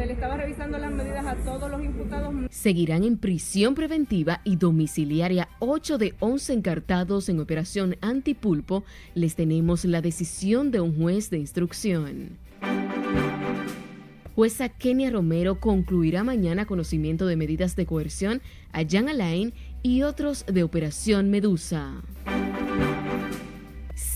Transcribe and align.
Se 0.00 0.06
le 0.06 0.14
estaba 0.14 0.38
revisando 0.38 0.78
las 0.78 0.90
medidas 0.90 1.26
a 1.26 1.34
todos 1.44 1.70
los 1.70 1.84
imputados. 1.84 2.34
Seguirán 2.48 3.04
en 3.04 3.18
prisión 3.18 3.74
preventiva 3.74 4.40
y 4.44 4.56
domiciliaria 4.56 5.50
8 5.58 5.98
de 5.98 6.14
11 6.20 6.54
encartados 6.54 7.28
en 7.28 7.38
operación 7.38 7.96
antipulpo. 8.00 8.82
Les 9.14 9.36
tenemos 9.36 9.84
la 9.84 10.00
decisión 10.00 10.70
de 10.70 10.80
un 10.80 10.96
juez 10.96 11.28
de 11.28 11.36
instrucción. 11.36 12.38
Jueza 14.34 14.70
Kenia 14.70 15.10
Romero 15.10 15.60
concluirá 15.60 16.24
mañana 16.24 16.64
conocimiento 16.64 17.26
de 17.26 17.36
medidas 17.36 17.76
de 17.76 17.84
coerción 17.84 18.40
a 18.72 18.84
Jan 18.88 19.10
Alain 19.10 19.52
y 19.82 20.00
otros 20.00 20.46
de 20.46 20.62
Operación 20.62 21.28
Medusa. 21.28 22.00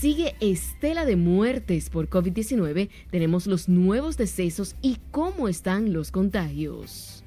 Sigue 0.05 0.35
estela 0.39 1.03
de 1.03 1.15
muertes 1.15 1.89
por 1.89 2.11
COVID-19. 2.11 2.89
Tenemos 3.09 3.47
los 3.47 3.67
nuevos 3.67 4.17
decesos 4.17 4.75
y 4.83 4.99
cómo 5.09 5.47
están 5.47 5.93
los 5.93 6.11
contagios. 6.11 7.23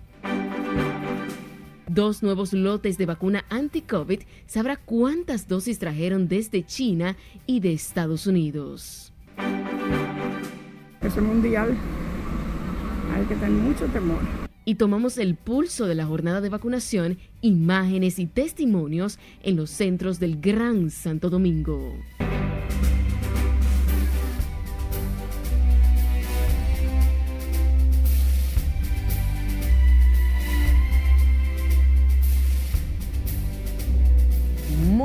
Dos 1.88 2.22
nuevos 2.22 2.52
lotes 2.52 2.96
de 2.96 3.04
vacuna 3.04 3.44
anti-COVID 3.48 4.20
sabrá 4.46 4.76
cuántas 4.76 5.48
dosis 5.48 5.80
trajeron 5.80 6.28
desde 6.28 6.64
China 6.64 7.16
y 7.46 7.58
de 7.58 7.72
Estados 7.72 8.28
Unidos. 8.28 9.12
Es 11.02 11.16
mundial. 11.20 11.76
Hay 13.12 13.24
que 13.24 13.34
tener 13.34 13.50
mucho 13.50 13.86
temor. 13.86 14.20
Y 14.64 14.76
tomamos 14.76 15.18
el 15.18 15.34
pulso 15.34 15.86
de 15.86 15.96
la 15.96 16.06
jornada 16.06 16.40
de 16.40 16.48
vacunación, 16.48 17.18
imágenes 17.40 18.20
y 18.20 18.26
testimonios 18.26 19.18
en 19.42 19.56
los 19.56 19.68
centros 19.70 20.20
del 20.20 20.40
Gran 20.40 20.90
Santo 20.90 21.28
Domingo. 21.28 21.92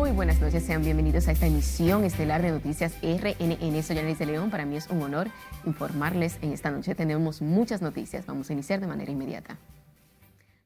Muy 0.04 0.12
buenas 0.12 0.42
noches, 0.42 0.66
sean 0.66 0.84
bienvenidos 0.84 1.30
a 1.30 1.32
esta 1.32 1.46
emisión 1.46 2.04
estelar 2.04 2.42
de 2.42 2.52
Noticias 2.52 2.94
RNN. 3.02 3.84
Soy 3.84 3.96
de 3.96 4.26
León, 4.26 4.50
para 4.50 4.66
mí 4.66 4.76
es 4.76 4.90
un 4.90 5.02
honor 5.02 5.30
informarles 5.66 6.40
en 6.42 6.52
esta 6.52 6.72
noche. 6.72 6.94
Tenemos 6.94 7.42
muchas 7.42 7.82
noticias, 7.82 8.26
vamos 8.26 8.50
a 8.50 8.54
iniciar 8.54 8.82
de 8.82 8.88
manera 8.88 9.14
inmediata. 9.14 9.58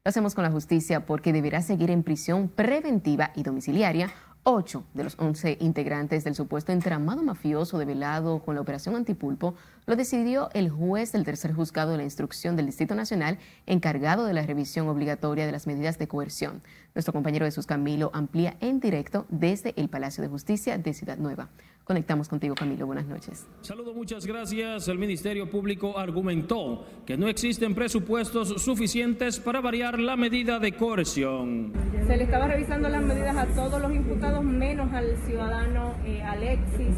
Lo 0.04 0.08
hacemos 0.08 0.34
con 0.34 0.42
la 0.42 0.50
justicia 0.50 1.06
porque 1.06 1.32
deberá 1.32 1.62
seguir 1.62 1.92
en 1.92 2.02
prisión 2.02 2.48
preventiva 2.48 3.30
y 3.36 3.44
domiciliaria 3.44 4.10
Ocho 4.50 4.84
de 4.94 5.04
los 5.04 5.18
once 5.18 5.58
integrantes 5.60 6.24
del 6.24 6.34
supuesto 6.34 6.72
entramado 6.72 7.22
mafioso 7.22 7.76
develado 7.76 8.38
con 8.38 8.54
la 8.54 8.62
operación 8.62 8.96
Antipulpo 8.96 9.54
lo 9.88 9.96
decidió 9.96 10.50
el 10.52 10.68
juez 10.68 11.12
del 11.12 11.24
tercer 11.24 11.54
juzgado 11.54 11.92
de 11.92 11.96
la 11.96 12.04
instrucción 12.04 12.56
del 12.56 12.66
Distrito 12.66 12.94
Nacional 12.94 13.38
encargado 13.64 14.26
de 14.26 14.34
la 14.34 14.42
revisión 14.42 14.86
obligatoria 14.86 15.46
de 15.46 15.52
las 15.52 15.66
medidas 15.66 15.98
de 15.98 16.06
coerción. 16.06 16.60
Nuestro 16.94 17.14
compañero 17.14 17.46
Jesús 17.46 17.64
Camilo 17.66 18.10
amplía 18.12 18.58
en 18.60 18.80
directo 18.80 19.24
desde 19.30 19.72
el 19.78 19.88
Palacio 19.88 20.22
de 20.22 20.28
Justicia 20.28 20.76
de 20.76 20.92
Ciudad 20.92 21.16
Nueva. 21.16 21.48
Conectamos 21.84 22.28
contigo, 22.28 22.54
Camilo. 22.54 22.84
Buenas 22.84 23.06
noches. 23.06 23.46
Saludo, 23.62 23.94
muchas 23.94 24.26
gracias. 24.26 24.88
El 24.88 24.98
Ministerio 24.98 25.48
Público 25.48 25.98
argumentó 25.98 26.84
que 27.06 27.16
no 27.16 27.26
existen 27.26 27.74
presupuestos 27.74 28.62
suficientes 28.62 29.40
para 29.40 29.62
variar 29.62 29.98
la 29.98 30.16
medida 30.16 30.58
de 30.58 30.72
coerción. 30.72 31.72
Se 32.06 32.14
le 32.14 32.24
estaba 32.24 32.46
revisando 32.46 32.90
las 32.90 33.02
medidas 33.02 33.34
a 33.34 33.46
todos 33.54 33.80
los 33.80 33.94
imputados, 33.94 34.44
menos 34.44 34.92
al 34.92 35.16
ciudadano 35.24 35.94
eh, 36.04 36.22
Alexis. 36.22 36.94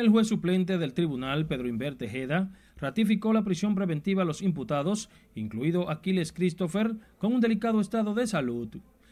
El 0.00 0.08
juez 0.08 0.28
suplente 0.28 0.78
del 0.78 0.94
tribunal, 0.94 1.44
Pedro 1.44 1.68
Inver 1.68 1.94
Tejeda, 1.94 2.48
ratificó 2.78 3.34
la 3.34 3.44
prisión 3.44 3.74
preventiva 3.74 4.22
a 4.22 4.24
los 4.24 4.40
imputados, 4.40 5.10
incluido 5.34 5.90
Aquiles 5.90 6.32
Christopher, 6.32 6.94
con 7.18 7.34
un 7.34 7.42
delicado 7.42 7.82
estado 7.82 8.14
de 8.14 8.26
salud. 8.26 8.68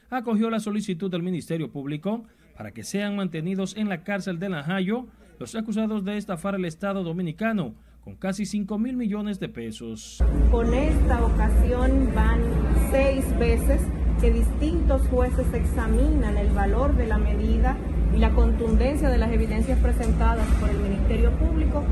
Acogió 0.09 0.48
la 0.48 0.61
solicitud 0.61 1.11
del 1.11 1.22
Ministerio 1.22 1.70
Público 1.70 2.25
para 2.56 2.70
que 2.70 2.84
sean 2.84 3.16
mantenidos 3.16 3.76
en 3.76 3.91
la 3.91 4.03
cárcel 4.03 4.38
de 4.38 4.49
Najayo 4.49 5.06
los 5.38 5.54
acusados 5.54 6.06
de 6.06 6.16
estafar 6.16 6.54
el 6.54 6.65
Estado 6.65 7.05
dominicano 7.05 7.75
con 8.00 8.16
casi 8.16 8.47
5 8.47 8.78
mil 8.78 8.97
millones 8.97 9.38
de 9.38 9.50
pesos. 9.50 10.25
Con 10.50 10.72
esta 10.72 11.22
ocasión 11.22 12.10
van 12.15 12.41
seis 12.91 13.38
veces 13.38 13.82
que 14.21 14.33
distintos 14.33 15.03
jueces 15.09 15.47
examinan 15.55 16.37
el 16.37 16.51
valor 16.51 16.97
de 16.97 17.06
la 17.06 17.19
medida 17.19 17.77
y 18.15 18.19
la 18.19 18.31
contundencia 18.31 19.09
de 19.09 19.19
las 19.19 19.31
evidencias 19.31 19.79
presentadas 19.79 20.47
por 20.61 20.71
el 20.71 20.79
Ministerio 20.79 21.31
Público 21.33 21.84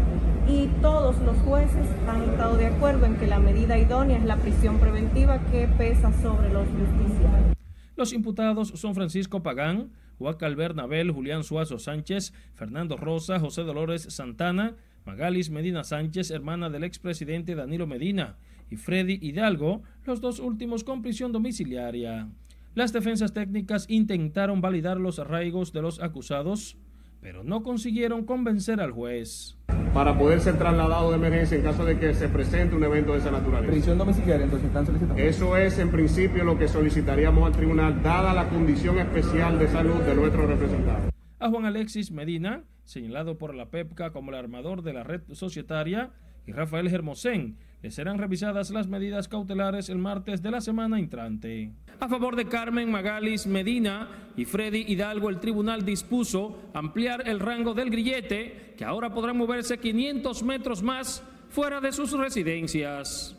y 0.48 0.66
todos 0.80 1.18
los 1.22 1.36
jueces 1.38 1.86
han 2.08 2.22
estado 2.22 2.56
de 2.56 2.66
acuerdo 2.66 3.06
en 3.06 3.16
que 3.16 3.26
la 3.26 3.38
medida 3.38 3.78
idónea 3.78 4.18
es 4.18 4.24
la 4.24 4.36
prisión 4.36 4.78
preventiva 4.78 5.38
que 5.50 5.68
pesa 5.68 6.12
sobre 6.20 6.52
los 6.52 6.66
justiciarios. 6.68 7.56
Los 7.96 8.12
imputados 8.12 8.68
son 8.74 8.94
Francisco 8.94 9.42
Pagán, 9.42 9.90
Huacal 10.18 10.56
Bernabel, 10.56 11.12
Julián 11.12 11.44
Suazo 11.44 11.78
Sánchez, 11.78 12.32
Fernando 12.54 12.96
Rosa, 12.96 13.38
José 13.38 13.62
Dolores 13.62 14.02
Santana, 14.02 14.74
Magalis 15.04 15.50
Medina 15.50 15.84
Sánchez, 15.84 16.30
hermana 16.30 16.70
del 16.70 16.84
expresidente 16.84 17.54
Danilo 17.54 17.86
Medina, 17.86 18.36
y 18.70 18.76
Freddy 18.76 19.18
Hidalgo, 19.20 19.82
los 20.04 20.20
dos 20.20 20.40
últimos 20.40 20.84
con 20.84 21.02
prisión 21.02 21.32
domiciliaria. 21.32 22.28
Las 22.74 22.92
defensas 22.92 23.32
técnicas 23.32 23.86
intentaron 23.88 24.60
validar 24.60 24.98
los 24.98 25.18
arraigos 25.18 25.72
de 25.72 25.82
los 25.82 26.02
acusados, 26.02 26.76
pero 27.20 27.42
no 27.42 27.62
consiguieron 27.62 28.24
convencer 28.24 28.80
al 28.80 28.92
juez. 28.92 29.56
Para 29.94 30.18
poder 30.18 30.40
ser 30.40 30.58
trasladado 30.58 31.10
de 31.10 31.16
emergencia 31.16 31.56
en 31.56 31.62
caso 31.62 31.84
de 31.84 31.98
que 31.98 32.12
se 32.12 32.28
presente 32.28 32.76
un 32.76 32.84
evento 32.84 33.12
de 33.12 33.18
esa 33.18 33.30
naturaleza. 33.30 33.72
¿Prisión 33.72 33.96
domiciliaria 33.98 34.44
entonces 34.44 34.68
están 34.68 34.84
solicitando? 34.84 35.22
Eso 35.22 35.56
es 35.56 35.78
en 35.78 35.90
principio 35.90 36.44
lo 36.44 36.58
que 36.58 36.68
solicitaríamos 36.68 37.46
al 37.46 37.52
tribunal, 37.52 38.02
dada 38.02 38.34
la 38.34 38.48
condición 38.48 38.98
especial 38.98 39.58
de 39.58 39.68
salud 39.68 40.02
de 40.02 40.14
nuestro 40.14 40.46
representante. 40.46 41.10
A 41.38 41.48
Juan 41.48 41.64
Alexis 41.64 42.12
Medina, 42.12 42.64
señalado 42.84 43.38
por 43.38 43.54
la 43.54 43.70
PEPCA 43.70 44.10
como 44.10 44.30
el 44.30 44.36
armador 44.36 44.82
de 44.82 44.92
la 44.92 45.02
red 45.02 45.22
societaria, 45.32 46.10
y 46.46 46.52
Rafael 46.52 46.88
Germosén, 46.88 47.56
le 47.82 47.90
serán 47.90 48.18
revisadas 48.18 48.70
las 48.70 48.86
medidas 48.88 49.28
cautelares 49.28 49.88
el 49.88 49.98
martes 49.98 50.42
de 50.42 50.50
la 50.50 50.60
semana 50.60 50.98
entrante. 50.98 51.72
A 52.00 52.08
favor 52.08 52.36
de 52.36 52.46
Carmen 52.46 52.90
Magalis 52.90 53.46
Medina 53.46 54.08
y 54.36 54.44
Freddy 54.44 54.84
Hidalgo, 54.88 55.28
el 55.28 55.40
tribunal 55.40 55.84
dispuso 55.84 56.58
ampliar 56.72 57.28
el 57.28 57.40
rango 57.40 57.74
del 57.74 57.90
grillete, 57.90 58.74
que 58.76 58.84
ahora 58.84 59.12
podrán 59.12 59.36
moverse 59.36 59.78
500 59.78 60.42
metros 60.42 60.82
más 60.82 61.22
fuera 61.48 61.80
de 61.80 61.92
sus 61.92 62.12
residencias. 62.12 63.36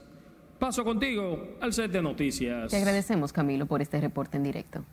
Paso 0.59 0.83
contigo 0.83 1.57
al 1.61 1.73
set 1.73 1.91
de 1.91 2.01
noticias. 2.01 2.71
Te 2.71 2.77
agradecemos, 2.77 3.31
Camilo, 3.31 3.67
por 3.67 3.81
este 3.81 4.01
reporte 4.01 4.37
en 4.37 4.43
directo. 4.43 4.83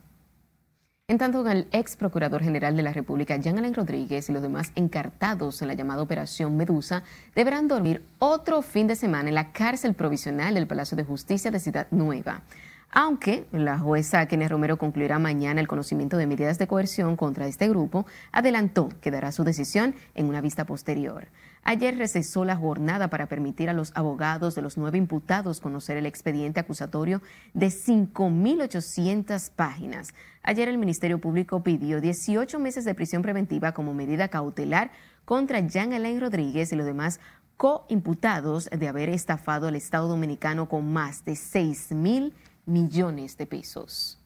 En 1.07 1.19
tanto, 1.19 1.47
el 1.47 1.67
ex 1.71 1.97
procurador 1.97 2.41
general 2.41 2.75
de 2.75 2.81
la 2.81 2.91
República, 2.91 3.37
Jean 3.37 3.59
Alain 3.59 3.75
Rodríguez, 3.75 4.27
y 4.27 4.33
los 4.33 4.41
demás 4.41 4.71
encartados 4.73 5.61
en 5.61 5.67
la 5.67 5.75
llamada 5.75 6.01
Operación 6.01 6.57
Medusa 6.57 7.03
deberán 7.35 7.67
dormir 7.67 8.03
otro 8.17 8.63
fin 8.63 8.87
de 8.87 8.95
semana 8.95 9.29
en 9.29 9.35
la 9.35 9.51
cárcel 9.51 9.93
provisional 9.93 10.55
del 10.55 10.65
Palacio 10.65 10.97
de 10.97 11.03
Justicia 11.03 11.51
de 11.51 11.59
Ciudad 11.59 11.85
Nueva. 11.91 12.41
Aunque 12.89 13.45
la 13.51 13.77
jueza 13.77 14.25
Kenneth 14.25 14.49
Romero 14.49 14.77
concluirá 14.77 15.19
mañana 15.19 15.61
el 15.61 15.67
conocimiento 15.67 16.17
de 16.17 16.25
medidas 16.25 16.57
de 16.57 16.65
coerción 16.65 17.17
contra 17.17 17.45
este 17.45 17.69
grupo, 17.69 18.07
adelantó 18.31 18.89
que 18.99 19.11
dará 19.11 19.31
su 19.31 19.43
decisión 19.43 19.93
en 20.15 20.25
una 20.25 20.41
vista 20.41 20.65
posterior. 20.65 21.27
Ayer 21.67 21.97
recesó 21.97 22.45
la 22.45 22.55
jornada 22.55 23.09
para 23.09 23.25
permitir 23.25 23.71
a 23.71 23.73
los 23.73 23.91
abogados 23.95 24.53
de 24.53 24.61
los 24.61 24.77
nueve 24.77 24.99
imputados 24.99 25.59
conocer 25.59 25.97
el 25.97 26.05
expediente 26.05 26.59
acusatorio 26.59 27.23
de 27.55 27.67
5.800 27.67 29.49
páginas. 29.49 30.13
Ayer 30.43 30.69
el 30.69 30.77
Ministerio 30.77 31.19
Público 31.19 31.63
pidió 31.63 32.01
18 32.01 32.59
meses 32.59 32.85
de 32.85 32.93
prisión 32.93 33.23
preventiva 33.23 33.71
como 33.73 33.95
medida 33.95 34.27
cautelar 34.27 34.91
contra 35.25 35.59
Jean 35.59 35.93
Alain 35.93 36.21
Rodríguez 36.21 36.71
y 36.71 36.75
los 36.75 36.85
demás 36.85 37.19
coimputados 37.57 38.65
de 38.65 38.87
haber 38.87 39.09
estafado 39.09 39.67
al 39.67 39.75
Estado 39.75 40.07
Dominicano 40.07 40.69
con 40.69 40.93
más 40.93 41.25
de 41.25 41.35
6 41.35 41.93
mil 41.93 42.35
millones 42.67 43.37
de 43.37 43.47
pesos. 43.47 44.21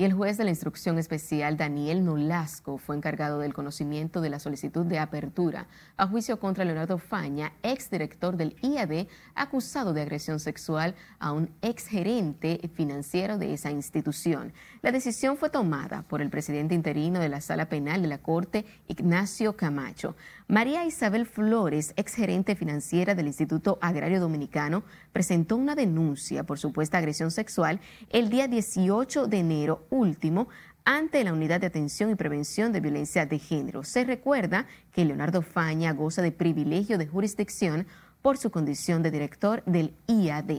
Y 0.00 0.04
el 0.04 0.12
juez 0.12 0.38
de 0.38 0.44
la 0.44 0.50
instrucción 0.50 0.96
especial 0.96 1.56
Daniel 1.56 2.04
Nolasco 2.04 2.78
fue 2.78 2.94
encargado 2.94 3.40
del 3.40 3.52
conocimiento 3.52 4.20
de 4.20 4.30
la 4.30 4.38
solicitud 4.38 4.86
de 4.86 5.00
apertura 5.00 5.66
a 5.96 6.06
juicio 6.06 6.38
contra 6.38 6.64
Leonardo 6.64 6.98
Faña, 6.98 7.54
exdirector 7.64 8.36
del 8.36 8.54
IAD, 8.62 9.08
acusado 9.34 9.92
de 9.92 10.02
agresión 10.02 10.38
sexual 10.38 10.94
a 11.18 11.32
un 11.32 11.50
exgerente 11.62 12.60
financiero 12.76 13.38
de 13.38 13.52
esa 13.52 13.72
institución. 13.72 14.52
La 14.82 14.92
decisión 14.92 15.36
fue 15.36 15.50
tomada 15.50 16.02
por 16.02 16.22
el 16.22 16.30
presidente 16.30 16.76
interino 16.76 17.18
de 17.18 17.30
la 17.30 17.40
Sala 17.40 17.68
Penal 17.68 18.00
de 18.00 18.06
la 18.06 18.18
Corte, 18.18 18.66
Ignacio 18.86 19.56
Camacho. 19.56 20.14
María 20.46 20.84
Isabel 20.84 21.26
Flores, 21.26 21.92
exgerente 21.96 22.54
financiera 22.54 23.16
del 23.16 23.26
Instituto 23.26 23.78
Agrario 23.82 24.20
Dominicano, 24.20 24.84
presentó 25.12 25.56
una 25.56 25.74
denuncia 25.74 26.44
por 26.44 26.60
supuesta 26.60 26.98
agresión 26.98 27.32
sexual 27.32 27.80
el 28.10 28.30
día 28.30 28.46
18 28.46 29.26
de 29.26 29.38
enero 29.40 29.87
último 29.90 30.48
ante 30.84 31.22
la 31.22 31.32
Unidad 31.32 31.60
de 31.60 31.66
Atención 31.66 32.10
y 32.10 32.14
Prevención 32.14 32.72
de 32.72 32.80
Violencia 32.80 33.26
de 33.26 33.38
Género. 33.38 33.84
Se 33.84 34.04
recuerda 34.04 34.66
que 34.92 35.04
Leonardo 35.04 35.42
Faña 35.42 35.92
goza 35.92 36.22
de 36.22 36.32
privilegio 36.32 36.96
de 36.96 37.06
jurisdicción 37.06 37.86
por 38.22 38.38
su 38.38 38.50
condición 38.50 39.02
de 39.02 39.10
director 39.10 39.62
del 39.64 39.94
IAD. 40.06 40.50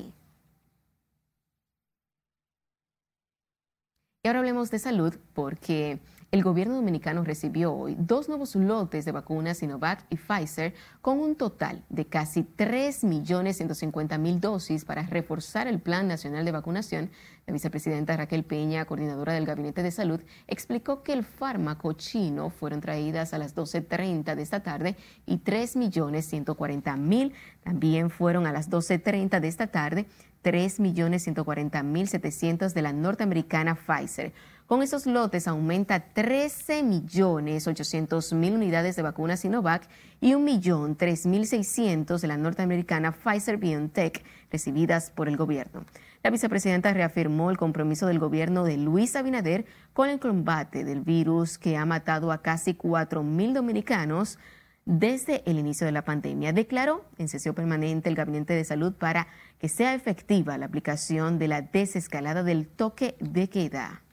Y 4.21 4.27
ahora 4.27 4.39
hablemos 4.39 4.69
de 4.69 4.79
salud 4.79 5.15
porque 5.33 5.99
el 6.31 6.43
gobierno 6.43 6.75
dominicano 6.75 7.23
recibió 7.23 7.73
hoy 7.73 7.95
dos 7.97 8.29
nuevos 8.29 8.55
lotes 8.55 9.03
de 9.03 9.11
vacunas 9.11 9.57
Sinovac 9.57 10.05
y 10.11 10.17
Pfizer 10.17 10.75
con 11.01 11.19
un 11.19 11.35
total 11.35 11.83
de 11.89 12.05
casi 12.05 12.43
3.150.000 12.43 14.39
dosis 14.39 14.85
para 14.85 15.01
reforzar 15.03 15.67
el 15.67 15.79
Plan 15.79 16.07
Nacional 16.07 16.45
de 16.45 16.51
Vacunación. 16.51 17.09
La 17.47 17.53
vicepresidenta 17.53 18.15
Raquel 18.15 18.43
Peña, 18.43 18.85
coordinadora 18.85 19.33
del 19.33 19.47
Gabinete 19.47 19.81
de 19.81 19.89
Salud, 19.89 20.21
explicó 20.45 21.01
que 21.01 21.13
el 21.13 21.23
fármaco 21.23 21.93
chino 21.93 22.51
fueron 22.51 22.79
traídas 22.79 23.33
a 23.33 23.39
las 23.39 23.55
12.30 23.55 24.35
de 24.35 24.43
esta 24.43 24.61
tarde 24.61 24.95
y 25.25 25.39
3.140.000 25.39 27.33
también 27.63 28.11
fueron 28.11 28.45
a 28.45 28.51
las 28.51 28.69
12.30 28.69 29.39
de 29.39 29.47
esta 29.47 29.65
tarde 29.65 30.05
3.140.700 30.43 32.71
de 32.71 32.81
la 32.81 32.93
norteamericana 32.93 33.75
Pfizer. 33.75 34.31
Con 34.69 34.83
esos 34.83 35.07
lotes 35.07 35.47
aumenta 35.47 36.13
13.800.000 36.13 38.53
unidades 38.53 38.95
de 38.95 39.01
vacunas 39.01 39.39
Sinovac 39.39 39.89
y 40.21 40.33
1.003.600 40.33 42.19
de 42.19 42.27
la 42.27 42.37
norteamericana 42.37 43.11
Pfizer 43.11 43.57
BioNTech 43.57 44.23
recibidas 44.51 45.09
por 45.09 45.27
el 45.27 45.37
gobierno. 45.37 45.85
La 46.21 46.29
vicepresidenta 46.29 46.93
reafirmó 46.93 47.49
el 47.49 47.57
compromiso 47.57 48.05
del 48.05 48.19
gobierno 48.19 48.63
de 48.63 48.77
Luis 48.77 49.15
Abinader 49.15 49.65
con 49.93 50.07
el 50.07 50.19
combate 50.19 50.83
del 50.83 51.01
virus 51.01 51.57
que 51.57 51.75
ha 51.75 51.87
matado 51.87 52.31
a 52.31 52.43
casi 52.43 52.75
4.000 52.75 53.53
dominicanos 53.53 54.37
desde 54.85 55.41
el 55.49 55.57
inicio 55.57 55.87
de 55.87 55.93
la 55.93 56.05
pandemia. 56.05 56.53
Declaró 56.53 57.05
en 57.17 57.27
sesión 57.27 57.55
permanente 57.55 58.07
el 58.07 58.15
Gabinete 58.15 58.53
de 58.53 58.65
Salud 58.65 58.93
para 58.93 59.29
que 59.57 59.67
sea 59.67 59.95
efectiva 59.95 60.59
la 60.59 60.67
aplicación 60.67 61.39
de 61.39 61.47
la 61.47 61.63
desescalada 61.63 62.43
del 62.43 62.67
toque 62.67 63.15
de 63.19 63.49
queda. 63.49 64.03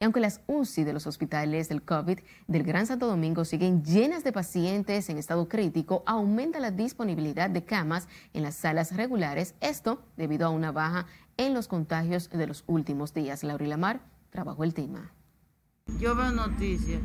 Y 0.06 0.08
aunque 0.08 0.20
las 0.20 0.42
UCI 0.46 0.84
de 0.84 0.94
los 0.94 1.08
hospitales 1.08 1.68
del 1.68 1.82
COVID 1.82 2.20
del 2.46 2.62
Gran 2.62 2.86
Santo 2.86 3.08
Domingo 3.08 3.44
siguen 3.44 3.84
llenas 3.84 4.24
de 4.24 4.32
pacientes 4.32 5.10
en 5.10 5.18
estado 5.18 5.50
crítico, 5.50 6.04
aumenta 6.06 6.60
la 6.60 6.70
disponibilidad 6.70 7.50
de 7.50 7.66
camas 7.66 8.08
en 8.32 8.44
las 8.44 8.54
salas 8.54 8.96
regulares, 8.96 9.56
esto 9.62 10.04
debido 10.16 10.46
a 10.46 10.52
una 10.52 10.72
baja 10.72 11.08
en 11.38 11.56
los 11.56 11.68
contagios 11.68 12.30
de 12.30 12.46
los 12.46 12.64
últimos 12.68 13.16
días. 13.16 13.44
Laura 13.44 13.66
Lamar 13.66 14.02
trabajó 14.30 14.64
el 14.64 14.76
tema. 14.76 15.12
Yo 16.00 16.16
veo 16.16 16.32
noticias, 16.32 17.02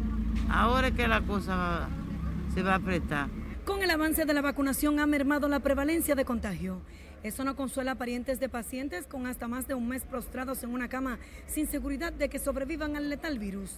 ahora 0.51 0.89
es 0.89 0.95
que 0.95 1.09
la 1.09 1.23
cosa 1.23 1.89
se 2.53 2.63
va 2.63 2.73
a 2.73 2.77
apretar. 2.77 3.31
Con 3.65 3.83
el 3.83 3.89
avance 3.89 4.27
de 4.27 4.35
la 4.35 4.43
vacunación 4.43 5.01
ha 5.01 5.07
mermado 5.07 5.49
la 5.49 5.61
prevalencia 5.61 6.15
de 6.15 6.27
contagio. 6.27 6.83
Eso 7.23 7.45
no 7.45 7.55
consuela 7.55 7.93
a 7.93 7.95
parientes 7.97 8.41
de 8.41 8.49
pacientes 8.49 9.07
con 9.07 9.27
hasta 9.27 9.47
más 9.47 9.69
de 9.69 9.75
un 9.75 9.89
mes 9.89 10.05
prostrados 10.05 10.63
en 10.63 10.71
una 10.71 10.89
cama 10.89 11.19
sin 11.47 11.67
seguridad 11.67 12.13
de 12.13 12.31
que 12.31 12.39
sobrevivan 12.39 12.97
al 12.97 13.11
letal 13.11 13.39
virus. 13.39 13.73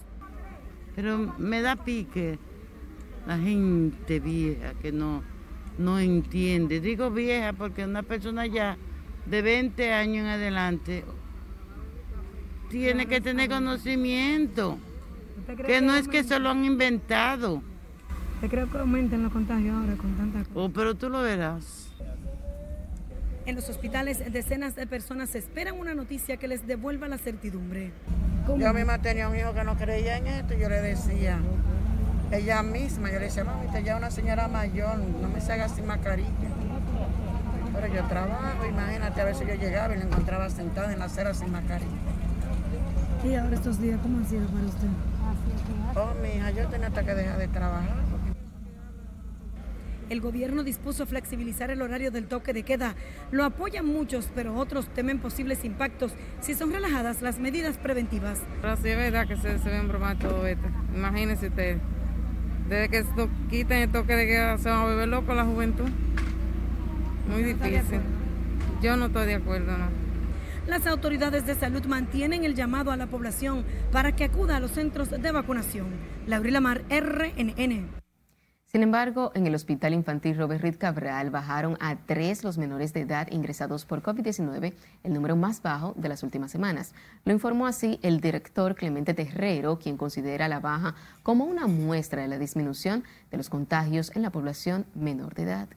Pero 0.95 1.33
me 1.37 1.61
da 1.61 1.75
pique 1.75 2.39
la 3.27 3.37
gente 3.37 4.19
vieja 4.19 4.73
que 4.75 4.91
no, 4.91 5.23
no 5.77 5.99
entiende. 5.99 6.79
Digo 6.79 7.11
vieja 7.11 7.51
porque 7.53 7.83
una 7.83 8.03
persona 8.03 8.45
ya 8.45 8.77
de 9.25 9.41
20 9.41 9.91
años 9.91 10.25
en 10.25 10.27
adelante 10.27 11.03
tiene 12.69 13.07
que 13.07 13.19
tener 13.19 13.49
conocimiento. 13.49 14.77
Que 15.65 15.81
no 15.81 15.95
es 15.95 16.07
que 16.07 16.23
se 16.23 16.39
lo 16.39 16.49
han 16.49 16.63
inventado. 16.63 17.61
Te 18.39 18.47
creo 18.47 18.69
que 18.69 18.77
aumenten 18.77 19.23
los 19.23 19.31
contagios 19.31 19.75
ahora 19.75 19.95
con 19.95 20.15
tanta 20.15 20.43
Oh, 20.53 20.69
pero 20.69 20.95
tú 20.95 21.09
lo 21.09 21.21
verás. 21.21 21.93
En 23.45 23.55
los 23.55 23.67
hospitales, 23.67 24.31
decenas 24.31 24.75
de 24.75 24.87
personas 24.87 25.35
esperan 25.35 25.77
una 25.77 25.93
noticia 25.93 26.37
que 26.37 26.47
les 26.47 26.65
devuelva 26.65 27.09
la 27.09 27.17
certidumbre. 27.17 27.91
Yo 28.57 28.73
misma 28.73 28.99
tenía 28.99 29.27
un 29.27 29.35
hijo 29.35 29.53
que 29.53 29.63
no 29.65 29.75
creía 29.75 30.17
en 30.17 30.27
esto 30.27 30.53
y 30.53 30.59
yo 30.59 30.69
le 30.69 30.81
decía, 30.81 31.39
ella 32.31 32.63
misma, 32.63 33.11
yo 33.11 33.19
le 33.19 33.25
decía, 33.25 33.43
mami, 33.43 33.67
te 33.67 33.83
ya 33.83 33.97
una 33.97 34.11
señora 34.11 34.47
mayor, 34.47 34.97
no 34.97 35.27
me 35.27 35.41
se 35.41 35.51
haga 35.51 35.67
sin 35.67 35.85
mascarilla. 35.85 36.29
Pero 37.73 37.93
yo 37.93 38.03
trabajo, 38.05 38.65
imagínate, 38.65 39.19
a 39.19 39.25
veces 39.25 39.45
yo 39.45 39.55
llegaba 39.55 39.93
y 39.93 39.99
la 39.99 40.05
encontraba 40.05 40.49
sentada 40.49 40.93
en 40.93 40.99
la 40.99 41.05
acera 41.05 41.33
sin 41.33 41.51
mascarilla. 41.51 41.91
¿Y 43.25 43.35
ahora 43.35 43.55
estos 43.55 43.81
días 43.81 43.99
cómo 44.01 44.19
han 44.19 44.25
sido 44.25 44.47
para 44.47 44.65
usted? 44.65 44.87
Oh, 45.95 46.13
mi 46.21 46.29
hija, 46.37 46.51
yo 46.51 46.67
tenía 46.69 46.87
hasta 46.87 47.03
que 47.03 47.13
dejar 47.13 47.37
de 47.39 47.47
trabajar. 47.49 48.12
El 50.09 50.21
gobierno 50.21 50.63
dispuso 50.63 51.05
flexibilizar 51.05 51.71
el 51.71 51.81
horario 51.81 52.11
del 52.11 52.27
toque 52.27 52.53
de 52.53 52.63
queda. 52.63 52.95
Lo 53.31 53.45
apoyan 53.45 53.85
muchos, 53.85 54.29
pero 54.35 54.55
otros 54.55 54.87
temen 54.89 55.19
posibles 55.19 55.63
impactos 55.63 56.13
si 56.41 56.53
son 56.53 56.71
relajadas 56.71 57.21
las 57.21 57.39
medidas 57.39 57.77
preventivas. 57.77 58.39
Sí 58.81 58.89
es 58.89 58.97
verdad 58.97 59.27
que 59.27 59.37
se, 59.37 59.59
se 59.59 59.69
ven 59.69 59.87
bromar 59.87 60.17
todo 60.19 60.45
esto. 60.45 60.67
Imagínense 60.95 61.47
ustedes. 61.47 61.79
Desde 62.69 62.89
que 62.89 62.97
esto, 62.99 63.29
quiten 63.49 63.77
el 63.79 63.91
toque 63.91 64.15
de 64.15 64.25
queda 64.25 64.57
se 64.57 64.69
van 64.69 64.79
a 64.79 64.85
volver 64.85 65.07
locos 65.07 65.35
la 65.35 65.45
juventud. 65.45 65.89
Muy 67.29 67.43
difícil. 67.43 67.99
Yo 68.81 68.97
no 68.97 69.07
estoy 69.07 69.27
de 69.27 69.35
acuerdo, 69.35 69.77
no. 69.77 69.87
Las 70.67 70.87
autoridades 70.87 71.45
de 71.45 71.55
salud 71.55 71.85
mantienen 71.85 72.45
el 72.45 72.55
llamado 72.55 72.91
a 72.91 72.97
la 72.97 73.07
población 73.07 73.65
para 73.91 74.15
que 74.15 74.23
acuda 74.23 74.57
a 74.57 74.59
los 74.59 74.71
centros 74.71 75.09
de 75.09 75.31
vacunación. 75.31 75.87
Laurila 76.25 76.61
Mar, 76.61 76.83
RNN. 76.89 78.02
Sin 78.73 78.81
embargo, 78.81 79.31
en 79.35 79.45
el 79.45 79.53
Hospital 79.53 79.93
Infantil 79.93 80.35
Robert 80.35 80.63
Reed 80.63 80.77
Cabral 80.79 81.29
bajaron 81.29 81.77
a 81.79 81.95
tres 81.95 82.43
los 82.43 82.57
menores 82.57 82.91
de 82.91 83.01
edad 83.01 83.27
ingresados 83.29 83.85
por 83.85 84.01
COVID-19, 84.01 84.73
el 85.03 85.13
número 85.13 85.35
más 85.35 85.61
bajo 85.61 85.93
de 85.95 86.09
las 86.09 86.23
últimas 86.23 86.49
semanas. 86.49 86.95
Lo 87.23 87.33
informó 87.33 87.67
así 87.67 87.99
el 88.01 88.19
director 88.19 88.73
Clemente 88.73 89.13
Terrero, 89.13 89.77
quien 89.77 89.95
considera 89.95 90.47
la 90.47 90.59
baja 90.59 90.95
como 91.21 91.45
una 91.45 91.67
muestra 91.67 92.23
de 92.23 92.27
la 92.27 92.39
disminución 92.39 93.03
de 93.29 93.37
los 93.37 93.47
contagios 93.47 94.11
en 94.15 94.23
la 94.23 94.31
población 94.31 94.87
menor 94.95 95.35
de 95.35 95.43
edad. 95.43 95.69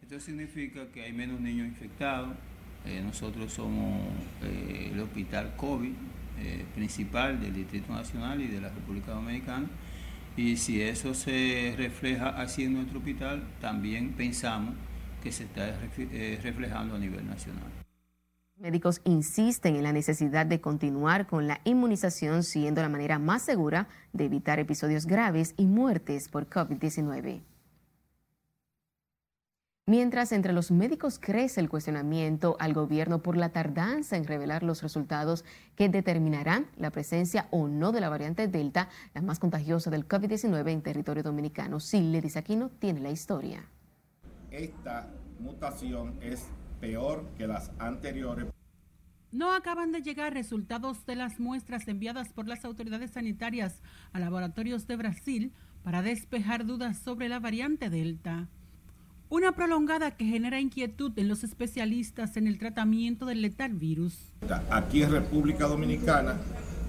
Esto 0.00 0.18
significa 0.20 0.86
que 0.90 1.02
hay 1.02 1.12
menos 1.12 1.38
niños 1.38 1.68
infectados. 1.68 2.30
Eh, 2.86 3.02
nosotros 3.04 3.52
somos 3.52 4.00
eh, 4.42 4.88
el 4.90 5.00
hospital 5.00 5.54
COVID 5.58 5.92
eh, 6.38 6.64
principal 6.74 7.38
del 7.38 7.52
Distrito 7.52 7.92
Nacional 7.92 8.40
y 8.40 8.48
de 8.48 8.62
la 8.62 8.70
República 8.70 9.12
Dominicana 9.12 9.68
y 10.36 10.56
si 10.56 10.82
eso 10.82 11.14
se 11.14 11.74
refleja 11.76 12.30
así 12.30 12.64
en 12.64 12.74
nuestro 12.74 12.98
hospital, 12.98 13.42
también 13.60 14.12
pensamos 14.12 14.74
que 15.22 15.32
se 15.32 15.44
está 15.44 15.68
eh, 15.98 16.38
reflejando 16.42 16.94
a 16.96 16.98
nivel 16.98 17.26
nacional. 17.26 17.70
Médicos 18.56 19.00
insisten 19.04 19.76
en 19.76 19.84
la 19.84 19.92
necesidad 19.92 20.44
de 20.44 20.60
continuar 20.60 21.26
con 21.26 21.46
la 21.46 21.60
inmunización, 21.64 22.42
siendo 22.42 22.82
la 22.82 22.90
manera 22.90 23.18
más 23.18 23.42
segura 23.42 23.88
de 24.12 24.26
evitar 24.26 24.58
episodios 24.58 25.06
graves 25.06 25.54
y 25.56 25.64
muertes 25.64 26.28
por 26.28 26.46
COVID-19. 26.46 27.40
Mientras 29.90 30.30
entre 30.30 30.52
los 30.52 30.70
médicos 30.70 31.18
crece 31.18 31.60
el 31.60 31.68
cuestionamiento 31.68 32.56
al 32.60 32.74
gobierno 32.74 33.24
por 33.24 33.36
la 33.36 33.48
tardanza 33.48 34.16
en 34.16 34.24
revelar 34.24 34.62
los 34.62 34.84
resultados 34.84 35.44
que 35.74 35.88
determinarán 35.88 36.68
la 36.76 36.92
presencia 36.92 37.48
o 37.50 37.66
no 37.66 37.90
de 37.90 38.00
la 38.00 38.08
variante 38.08 38.46
Delta, 38.46 38.88
la 39.14 39.20
más 39.20 39.40
contagiosa 39.40 39.90
del 39.90 40.06
COVID-19 40.06 40.70
en 40.70 40.82
territorio 40.82 41.24
dominicano. 41.24 41.80
Sile 41.80 42.22
Aquino 42.36 42.68
tiene 42.68 43.00
la 43.00 43.10
historia. 43.10 43.64
Esta 44.52 45.10
mutación 45.40 46.16
es 46.20 46.46
peor 46.80 47.28
que 47.36 47.48
las 47.48 47.72
anteriores. 47.80 48.46
No 49.32 49.52
acaban 49.52 49.90
de 49.90 50.02
llegar 50.02 50.34
resultados 50.34 51.04
de 51.04 51.16
las 51.16 51.40
muestras 51.40 51.88
enviadas 51.88 52.32
por 52.32 52.46
las 52.46 52.64
autoridades 52.64 53.10
sanitarias 53.10 53.82
a 54.12 54.20
laboratorios 54.20 54.86
de 54.86 54.94
Brasil 54.94 55.52
para 55.82 56.00
despejar 56.00 56.64
dudas 56.64 56.96
sobre 56.98 57.28
la 57.28 57.40
variante 57.40 57.90
Delta. 57.90 58.46
Una 59.30 59.52
prolongada 59.52 60.10
que 60.10 60.24
genera 60.24 60.58
inquietud 60.58 61.16
en 61.16 61.28
los 61.28 61.44
especialistas 61.44 62.36
en 62.36 62.48
el 62.48 62.58
tratamiento 62.58 63.26
del 63.26 63.42
letal 63.42 63.74
virus. 63.74 64.32
Aquí 64.68 65.04
en 65.04 65.12
República 65.12 65.68
Dominicana 65.68 66.36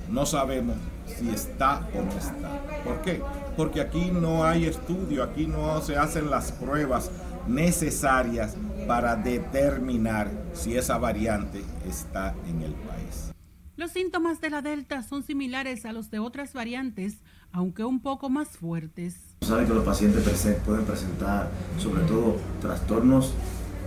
no 0.10 0.25
sabemos 0.25 0.75
si 1.05 1.29
está 1.29 1.88
o 1.93 2.01
no 2.01 2.12
está. 2.12 2.60
¿Por 2.83 3.00
qué? 3.03 3.21
Porque 3.55 3.79
aquí 3.79 4.10
no 4.10 4.43
hay 4.43 4.65
estudio, 4.65 5.24
aquí 5.24 5.45
no 5.45 5.81
se 5.81 5.98
hacen 5.98 6.31
las 6.31 6.51
pruebas 6.51 7.12
necesarias 7.48 8.57
para 8.88 9.15
determinar 9.15 10.31
si 10.53 10.75
esa 10.75 10.98
variante 10.98 11.63
está 11.88 12.33
en 12.48 12.63
el 12.63 12.74
país. 12.74 13.31
Los 13.75 13.91
síntomas 13.91 14.41
de 14.41 14.50
la 14.50 14.63
Delta 14.63 15.03
son 15.03 15.21
similares 15.21 15.86
a 15.86 15.93
los 15.93 16.10
de 16.10 16.17
otras 16.17 16.53
variantes, 16.53 17.21
aunque 17.51 17.86
un 17.86 18.00
poco 18.00 18.31
más 18.31 18.57
fuertes. 18.57 19.30
Saben 19.43 19.65
que 19.65 19.74
los 19.74 19.83
pacientes 19.83 20.24
pueden 20.63 20.86
presentar 20.86 21.50
sobre 21.79 22.03
todo 22.03 22.38
trastornos 22.62 23.33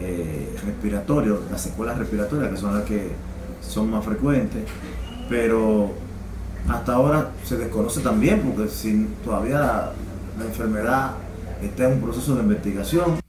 eh, 0.01 0.53
respiratorios, 0.65 1.49
las 1.49 1.63
secuelas 1.63 1.97
respiratorias, 1.97 2.51
que 2.51 2.57
son 2.57 2.75
las 2.75 2.85
que 2.85 3.13
son 3.61 3.89
más 3.89 4.05
frecuentes, 4.05 4.65
pero 5.29 5.93
hasta 6.69 6.95
ahora 6.95 7.31
se 7.45 7.57
desconoce 7.57 8.01
también, 8.01 8.41
porque 8.41 8.69
sin, 8.69 9.15
todavía 9.25 9.93
la 10.37 10.45
enfermedad 10.45 11.13
está 11.63 11.87
en 11.87 11.95
un 11.95 12.01
proceso 12.01 12.35
de 12.35 12.43
investigación. 12.43 13.21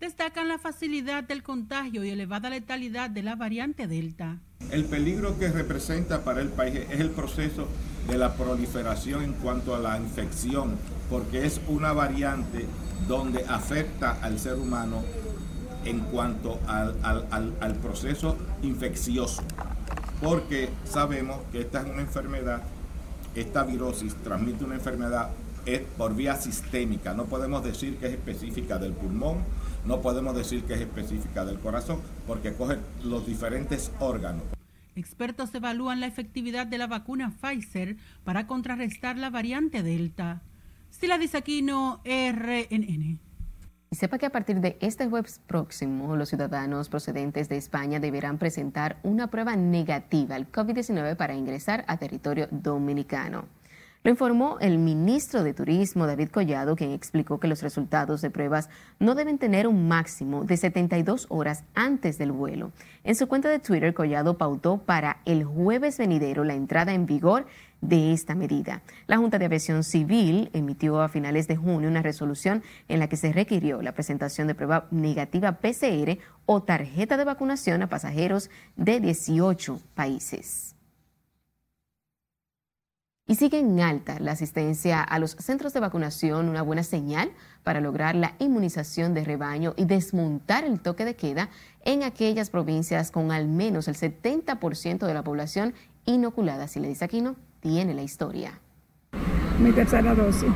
Destacan 0.00 0.48
la 0.48 0.58
facilidad 0.58 1.22
del 1.22 1.42
contagio 1.42 2.02
y 2.02 2.08
elevada 2.08 2.48
letalidad 2.48 3.10
de 3.10 3.22
la 3.22 3.36
variante 3.36 3.86
Delta. 3.86 4.38
El 4.70 4.86
peligro 4.86 5.38
que 5.38 5.48
representa 5.48 6.24
para 6.24 6.40
el 6.40 6.48
país 6.48 6.80
es 6.90 7.00
el 7.00 7.10
proceso 7.10 7.68
de 8.08 8.18
la 8.18 8.34
proliferación 8.34 9.22
en 9.22 9.32
cuanto 9.34 9.74
a 9.74 9.78
la 9.78 9.98
infección, 9.98 10.76
porque 11.14 11.46
es 11.46 11.60
una 11.68 11.92
variante 11.92 12.66
donde 13.06 13.44
afecta 13.44 14.18
al 14.20 14.36
ser 14.36 14.54
humano 14.54 15.04
en 15.84 16.00
cuanto 16.00 16.58
al, 16.66 16.96
al 17.60 17.74
proceso 17.76 18.36
infeccioso, 18.62 19.44
porque 20.20 20.70
sabemos 20.84 21.36
que 21.52 21.60
esta 21.60 21.82
es 21.82 21.86
una 21.86 22.00
enfermedad 22.00 22.62
esta 23.36 23.62
virosis 23.62 24.16
transmite 24.24 24.64
una 24.64 24.74
enfermedad 24.74 25.30
por 25.96 26.16
vía 26.16 26.34
sistémica. 26.34 27.14
No 27.14 27.26
podemos 27.26 27.62
decir 27.62 27.96
que 27.98 28.06
es 28.06 28.12
específica 28.14 28.78
del 28.78 28.92
pulmón, 28.92 29.38
no 29.84 30.00
podemos 30.00 30.34
decir 30.34 30.64
que 30.64 30.74
es 30.74 30.80
específica 30.80 31.44
del 31.44 31.60
corazón, 31.60 32.00
porque 32.26 32.54
coge 32.54 32.78
los 33.04 33.24
diferentes 33.24 33.92
órganos. 34.00 34.42
Expertos 34.96 35.54
evalúan 35.54 36.00
la 36.00 36.06
efectividad 36.06 36.66
de 36.66 36.78
la 36.78 36.88
vacuna 36.88 37.32
Pfizer 37.40 37.98
para 38.24 38.48
contrarrestar 38.48 39.16
la 39.16 39.30
variante 39.30 39.84
Delta. 39.84 40.42
Sila 41.00 41.18
Disaquino, 41.18 42.00
RNN. 42.04 43.18
Y 43.90 43.96
sepa 43.96 44.16
que 44.16 44.26
a 44.26 44.30
partir 44.30 44.60
de 44.60 44.78
este 44.80 45.08
jueves 45.08 45.40
próximo, 45.44 46.14
los 46.14 46.28
ciudadanos 46.28 46.88
procedentes 46.88 47.48
de 47.48 47.56
España 47.56 47.98
deberán 47.98 48.38
presentar 48.38 49.00
una 49.02 49.26
prueba 49.26 49.56
negativa 49.56 50.36
al 50.36 50.50
COVID-19 50.52 51.16
para 51.16 51.34
ingresar 51.34 51.84
a 51.88 51.96
territorio 51.96 52.46
dominicano. 52.52 53.46
Lo 54.04 54.10
informó 54.10 54.58
el 54.60 54.76
ministro 54.76 55.42
de 55.42 55.54
Turismo, 55.54 56.06
David 56.06 56.28
Collado, 56.28 56.76
quien 56.76 56.90
explicó 56.90 57.40
que 57.40 57.48
los 57.48 57.62
resultados 57.62 58.20
de 58.20 58.28
pruebas 58.30 58.68
no 58.98 59.14
deben 59.14 59.38
tener 59.38 59.66
un 59.66 59.88
máximo 59.88 60.44
de 60.44 60.58
72 60.58 61.26
horas 61.30 61.64
antes 61.74 62.18
del 62.18 62.30
vuelo. 62.30 62.70
En 63.02 63.14
su 63.14 63.28
cuenta 63.28 63.48
de 63.48 63.60
Twitter, 63.60 63.94
Collado 63.94 64.36
pautó 64.36 64.76
para 64.76 65.22
el 65.24 65.44
jueves 65.44 65.96
venidero 65.96 66.44
la 66.44 66.52
entrada 66.52 66.92
en 66.92 67.06
vigor 67.06 67.46
de 67.88 68.12
esta 68.12 68.34
medida. 68.34 68.82
La 69.06 69.18
Junta 69.18 69.38
de 69.38 69.46
Aviación 69.46 69.84
Civil 69.84 70.50
emitió 70.52 71.00
a 71.00 71.08
finales 71.08 71.48
de 71.48 71.56
junio 71.56 71.88
una 71.88 72.02
resolución 72.02 72.62
en 72.88 72.98
la 72.98 73.08
que 73.08 73.16
se 73.16 73.32
requirió 73.32 73.82
la 73.82 73.92
presentación 73.92 74.46
de 74.46 74.54
prueba 74.54 74.86
negativa 74.90 75.52
PCR 75.52 76.18
o 76.46 76.62
tarjeta 76.62 77.16
de 77.16 77.24
vacunación 77.24 77.82
a 77.82 77.88
pasajeros 77.88 78.50
de 78.76 79.00
18 79.00 79.80
países. 79.94 80.74
Y 83.26 83.36
sigue 83.36 83.58
en 83.58 83.80
alta 83.80 84.20
la 84.20 84.32
asistencia 84.32 85.02
a 85.02 85.18
los 85.18 85.30
centros 85.30 85.72
de 85.72 85.80
vacunación, 85.80 86.50
una 86.50 86.60
buena 86.60 86.82
señal 86.82 87.30
para 87.62 87.80
lograr 87.80 88.14
la 88.14 88.34
inmunización 88.38 89.14
de 89.14 89.24
rebaño 89.24 89.72
y 89.78 89.86
desmontar 89.86 90.64
el 90.64 90.80
toque 90.80 91.06
de 91.06 91.16
queda 91.16 91.48
en 91.84 92.02
aquellas 92.02 92.50
provincias 92.50 93.10
con 93.10 93.32
al 93.32 93.48
menos 93.48 93.88
el 93.88 93.96
70% 93.96 95.06
de 95.06 95.14
la 95.14 95.24
población 95.24 95.72
inoculada. 96.04 96.68
Si 96.68 96.80
le 96.80 96.88
dice 96.88 97.06
aquí 97.06 97.22
no 97.22 97.36
tiene 97.64 97.94
la 97.94 98.02
historia. 98.02 98.60
Mi 99.58 99.72
tercera 99.72 100.14
dosis. 100.14 100.50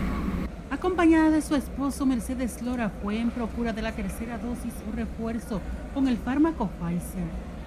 Acompañada 0.70 1.30
de 1.30 1.40
su 1.40 1.54
esposo, 1.54 2.04
Mercedes 2.04 2.60
Lora 2.60 2.90
fue 3.02 3.18
en 3.18 3.30
procura 3.30 3.72
de 3.72 3.80
la 3.80 3.92
tercera 3.92 4.36
dosis 4.36 4.74
o 4.86 4.94
refuerzo 4.94 5.62
con 5.94 6.06
el 6.06 6.18
fármaco 6.18 6.68
Pfizer. 6.78 7.24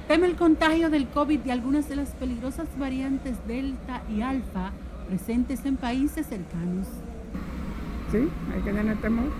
Teme 0.07 0.27
el 0.27 0.35
contagio 0.35 0.91
del 0.91 1.07
COVID 1.07 1.39
y 1.43 1.49
algunas 1.49 1.89
de 1.89 1.95
las 1.95 2.09
peligrosas 2.09 2.67
variantes 2.77 3.35
Delta 3.47 4.03
y 4.15 4.21
Alfa 4.21 4.73
presentes 5.07 5.65
en 5.65 5.75
países 5.75 6.27
cercanos. 6.27 6.87
Sí, 8.11 8.29
hay 8.53 8.61
que 8.61 8.71
tener 8.71 8.95
temor. 8.97 9.31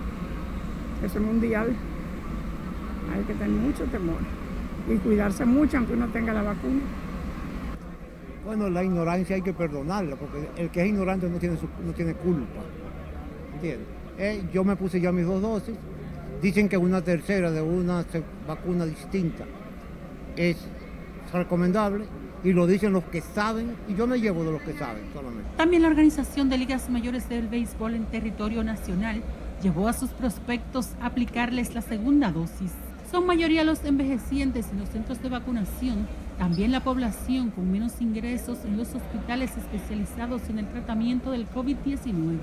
Eso 1.06 1.20
es 1.20 1.24
mundial. 1.24 1.76
Hay 3.14 3.24
que 3.26 3.34
tener 3.34 3.50
mucho 3.50 3.84
temor 3.84 4.18
y 4.90 4.96
cuidarse 4.96 5.46
mucho 5.46 5.78
aunque 5.78 5.94
uno 5.94 6.08
tenga 6.08 6.34
la 6.34 6.42
vacuna. 6.42 6.82
Bueno, 8.46 8.70
la 8.70 8.84
ignorancia 8.84 9.36
hay 9.36 9.42
que 9.42 9.54
perdonarla, 9.54 10.16
porque 10.16 10.50
el 10.58 10.70
que 10.70 10.82
es 10.82 10.88
ignorante 10.88 11.30
no 11.30 11.38
tiene, 11.38 11.58
no 11.86 11.94
tiene 11.94 12.14
culpa. 12.16 12.62
¿Entiendes? 13.54 13.88
Eh, 14.18 14.44
yo 14.54 14.64
me 14.64 14.76
puse 14.76 15.00
ya 15.00 15.12
mis 15.12 15.26
dos 15.26 15.42
dosis. 15.42 15.76
Dicen 16.42 16.68
que 16.68 16.78
una 16.78 17.02
tercera 17.02 17.52
de 17.52 17.62
una 17.62 18.04
vacuna 18.48 18.86
distinta 18.86 19.46
es 20.36 20.58
recomendable 21.32 22.06
y 22.44 22.52
lo 22.52 22.66
dicen 22.66 22.94
los 22.94 23.04
que 23.06 23.22
saben 23.22 23.76
y 23.88 23.96
yo 23.96 24.08
me 24.08 24.20
llevo 24.20 24.44
de 24.44 24.52
los 24.52 24.62
que 24.64 24.74
saben 24.74 25.04
solamente. 25.14 25.50
También 25.58 25.84
la 25.84 25.90
Organización 25.90 26.50
de 26.50 26.58
Ligas 26.58 26.90
Mayores 26.90 27.30
del 27.30 27.48
Béisbol 27.48 27.94
en 27.94 28.06
territorio 28.06 28.64
nacional 28.64 29.22
llevó 29.62 29.88
a 29.88 29.94
sus 29.94 30.10
prospectos 30.10 30.90
a 31.00 31.08
aplicarles 31.08 31.76
la 31.76 31.82
segunda 31.82 32.32
dosis. 32.32 32.72
Son 33.12 33.26
mayoría 33.26 33.64
los 33.64 33.84
envejecientes 33.86 34.68
en 34.72 34.80
los 34.80 34.90
centros 34.90 35.22
de 35.22 35.30
vacunación 35.30 36.08
también 36.42 36.72
la 36.72 36.80
población 36.80 37.52
con 37.52 37.72
menos 37.72 38.02
ingresos 38.02 38.66
en 38.66 38.76
los 38.76 38.96
hospitales 38.96 39.56
especializados 39.56 40.50
en 40.50 40.58
el 40.58 40.68
tratamiento 40.70 41.30
del 41.30 41.48
COVID-19. 41.48 42.40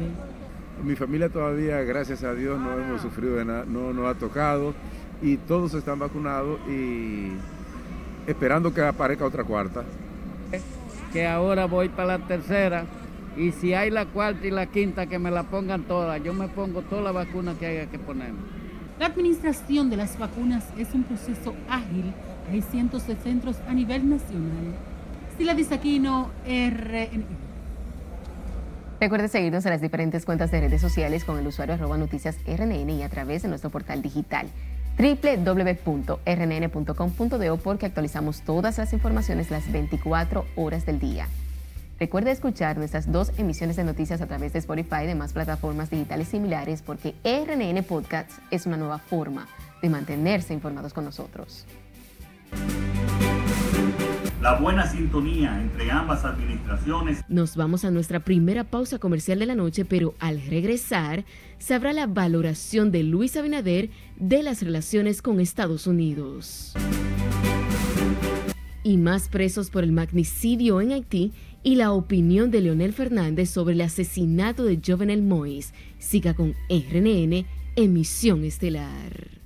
Mi 0.84 0.94
familia 0.94 1.28
todavía, 1.28 1.80
gracias 1.80 2.22
a 2.22 2.32
Dios, 2.32 2.60
no 2.60 2.78
hemos 2.78 3.02
sufrido 3.02 3.34
de 3.34 3.44
nada, 3.44 3.64
no 3.66 3.92
nos 3.92 4.06
ha 4.06 4.16
tocado 4.16 4.72
y 5.20 5.36
todos 5.36 5.74
están 5.74 5.98
vacunados 5.98 6.60
y 6.68 7.32
esperando 8.28 8.72
que 8.72 8.82
aparezca 8.82 9.24
otra 9.24 9.42
cuarta. 9.42 9.82
Que 11.12 11.26
ahora 11.26 11.64
voy 11.64 11.88
para 11.88 12.18
la 12.18 12.24
tercera 12.24 12.84
y 13.36 13.50
si 13.50 13.74
hay 13.74 13.90
la 13.90 14.06
cuarta 14.06 14.46
y 14.46 14.52
la 14.52 14.66
quinta 14.66 15.06
que 15.06 15.18
me 15.18 15.32
la 15.32 15.42
pongan 15.42 15.82
todas, 15.82 16.22
yo 16.22 16.32
me 16.32 16.46
pongo 16.46 16.82
toda 16.82 17.02
la 17.02 17.10
vacuna 17.10 17.56
que 17.58 17.66
haya 17.66 17.86
que 17.90 17.98
poner. 17.98 18.30
La 19.00 19.06
administración 19.06 19.90
de 19.90 19.96
las 19.96 20.16
vacunas 20.16 20.64
es 20.78 20.94
un 20.94 21.02
proceso 21.02 21.52
ágil 21.68 22.14
hay 22.50 22.62
cientos 22.62 23.06
de 23.06 23.16
centros 23.16 23.56
a 23.68 23.74
nivel 23.74 24.08
nacional. 24.08 24.74
Sila 25.36 25.54
Disaquino, 25.54 26.30
RN. 26.46 27.24
Recuerde 29.00 29.28
seguirnos 29.28 29.64
en 29.64 29.70
las 29.70 29.80
diferentes 29.80 30.24
cuentas 30.24 30.50
de 30.50 30.60
redes 30.60 30.80
sociales 30.80 31.24
con 31.24 31.38
el 31.38 31.46
usuario 31.46 31.74
arroba 31.74 31.96
noticias 31.96 32.36
RNN 32.46 32.90
y 32.90 33.04
a 33.04 33.08
través 33.08 33.42
de 33.42 33.48
nuestro 33.48 33.70
portal 33.70 34.02
digital 34.02 34.48
www.rnn.com.do 34.98 36.16
porque 37.58 37.86
actualizamos 37.86 38.40
todas 38.40 38.78
las 38.78 38.92
informaciones 38.92 39.52
las 39.52 39.70
24 39.70 40.44
horas 40.56 40.84
del 40.84 40.98
día. 40.98 41.28
Recuerde 42.00 42.32
escuchar 42.32 42.76
nuestras 42.76 43.10
dos 43.10 43.32
emisiones 43.38 43.76
de 43.76 43.84
noticias 43.84 44.20
a 44.20 44.26
través 44.26 44.52
de 44.52 44.58
Spotify 44.58 45.02
y 45.04 45.06
demás 45.06 45.32
plataformas 45.32 45.90
digitales 45.90 46.26
similares 46.28 46.82
porque 46.82 47.14
RNN 47.24 47.84
Podcasts 47.84 48.40
es 48.50 48.66
una 48.66 48.76
nueva 48.76 48.98
forma 48.98 49.46
de 49.82 49.88
mantenerse 49.88 50.54
informados 50.54 50.92
con 50.92 51.04
nosotros. 51.04 51.64
La 54.40 54.54
buena 54.54 54.86
sintonía 54.86 55.60
entre 55.60 55.90
ambas 55.90 56.24
administraciones. 56.24 57.24
Nos 57.28 57.56
vamos 57.56 57.84
a 57.84 57.90
nuestra 57.90 58.20
primera 58.20 58.62
pausa 58.62 59.00
comercial 59.00 59.40
de 59.40 59.46
la 59.46 59.56
noche, 59.56 59.84
pero 59.84 60.14
al 60.20 60.40
regresar 60.40 61.24
sabrá 61.58 61.92
la 61.92 62.06
valoración 62.06 62.92
de 62.92 63.02
Luis 63.02 63.36
Abinader 63.36 63.90
de 64.16 64.44
las 64.44 64.62
relaciones 64.62 65.22
con 65.22 65.40
Estados 65.40 65.88
Unidos. 65.88 66.74
Y 68.84 68.96
más 68.96 69.28
presos 69.28 69.70
por 69.70 69.82
el 69.82 69.90
magnicidio 69.90 70.80
en 70.80 70.92
Haití 70.92 71.32
y 71.64 71.74
la 71.74 71.90
opinión 71.90 72.52
de 72.52 72.60
Leonel 72.60 72.92
Fernández 72.92 73.50
sobre 73.50 73.74
el 73.74 73.80
asesinato 73.80 74.64
de 74.64 74.80
Jovenel 74.86 75.22
Mois. 75.22 75.74
Siga 75.98 76.34
con 76.34 76.54
RNN, 76.70 77.44
emisión 77.74 78.44
estelar. 78.44 79.37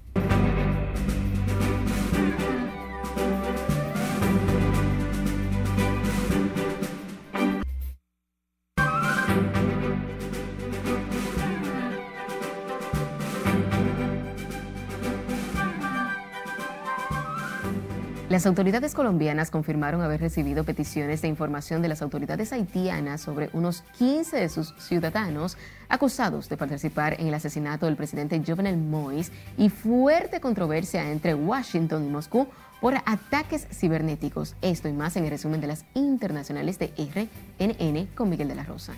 Las 18.33 18.47
autoridades 18.47 18.95
colombianas 18.95 19.51
confirmaron 19.51 20.01
haber 20.01 20.19
recibido 20.19 20.65
peticiones 20.65 21.21
de 21.21 21.29
información 21.29 21.83
de 21.83 21.89
las 21.89 22.01
autoridades 22.01 22.51
haitianas 22.55 23.21
sobre 23.21 23.51
unos 23.53 23.83
15 23.99 24.39
de 24.39 24.49
sus 24.49 24.75
ciudadanos 24.79 25.59
acusados 25.91 26.49
de 26.49 26.57
participar 26.57 27.21
en 27.21 27.27
el 27.27 27.35
asesinato 27.35 27.85
del 27.85 27.97
presidente 27.97 28.43
Jovenel 28.43 28.79
Moïse 28.79 29.31
y 29.59 29.69
fuerte 29.69 30.41
controversia 30.41 31.12
entre 31.12 31.35
Washington 31.35 32.07
y 32.07 32.09
Moscú 32.09 32.49
por 32.81 32.95
ataques 33.05 33.69
cibernéticos. 33.71 34.57
Esto 34.62 34.89
y 34.89 34.95
más 34.95 35.15
en 35.17 35.25
el 35.25 35.31
resumen 35.31 35.61
de 35.61 35.67
las 35.67 35.85
internacionales 35.93 36.79
de 36.79 36.91
RNN 36.97 38.07
con 38.15 38.31
Miguel 38.31 38.49
de 38.49 38.55
la 38.55 38.65
Rosa. 38.65 38.95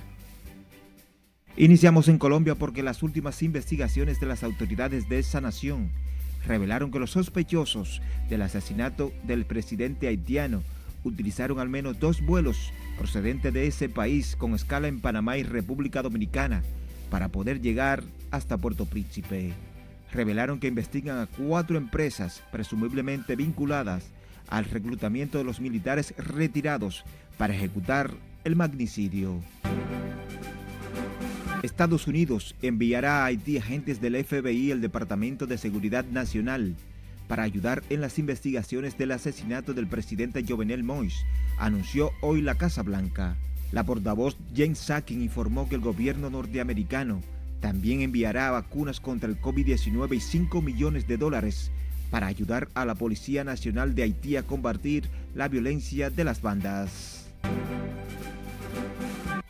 Iniciamos 1.56 2.06
en 2.06 2.18
Colombia 2.18 2.54
porque 2.54 2.84
las 2.84 3.02
últimas 3.02 3.42
investigaciones 3.42 4.20
de 4.20 4.26
las 4.26 4.44
autoridades 4.44 5.08
de 5.08 5.18
esa 5.18 5.40
nación 5.40 5.90
revelaron 6.46 6.90
que 6.90 6.98
los 6.98 7.12
sospechosos 7.12 8.02
del 8.28 8.42
asesinato 8.42 9.12
del 9.24 9.44
presidente 9.44 10.08
haitiano 10.08 10.62
utilizaron 11.04 11.58
al 11.60 11.68
menos 11.68 11.98
dos 11.98 12.24
vuelos 12.24 12.72
procedentes 12.98 13.52
de 13.52 13.66
ese 13.66 13.88
país 13.88 14.36
con 14.36 14.54
escala 14.54 14.88
en 14.88 15.00
Panamá 15.00 15.36
y 15.36 15.42
República 15.42 16.02
Dominicana 16.02 16.62
para 17.10 17.28
poder 17.28 17.60
llegar 17.60 18.02
hasta 18.30 18.56
Puerto 18.56 18.86
Príncipe. 18.86 19.52
Revelaron 20.12 20.60
que 20.60 20.68
investigan 20.68 21.18
a 21.18 21.26
cuatro 21.26 21.76
empresas 21.76 22.42
presumiblemente 22.50 23.36
vinculadas 23.36 24.04
al 24.48 24.64
reclutamiento 24.64 25.38
de 25.38 25.44
los 25.44 25.60
militares 25.60 26.14
retirados 26.16 27.04
para 27.36 27.54
ejecutar 27.54 28.10
el 28.44 28.56
magnicidio. 28.56 29.40
Estados 31.64 32.06
Unidos 32.06 32.54
enviará 32.60 33.22
a 33.22 33.24
Haití 33.26 33.56
agentes 33.56 34.00
del 34.00 34.22
FBI 34.22 34.66
y 34.66 34.70
el 34.70 34.82
Departamento 34.82 35.46
de 35.46 35.56
Seguridad 35.56 36.04
Nacional 36.04 36.76
para 37.26 37.42
ayudar 37.42 37.82
en 37.88 38.02
las 38.02 38.18
investigaciones 38.18 38.98
del 38.98 39.12
asesinato 39.12 39.72
del 39.72 39.86
presidente 39.86 40.44
Jovenel 40.46 40.84
Moïse, 40.84 41.24
anunció 41.58 42.10
hoy 42.20 42.42
la 42.42 42.56
Casa 42.56 42.82
Blanca. 42.82 43.36
La 43.72 43.82
portavoz 43.82 44.36
James 44.54 44.78
Sacking 44.78 45.22
informó 45.22 45.66
que 45.66 45.76
el 45.76 45.80
gobierno 45.80 46.28
norteamericano 46.28 47.22
también 47.60 48.02
enviará 48.02 48.50
vacunas 48.50 49.00
contra 49.00 49.28
el 49.28 49.40
COVID-19 49.40 50.16
y 50.16 50.20
5 50.20 50.60
millones 50.60 51.08
de 51.08 51.16
dólares 51.16 51.70
para 52.10 52.26
ayudar 52.26 52.68
a 52.74 52.84
la 52.84 52.94
Policía 52.94 53.42
Nacional 53.42 53.94
de 53.94 54.02
Haití 54.02 54.36
a 54.36 54.42
combatir 54.42 55.08
la 55.34 55.48
violencia 55.48 56.10
de 56.10 56.24
las 56.24 56.42
bandas. 56.42 57.24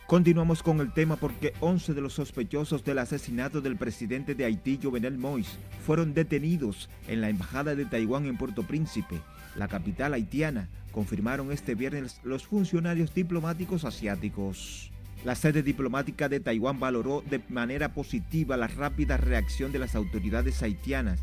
Continuamos 0.07 0.61
con 0.61 0.81
el 0.81 0.93
tema 0.93 1.15
porque 1.15 1.53
11 1.61 1.95
de 1.95 2.01
los 2.01 2.13
sospechosos 2.13 2.83
del 2.83 2.99
asesinato 2.99 3.59
del 3.59 3.75
presidente 3.75 4.35
de 4.35 4.45
Haití, 4.45 4.79
Jovenel 4.81 5.17
Moïse, 5.17 5.57
fueron 5.83 6.13
detenidos 6.13 6.89
en 7.07 7.21
la 7.21 7.29
Embajada 7.29 7.73
de 7.73 7.85
Taiwán 7.85 8.27
en 8.27 8.37
Puerto 8.37 8.61
Príncipe, 8.61 9.19
la 9.55 9.67
capital 9.67 10.13
haitiana, 10.13 10.69
confirmaron 10.91 11.51
este 11.51 11.73
viernes 11.73 12.21
los 12.23 12.45
funcionarios 12.45 13.15
diplomáticos 13.15 13.83
asiáticos. 13.83 14.91
La 15.23 15.33
sede 15.33 15.63
diplomática 15.63 16.29
de 16.29 16.39
Taiwán 16.39 16.79
valoró 16.79 17.23
de 17.27 17.41
manera 17.49 17.95
positiva 17.95 18.57
la 18.57 18.67
rápida 18.67 19.17
reacción 19.17 19.71
de 19.71 19.79
las 19.79 19.95
autoridades 19.95 20.61
haitianas 20.61 21.19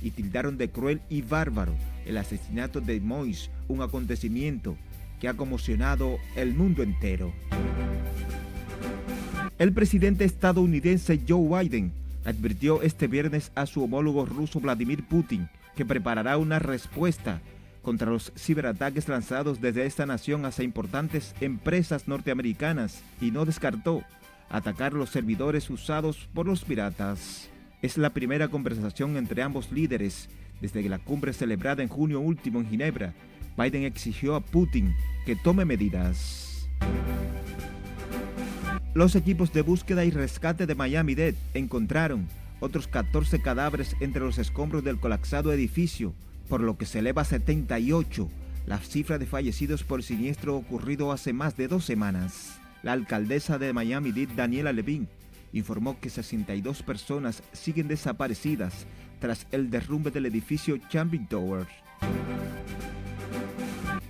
y 0.00 0.10
tildaron 0.10 0.56
de 0.56 0.70
cruel 0.70 1.02
y 1.10 1.20
bárbaro 1.20 1.74
el 2.06 2.16
asesinato 2.16 2.80
de 2.80 3.02
Moïse, 3.02 3.50
un 3.68 3.82
acontecimiento 3.82 4.74
que 5.22 5.28
ha 5.28 5.34
conmocionado 5.34 6.18
el 6.34 6.52
mundo 6.52 6.82
entero. 6.82 7.32
El 9.56 9.72
presidente 9.72 10.24
estadounidense 10.24 11.20
Joe 11.28 11.62
Biden 11.62 11.92
advirtió 12.24 12.82
este 12.82 13.06
viernes 13.06 13.52
a 13.54 13.66
su 13.66 13.84
homólogo 13.84 14.26
ruso 14.26 14.58
Vladimir 14.58 15.04
Putin 15.04 15.48
que 15.76 15.86
preparará 15.86 16.38
una 16.38 16.58
respuesta 16.58 17.40
contra 17.82 18.10
los 18.10 18.32
ciberataques 18.36 19.08
lanzados 19.08 19.60
desde 19.60 19.86
esta 19.86 20.06
nación 20.06 20.44
hacia 20.44 20.64
importantes 20.64 21.36
empresas 21.40 22.08
norteamericanas 22.08 23.00
y 23.20 23.30
no 23.30 23.44
descartó 23.44 24.02
atacar 24.50 24.92
los 24.92 25.10
servidores 25.10 25.70
usados 25.70 26.28
por 26.34 26.46
los 26.46 26.64
piratas. 26.64 27.48
Es 27.80 27.96
la 27.96 28.10
primera 28.10 28.48
conversación 28.48 29.16
entre 29.16 29.42
ambos 29.42 29.70
líderes 29.70 30.28
desde 30.60 30.88
la 30.88 30.98
cumbre 30.98 31.32
celebrada 31.32 31.84
en 31.84 31.88
junio 31.88 32.18
último 32.18 32.58
en 32.58 32.68
Ginebra. 32.68 33.14
Biden 33.56 33.84
exigió 33.84 34.34
a 34.34 34.40
Putin 34.40 34.94
que 35.24 35.36
tome 35.36 35.64
medidas. 35.64 36.68
Los 38.94 39.14
equipos 39.16 39.52
de 39.52 39.62
búsqueda 39.62 40.04
y 40.04 40.10
rescate 40.10 40.66
de 40.66 40.74
Miami-Dade 40.74 41.36
encontraron 41.54 42.28
otros 42.60 42.86
14 42.88 43.40
cadáveres 43.40 43.96
entre 44.00 44.22
los 44.22 44.38
escombros 44.38 44.84
del 44.84 45.00
colapsado 45.00 45.52
edificio, 45.52 46.12
por 46.48 46.60
lo 46.60 46.76
que 46.76 46.86
se 46.86 46.98
eleva 46.98 47.22
a 47.22 47.24
78 47.24 48.28
la 48.66 48.78
cifra 48.78 49.18
de 49.18 49.26
fallecidos 49.26 49.82
por 49.82 50.02
siniestro 50.02 50.56
ocurrido 50.56 51.10
hace 51.10 51.32
más 51.32 51.56
de 51.56 51.68
dos 51.68 51.84
semanas. 51.84 52.60
La 52.82 52.92
alcaldesa 52.92 53.58
de 53.58 53.72
Miami-Dade, 53.72 54.34
Daniela 54.34 54.72
Levine, 54.72 55.08
informó 55.52 55.98
que 56.00 56.10
62 56.10 56.82
personas 56.82 57.42
siguen 57.52 57.88
desaparecidas 57.88 58.86
tras 59.20 59.46
el 59.50 59.70
derrumbe 59.70 60.10
del 60.10 60.26
edificio 60.26 60.78
Champion 60.88 61.26
Towers. 61.26 61.68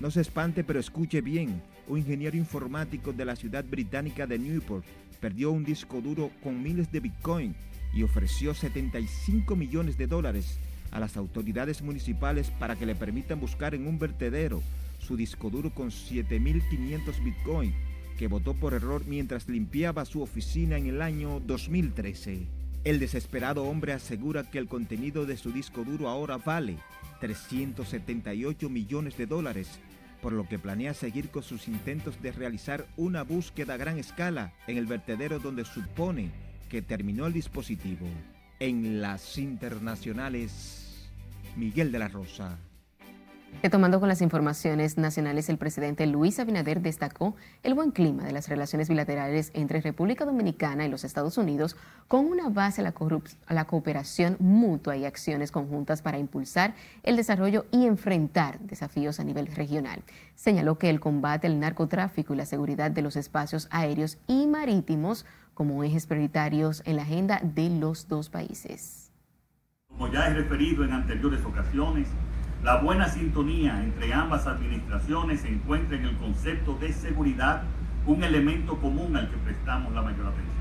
No 0.03 0.11
se 0.11 0.21
espante, 0.21 0.65
pero 0.65 0.81
escuche 0.81 1.21
bien. 1.21 1.63
Un 1.87 1.99
ingeniero 1.99 2.37
informático 2.37 3.13
de 3.13 3.25
la 3.25 3.37
ciudad 3.37 3.65
británica 3.65 4.27
de 4.27 4.37
Newport 4.37 4.85
perdió 5.21 5.53
un 5.53 5.63
disco 5.63 6.01
duro 6.01 6.33
con 6.43 6.61
miles 6.61 6.91
de 6.91 6.99
Bitcoin 6.99 7.55
y 7.95 8.03
ofreció 8.03 8.53
75 8.53 9.55
millones 9.55 9.97
de 9.97 10.09
dólares 10.09 10.59
a 10.91 10.99
las 10.99 11.17
autoridades 11.17 11.83
municipales 11.83 12.51
para 12.51 12.75
que 12.75 12.85
le 12.85 12.97
permitan 12.97 13.39
buscar 13.39 13.77
en 13.77 13.87
un 13.87 14.01
vertedero 14.01 14.61
su 14.99 15.17
disco 15.17 15.51
duro 15.51 15.71
con 15.71 15.91
7.500 15.91 17.23
Bitcoin 17.23 17.73
que 18.19 18.27
votó 18.27 18.55
por 18.55 18.75
error 18.75 19.05
mientras 19.07 19.49
limpiaba 19.49 20.05
su 20.05 20.21
oficina 20.21 20.79
en 20.79 20.89
el 20.89 21.01
año 21.01 21.39
2013. 21.39 22.49
El 22.83 22.99
desesperado 22.99 23.63
hombre 23.63 23.93
asegura 23.93 24.51
que 24.51 24.59
el 24.59 24.67
contenido 24.67 25.27
de 25.27 25.37
su 25.37 25.53
disco 25.53 25.85
duro 25.85 26.09
ahora 26.09 26.39
vale 26.39 26.79
378 27.21 28.69
millones 28.69 29.17
de 29.17 29.27
dólares 29.27 29.79
por 30.23 30.33
lo 30.33 30.49
que 30.49 30.59
planea 30.59 30.95
seguir 30.95 31.29
con 31.31 31.43
sus 31.43 31.69
intentos 31.69 32.23
de 32.23 32.33
realizar 32.33 32.87
una 32.97 33.25
búsqueda 33.25 33.75
a 33.75 33.77
gran 33.77 33.99
escala 33.99 34.55
en 34.69 34.79
el 34.79 34.87
vertedero 34.87 35.41
donde 35.41 35.65
supone 35.65 36.31
que 36.71 36.81
terminó 36.81 37.27
el 37.27 37.33
dispositivo. 37.33 38.07
En 38.61 39.03
las 39.03 39.37
internacionales, 39.37 41.11
Miguel 41.57 41.91
de 41.91 41.99
la 41.99 42.09
Rosa. 42.09 42.59
Retomando 43.61 44.01
con 44.01 44.09
las 44.09 44.23
informaciones 44.23 44.99
nacionales, 44.99 45.49
el 45.49 45.59
presidente 45.59 46.07
Luis 46.07 46.41
Abinader 46.41 46.81
destacó 46.81 47.37
el 47.63 47.75
buen 47.75 47.93
clima 47.93 48.25
de 48.25 48.33
las 48.33 48.49
relaciones 48.49 48.89
bilaterales 48.89 49.53
entre 49.55 49.81
República 49.81 50.25
Dominicana 50.25 50.85
y 50.85 50.89
los 50.89 51.05
Estados 51.05 51.39
Unidos 51.39 51.77
con 52.09 52.27
una 52.27 52.49
base 52.49 52.81
a 52.81 53.55
la, 53.55 53.65
cooperación 53.65 54.37
mutua 54.41 54.97
y 54.97 55.05
acciones 55.05 55.53
conjuntas 55.53 56.03
para 56.03 56.19
impulsar 56.19 56.75
el 57.05 57.15
desarrollo 57.15 57.67
y 57.71 57.87
enfrentar 57.87 58.59
desafíos 58.61 59.21
a 59.21 59.25
nivel 59.25 59.47
regional. 59.47 60.03
Señaló 60.35 60.77
que 60.79 60.91
el 60.91 60.99
combate 60.99 61.47
al 61.47 61.61
narcotráfico 61.61 62.35
y 62.35 62.39
la 62.39 62.47
seguridad 62.47 62.91
de 62.91 63.03
los 63.03 63.15
espacios 63.15 63.69
aéreos 63.71 64.19
y 64.27 64.49
marítimos 64.49 65.25
como 65.55 65.85
ejes 65.85 66.07
prioritarios 66.07 66.83
en 66.85 66.97
la 66.97 67.03
agenda 67.03 67.41
de 67.43 67.71
los 67.71 68.09
dos 68.09 68.29
países. 68.29 69.13
Como 69.87 70.11
ya 70.11 70.27
he 70.27 70.35
referido 70.35 70.85
en 70.85 70.93
anteriores 70.93 71.45
ocasiones, 71.45 72.09
la 72.63 72.77
buena 72.77 73.09
sintonía 73.09 73.83
entre 73.83 74.15
ambas 74.15 74.47
administraciones 74.47 75.41
se 75.41 75.49
encuentra 75.49 75.97
en 75.97 76.05
el 76.05 76.17
concepto 76.17 76.75
de 76.75 76.93
seguridad, 76.93 77.63
un 78.07 78.23
elemento 78.23 78.77
común 78.79 79.17
al 79.17 79.29
que 79.29 79.37
prestamos 79.39 79.93
la 79.93 80.03
mayor 80.03 80.27
atención. 80.27 80.53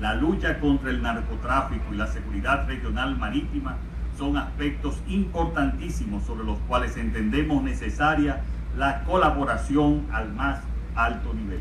La 0.00 0.14
lucha 0.14 0.60
contra 0.60 0.90
el 0.90 1.00
narcotráfico 1.00 1.92
y 1.92 1.96
la 1.96 2.06
seguridad 2.06 2.66
regional 2.66 3.16
marítima 3.16 3.76
son 4.18 4.36
aspectos 4.36 5.02
importantísimos 5.08 6.24
sobre 6.24 6.44
los 6.44 6.58
cuales 6.68 6.96
entendemos 6.96 7.62
necesaria 7.62 8.42
la 8.76 9.02
colaboración 9.04 10.06
al 10.12 10.32
más 10.34 10.60
alto 10.94 11.32
nivel 11.32 11.60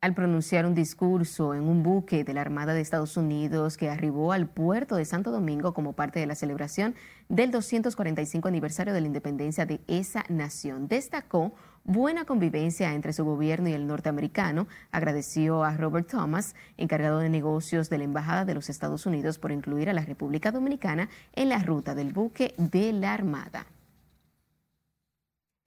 al 0.00 0.14
pronunciar 0.14 0.64
un 0.64 0.74
discurso 0.74 1.54
en 1.54 1.62
un 1.62 1.82
buque 1.82 2.22
de 2.22 2.32
la 2.32 2.40
Armada 2.40 2.72
de 2.72 2.80
Estados 2.80 3.16
Unidos 3.16 3.76
que 3.76 3.90
arribó 3.90 4.32
al 4.32 4.48
puerto 4.48 4.94
de 4.94 5.04
Santo 5.04 5.32
Domingo 5.32 5.74
como 5.74 5.92
parte 5.92 6.20
de 6.20 6.26
la 6.26 6.36
celebración 6.36 6.94
del 7.28 7.50
245 7.50 8.46
aniversario 8.46 8.94
de 8.94 9.00
la 9.00 9.08
independencia 9.08 9.66
de 9.66 9.80
esa 9.88 10.24
nación. 10.28 10.86
Destacó 10.86 11.52
buena 11.82 12.26
convivencia 12.26 12.94
entre 12.94 13.12
su 13.12 13.24
gobierno 13.24 13.68
y 13.68 13.72
el 13.72 13.88
norteamericano. 13.88 14.68
Agradeció 14.92 15.64
a 15.64 15.76
Robert 15.76 16.08
Thomas, 16.08 16.54
encargado 16.76 17.18
de 17.18 17.28
negocios 17.28 17.90
de 17.90 17.98
la 17.98 18.04
Embajada 18.04 18.44
de 18.44 18.54
los 18.54 18.70
Estados 18.70 19.04
Unidos, 19.04 19.38
por 19.38 19.50
incluir 19.50 19.90
a 19.90 19.94
la 19.94 20.04
República 20.04 20.52
Dominicana 20.52 21.08
en 21.34 21.48
la 21.48 21.58
ruta 21.58 21.96
del 21.96 22.12
buque 22.12 22.54
de 22.56 22.92
la 22.92 23.14
Armada. 23.14 23.66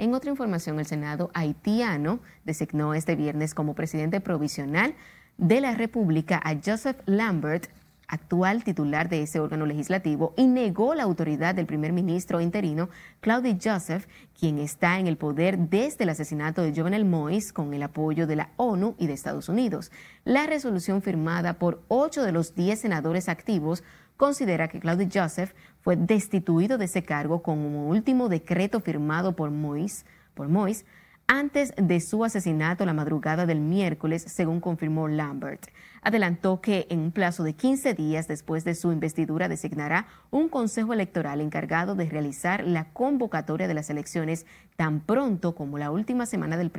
En 0.02 0.16
otra 0.16 0.32
información, 0.32 0.80
el 0.80 0.88
Senado 0.88 1.30
haitiano 1.36 2.22
designó 2.44 2.96
este 2.96 3.16
viernes 3.16 3.54
como 3.54 3.76
presidente 3.76 4.20
provisional 4.20 4.96
de 5.38 5.62
la 5.62 5.76
República 5.76 6.42
a 6.44 6.56
Joseph 6.56 6.98
Lambert 7.06 7.68
actual 8.12 8.64
titular 8.66 9.10
de 9.10 9.22
ese 9.22 9.40
órgano 9.40 9.66
legislativo, 9.66 10.34
y 10.36 10.46
negó 10.46 10.96
la 10.96 11.04
autoridad 11.04 11.56
del 11.56 11.66
primer 11.66 11.94
ministro 11.94 12.42
interino, 12.42 12.90
Claude 13.22 13.58
Joseph, 13.64 14.06
quien 14.38 14.60
está 14.60 15.00
en 15.00 15.08
el 15.08 15.18
poder 15.18 15.58
desde 15.58 16.04
el 16.04 16.10
asesinato 16.10 16.62
de 16.62 16.74
Jovenel 16.76 17.06
Moïse 17.06 17.54
con 17.54 17.74
el 17.74 17.84
apoyo 17.84 18.28
de 18.28 18.36
la 18.36 18.50
ONU 18.58 18.96
y 18.98 19.08
de 19.08 19.14
Estados 19.14 19.48
Unidos. 19.48 19.92
La 20.26 20.46
resolución 20.46 21.02
firmada 21.02 21.54
por 21.54 21.84
ocho 21.88 22.24
de 22.24 22.34
los 22.34 22.54
diez 22.54 22.82
senadores 22.82 23.30
activos 23.30 23.82
considera 24.22 24.68
que 24.68 24.80
Claude 24.80 25.10
Joseph 25.12 25.52
fue 25.80 25.96
destituido 25.96 26.78
de 26.78 26.86
ese 26.86 27.02
cargo 27.02 27.42
como 27.42 27.88
último 27.88 28.30
decreto 28.30 28.80
firmado 28.80 29.36
por 29.36 29.50
Moïse, 29.50 30.06
por 30.36 30.48
Moïse 30.48 30.86
antes 31.26 31.74
de 31.76 32.00
su 32.02 32.24
asesinato 32.24 32.86
la 32.86 32.94
madrugada 32.94 33.48
del 33.48 33.62
miércoles, 33.62 34.24
según 34.28 34.60
confirmó 34.60 35.08
Lambert. 35.08 35.70
Adelantó 36.04 36.62
que 36.62 36.86
en 36.92 37.00
un 37.00 37.12
plazo 37.12 37.44
de 37.44 37.54
15 37.54 37.96
días 37.96 38.28
después 38.28 38.64
de 38.64 38.76
su 38.76 38.92
investidura 38.92 39.50
designará 39.50 40.06
un 40.30 40.50
consejo 40.50 40.94
electoral 40.94 41.42
encargado 41.42 41.96
de 41.96 42.06
realizar 42.08 42.64
la 42.64 42.94
convocatoria 42.94 43.68
de 43.68 43.74
las 43.74 43.90
elecciones 43.90 44.46
tan 44.76 45.00
pronto 45.00 45.56
como 45.56 45.80
la 45.80 45.90
última 45.90 46.28
semana 46.28 46.58
del, 46.58 46.72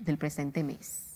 del 0.00 0.16
presente 0.16 0.64
mes. 0.64 1.15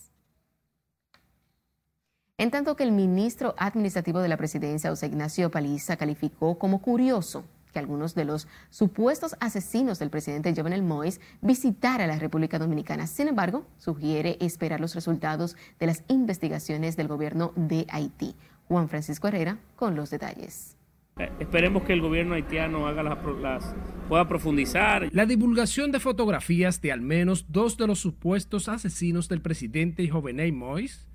En 2.41 2.49
tanto 2.49 2.75
que 2.75 2.81
el 2.81 2.91
ministro 2.91 3.53
administrativo 3.55 4.19
de 4.19 4.27
la 4.27 4.35
presidencia, 4.35 4.89
José 4.89 5.05
Ignacio 5.05 5.51
Paliza, 5.51 5.95
calificó 5.95 6.57
como 6.57 6.81
curioso 6.81 7.45
que 7.71 7.77
algunos 7.77 8.15
de 8.15 8.25
los 8.25 8.47
supuestos 8.71 9.35
asesinos 9.39 9.99
del 9.99 10.09
presidente 10.09 10.51
Jovenel 10.55 10.81
Moïse 10.81 11.19
visitara 11.41 12.07
la 12.07 12.17
República 12.17 12.57
Dominicana. 12.57 13.05
Sin 13.05 13.27
embargo, 13.27 13.67
sugiere 13.77 14.37
esperar 14.39 14.81
los 14.81 14.95
resultados 14.95 15.55
de 15.79 15.85
las 15.85 16.03
investigaciones 16.07 16.97
del 16.97 17.07
gobierno 17.07 17.53
de 17.55 17.85
Haití. 17.91 18.33
Juan 18.67 18.89
Francisco 18.89 19.27
Herrera 19.27 19.59
con 19.75 19.95
los 19.95 20.09
detalles. 20.09 20.75
Eh, 21.19 21.29
esperemos 21.39 21.83
que 21.83 21.93
el 21.93 22.01
gobierno 22.01 22.33
haitiano 22.33 22.87
haga 22.87 23.03
las, 23.03 23.75
pueda 24.09 24.27
profundizar. 24.27 25.09
La 25.11 25.27
divulgación 25.27 25.91
de 25.91 25.99
fotografías 25.99 26.81
de 26.81 26.91
al 26.91 27.01
menos 27.01 27.45
dos 27.49 27.77
de 27.77 27.85
los 27.85 27.99
supuestos 27.99 28.67
asesinos 28.67 29.29
del 29.29 29.41
presidente 29.41 30.09
Jovenel 30.09 30.51
Moïse 30.53 31.10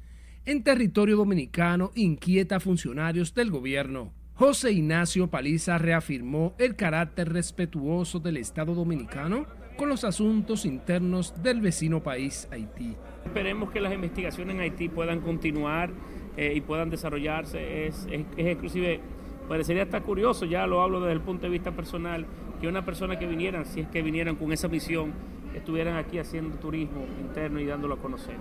en 0.47 0.63
territorio 0.63 1.17
dominicano 1.17 1.91
inquieta 1.97 2.57
a 2.57 2.61
funcionarios 2.61 3.35
del 3.35 3.51
gobierno. 3.51 4.13
José 4.35 4.71
Ignacio 4.71 5.27
Paliza 5.27 5.77
reafirmó 5.77 6.55
el 6.59 6.77
carácter 6.77 7.33
respetuoso 7.33 8.21
del 8.21 8.37
Estado 8.37 8.75
dominicano 8.75 9.47
con 9.77 9.89
los 9.89 10.05
asuntos 10.05 10.65
internos 10.65 11.43
del 11.43 11.61
vecino 11.61 12.03
país 12.03 12.49
Haití. 12.53 12.95
Esperemos 13.25 13.71
que 13.71 13.81
las 13.81 13.93
investigaciones 13.93 14.55
en 14.55 14.61
Haití 14.61 14.89
puedan 14.89 15.21
continuar 15.21 15.91
eh, 16.37 16.53
y 16.55 16.61
puedan 16.61 16.91
desarrollarse. 16.91 17.89
Es, 17.89 18.07
es, 18.09 18.25
inclusive, 18.39 19.01
parecería 19.49 19.83
hasta 19.83 20.01
curioso, 20.01 20.47
ya 20.47 20.67
lo 20.67 20.81
hablo 20.81 21.01
desde 21.01 21.15
el 21.15 21.21
punto 21.23 21.43
de 21.43 21.51
vista 21.51 21.73
personal, 21.73 22.25
que 22.61 22.69
una 22.69 22.85
persona 22.85 23.19
que 23.19 23.27
vinieran, 23.27 23.67
si 23.67 23.81
es 23.81 23.89
que 23.89 24.01
vinieran 24.01 24.37
con 24.37 24.53
esa 24.53 24.69
misión, 24.69 25.13
estuvieran 25.55 25.97
aquí 25.97 26.19
haciendo 26.19 26.57
turismo 26.59 27.05
interno 27.21 27.59
y 27.59 27.67
dándolo 27.67 27.95
a 27.95 27.99
conocer. 27.99 28.37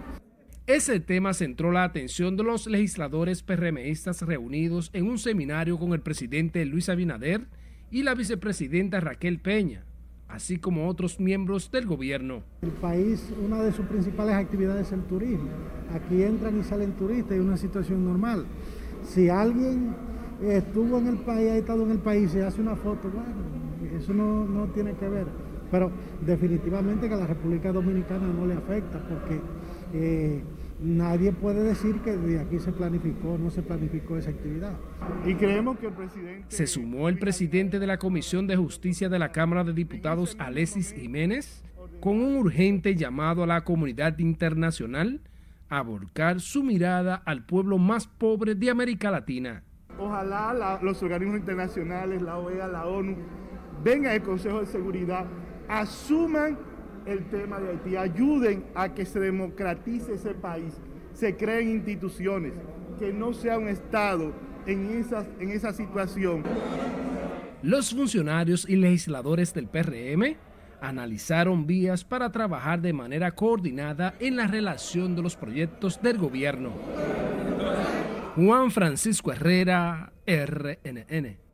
Ese 0.68 1.00
tema 1.00 1.36
centró 1.36 1.72
la 1.72 1.84
atención 1.84 2.36
de 2.38 2.44
los 2.44 2.66
legisladores 2.66 3.44
PRMistas 3.44 4.24
reunidos 4.24 4.90
en 4.94 5.08
un 5.08 5.20
seminario 5.20 5.78
con 5.78 5.94
el 5.94 6.00
presidente 6.00 6.66
Luis 6.66 6.90
Abinader 6.90 7.42
y 7.92 8.02
la 8.02 8.16
vicepresidenta 8.16 9.00
Raquel 9.00 9.38
Peña, 9.38 9.86
así 10.28 10.58
como 10.58 10.88
otros 10.88 11.20
miembros 11.20 11.70
del 11.70 11.86
gobierno. 11.86 12.42
El 12.64 12.72
país, 12.72 13.32
una 13.46 13.62
de 13.62 13.72
sus 13.74 13.86
principales 13.86 14.34
actividades 14.34 14.88
es 14.88 14.94
el 14.94 15.04
turismo. 15.04 15.50
Aquí 15.94 16.24
entran 16.24 16.60
y 16.60 16.64
salen 16.64 16.94
turistas 16.94 17.38
y 17.38 17.42
una 17.42 17.58
situación 17.58 18.04
normal. 18.04 18.48
Si 19.04 19.30
alguien 19.30 19.96
estuvo 20.42 20.98
en 20.98 21.10
el 21.10 21.18
país, 21.18 21.52
ha 21.52 21.58
estado 21.58 21.84
en 21.84 21.92
el 21.92 22.00
país 22.00 22.34
y 22.34 22.40
hace 22.40 22.62
una 22.62 22.76
foto, 22.76 23.12
bueno, 23.12 24.00
eso 24.00 24.16
no, 24.16 24.46
no 24.46 24.66
tiene 24.70 24.96
que 24.96 25.10
ver. 25.10 25.28
Pero 25.70 25.92
definitivamente 26.26 27.08
que 27.08 27.14
a 27.14 27.18
la 27.18 27.28
República 27.28 27.72
Dominicana 27.72 28.28
no 28.28 28.48
le 28.48 28.56
afecta 28.56 29.00
porque 29.08 29.40
eh, 29.94 30.44
nadie 30.80 31.32
puede 31.32 31.64
decir 31.64 32.02
que 32.02 32.16
de 32.16 32.40
aquí 32.40 32.60
se 32.60 32.72
planificó, 32.72 33.38
no 33.38 33.50
se 33.50 33.62
planificó 33.62 34.18
esa 34.18 34.32
actividad. 34.32 34.74
Y 35.26 35.36
creemos 35.36 35.78
que 35.80 35.88
el 35.88 35.94
presidente... 35.94 36.46
Se 36.50 36.68
sumó 36.68 37.10
el 37.10 37.18
presidente 37.18 37.80
de 37.80 37.88
la 37.88 37.98
Comisión 37.98 38.48
de 38.48 38.56
Justicia 38.56 39.10
de 39.10 39.20
la 39.20 39.32
Cámara 39.32 39.64
de 39.64 39.74
Diputados, 39.74 40.36
Alexis 40.40 40.94
Jiménez, 40.94 41.64
con 42.02 42.22
un 42.22 42.36
urgente 42.38 42.96
llamado 42.96 43.44
a 43.44 43.48
la 43.48 43.64
comunidad 43.64 44.20
internacional 44.20 45.22
a 45.70 45.82
volcar 45.82 46.40
su 46.40 46.64
mirada 46.64 47.16
al 47.26 47.46
pueblo 47.46 47.78
más 47.78 48.08
pobre 48.08 48.56
de 48.56 48.70
América 48.70 49.12
Latina. 49.12 49.64
Ojalá 49.98 50.80
los 50.82 51.02
organismos 51.02 51.40
internacionales, 51.40 52.22
la 52.22 52.38
OEA, 52.38 52.68
la 52.68 52.86
ONU, 52.86 53.16
vengan 53.84 54.12
al 54.12 54.24
Consejo 54.24 54.60
de 54.60 54.66
Seguridad, 54.66 55.26
asuman 55.68 56.58
el 57.06 57.26
tema 57.26 57.60
de 57.60 57.70
Haití, 57.70 57.96
ayuden 57.96 58.66
a 58.76 58.94
que 58.94 59.06
se 59.06 59.20
democratice 59.20 60.14
ese 60.14 60.34
país, 60.34 60.74
se 61.14 61.36
creen 61.36 61.70
instituciones, 61.70 62.54
que 63.00 63.14
no 63.14 63.34
sea 63.34 63.58
un 63.58 63.68
Estado 63.68 64.32
en, 64.66 65.00
esas, 65.00 65.26
en 65.40 65.52
esa 65.52 65.72
situación. 65.74 66.44
Los 67.62 67.94
funcionarios 67.94 68.68
y 68.70 68.76
legisladores 68.76 69.54
del 69.54 69.68
PRM 69.68 70.36
analizaron 70.82 71.66
vías 71.66 72.04
para 72.04 72.32
trabajar 72.32 72.82
de 72.82 72.94
manera 72.94 73.32
coordinada 73.32 74.14
en 74.20 74.36
la 74.36 74.48
relación 74.48 75.16
de 75.16 75.22
los 75.22 75.36
proyectos 75.36 76.02
del 76.02 76.18
gobierno. 76.18 76.72
Juan 78.36 78.70
Francisco 78.70 79.32
Herrera, 79.32 80.12
RNN. 80.28 81.45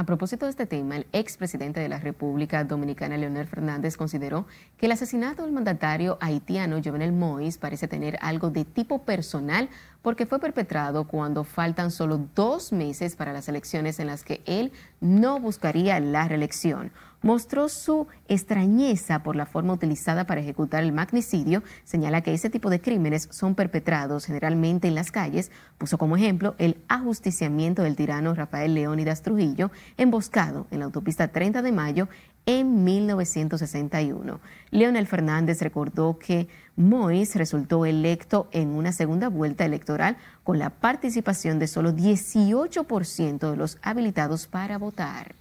A 0.00 0.06
propósito 0.06 0.46
de 0.46 0.50
este 0.50 0.64
tema, 0.64 0.96
el 0.96 1.08
expresidente 1.12 1.80
de 1.80 1.88
la 1.88 1.98
República 1.98 2.62
Dominicana, 2.62 3.16
Leonel 3.16 3.48
Fernández, 3.48 3.96
consideró 3.96 4.46
que 4.76 4.86
el 4.86 4.92
asesinato 4.92 5.42
del 5.42 5.50
mandatario 5.50 6.18
haitiano 6.20 6.80
Jovenel 6.80 7.12
Moïse 7.12 7.58
parece 7.58 7.88
tener 7.88 8.16
algo 8.22 8.50
de 8.50 8.64
tipo 8.64 9.02
personal 9.02 9.68
porque 10.08 10.24
fue 10.24 10.38
perpetrado 10.38 11.04
cuando 11.06 11.44
faltan 11.44 11.90
solo 11.90 12.18
dos 12.34 12.72
meses 12.72 13.14
para 13.14 13.34
las 13.34 13.46
elecciones 13.46 14.00
en 14.00 14.06
las 14.06 14.24
que 14.24 14.40
él 14.46 14.72
no 15.02 15.38
buscaría 15.38 16.00
la 16.00 16.26
reelección. 16.26 16.92
Mostró 17.20 17.68
su 17.68 18.06
extrañeza 18.26 19.22
por 19.22 19.36
la 19.36 19.44
forma 19.44 19.74
utilizada 19.74 20.24
para 20.24 20.40
ejecutar 20.40 20.82
el 20.82 20.92
magnicidio, 20.92 21.62
señala 21.84 22.22
que 22.22 22.32
ese 22.32 22.48
tipo 22.48 22.70
de 22.70 22.80
crímenes 22.80 23.28
son 23.30 23.54
perpetrados 23.54 24.24
generalmente 24.24 24.88
en 24.88 24.94
las 24.94 25.10
calles, 25.10 25.50
puso 25.76 25.98
como 25.98 26.16
ejemplo 26.16 26.54
el 26.56 26.78
ajusticiamiento 26.88 27.82
del 27.82 27.94
tirano 27.94 28.34
Rafael 28.34 28.72
Leónidas 28.72 29.20
Trujillo, 29.20 29.70
emboscado 29.98 30.66
en 30.70 30.78
la 30.78 30.86
autopista 30.86 31.28
30 31.28 31.60
de 31.60 31.72
mayo 31.72 32.08
en 32.46 32.82
1961. 32.82 34.40
Leonel 34.70 35.06
Fernández 35.06 35.60
recordó 35.60 36.18
que 36.18 36.48
Mois 36.78 37.34
resultó 37.34 37.84
electo 37.84 38.48
en 38.52 38.68
una 38.68 38.92
segunda 38.92 39.28
vuelta 39.28 39.64
electoral 39.64 40.16
con 40.44 40.60
la 40.60 40.70
participación 40.70 41.58
de 41.58 41.66
solo 41.66 41.92
18% 41.92 43.50
de 43.50 43.56
los 43.56 43.78
habilitados 43.82 44.46
para 44.46 44.78
votar. 44.78 45.34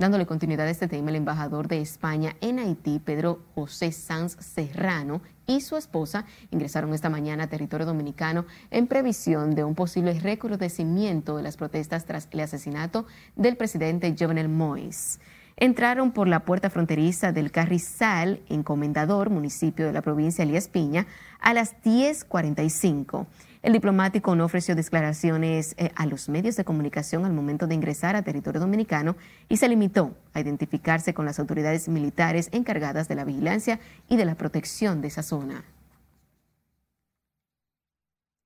Dándole 0.00 0.26
continuidad 0.26 0.66
a 0.66 0.70
este 0.70 0.88
tema, 0.88 1.10
el 1.10 1.16
embajador 1.16 1.68
de 1.68 1.80
España 1.80 2.34
en 2.40 2.58
Haití, 2.58 2.98
Pedro 2.98 3.44
José 3.54 3.92
Sanz 3.92 4.36
Serrano, 4.40 5.22
y 5.46 5.60
su 5.60 5.76
esposa 5.76 6.24
ingresaron 6.50 6.92
esta 6.92 7.08
mañana 7.08 7.44
a 7.44 7.48
territorio 7.48 7.86
dominicano 7.86 8.46
en 8.72 8.88
previsión 8.88 9.54
de 9.54 9.62
un 9.62 9.76
posible 9.76 10.18
recrudecimiento 10.18 11.36
de 11.36 11.44
las 11.44 11.56
protestas 11.56 12.04
tras 12.04 12.26
el 12.32 12.40
asesinato 12.40 13.06
del 13.36 13.56
presidente 13.56 14.12
Jovenel 14.18 14.48
Moïse. 14.48 15.20
Entraron 15.62 16.10
por 16.10 16.26
la 16.26 16.40
puerta 16.40 16.70
fronteriza 16.70 17.30
del 17.30 17.52
Carrizal, 17.52 18.40
en 18.48 18.64
Comendador, 18.64 19.30
municipio 19.30 19.86
de 19.86 19.92
la 19.92 20.02
provincia 20.02 20.44
de 20.44 20.48
Elías 20.48 20.66
Piña, 20.66 21.06
a 21.38 21.54
las 21.54 21.80
10.45. 21.84 23.26
El 23.62 23.72
diplomático 23.72 24.34
no 24.34 24.44
ofreció 24.44 24.74
declaraciones 24.74 25.76
eh, 25.78 25.92
a 25.94 26.06
los 26.06 26.28
medios 26.28 26.56
de 26.56 26.64
comunicación 26.64 27.24
al 27.24 27.32
momento 27.32 27.68
de 27.68 27.76
ingresar 27.76 28.16
a 28.16 28.22
territorio 28.22 28.60
dominicano 28.60 29.14
y 29.48 29.58
se 29.58 29.68
limitó 29.68 30.16
a 30.34 30.40
identificarse 30.40 31.14
con 31.14 31.26
las 31.26 31.38
autoridades 31.38 31.88
militares 31.88 32.48
encargadas 32.50 33.06
de 33.06 33.14
la 33.14 33.24
vigilancia 33.24 33.78
y 34.08 34.16
de 34.16 34.24
la 34.24 34.34
protección 34.34 35.00
de 35.00 35.06
esa 35.06 35.22
zona. 35.22 35.62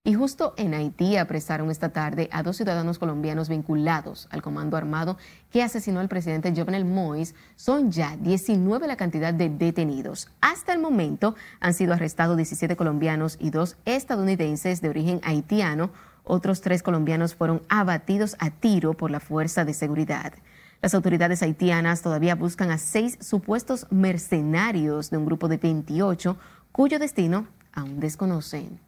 Y 0.06 0.14
justo 0.14 0.54
en 0.56 0.72
Haití 0.72 1.16
apresaron 1.16 1.68
esta 1.68 1.88
tarde 1.88 2.28
a 2.30 2.44
dos 2.44 2.56
ciudadanos 2.58 3.00
colombianos 3.00 3.48
vinculados 3.48 4.28
al 4.30 4.40
comando 4.40 4.76
armado 4.76 5.16
que 5.50 5.64
asesinó 5.64 5.98
al 5.98 6.08
presidente 6.08 6.52
Jovenel 6.54 6.84
Moïse. 6.84 7.34
Son 7.56 7.90
ya 7.90 8.16
19 8.16 8.86
la 8.86 8.94
cantidad 8.94 9.34
de 9.34 9.48
detenidos. 9.48 10.28
Hasta 10.40 10.72
el 10.72 10.78
momento 10.78 11.34
han 11.58 11.74
sido 11.74 11.92
arrestados 11.92 12.36
17 12.36 12.76
colombianos 12.76 13.36
y 13.40 13.50
dos 13.50 13.78
estadounidenses 13.84 14.80
de 14.80 14.90
origen 14.90 15.20
haitiano. 15.24 15.90
Otros 16.22 16.60
tres 16.60 16.84
colombianos 16.84 17.34
fueron 17.34 17.62
abatidos 17.68 18.36
a 18.38 18.50
tiro 18.50 18.94
por 18.94 19.10
la 19.10 19.18
fuerza 19.18 19.64
de 19.64 19.74
seguridad. 19.74 20.34
Las 20.82 20.94
autoridades 20.94 21.42
haitianas 21.42 22.02
todavía 22.02 22.36
buscan 22.36 22.70
a 22.70 22.78
seis 22.78 23.18
supuestos 23.20 23.88
mercenarios 23.90 25.10
de 25.10 25.16
un 25.16 25.26
grupo 25.26 25.48
de 25.48 25.56
28 25.56 26.36
cuyo 26.70 27.00
destino 27.00 27.48
aún 27.72 27.98
desconocen. 27.98 28.85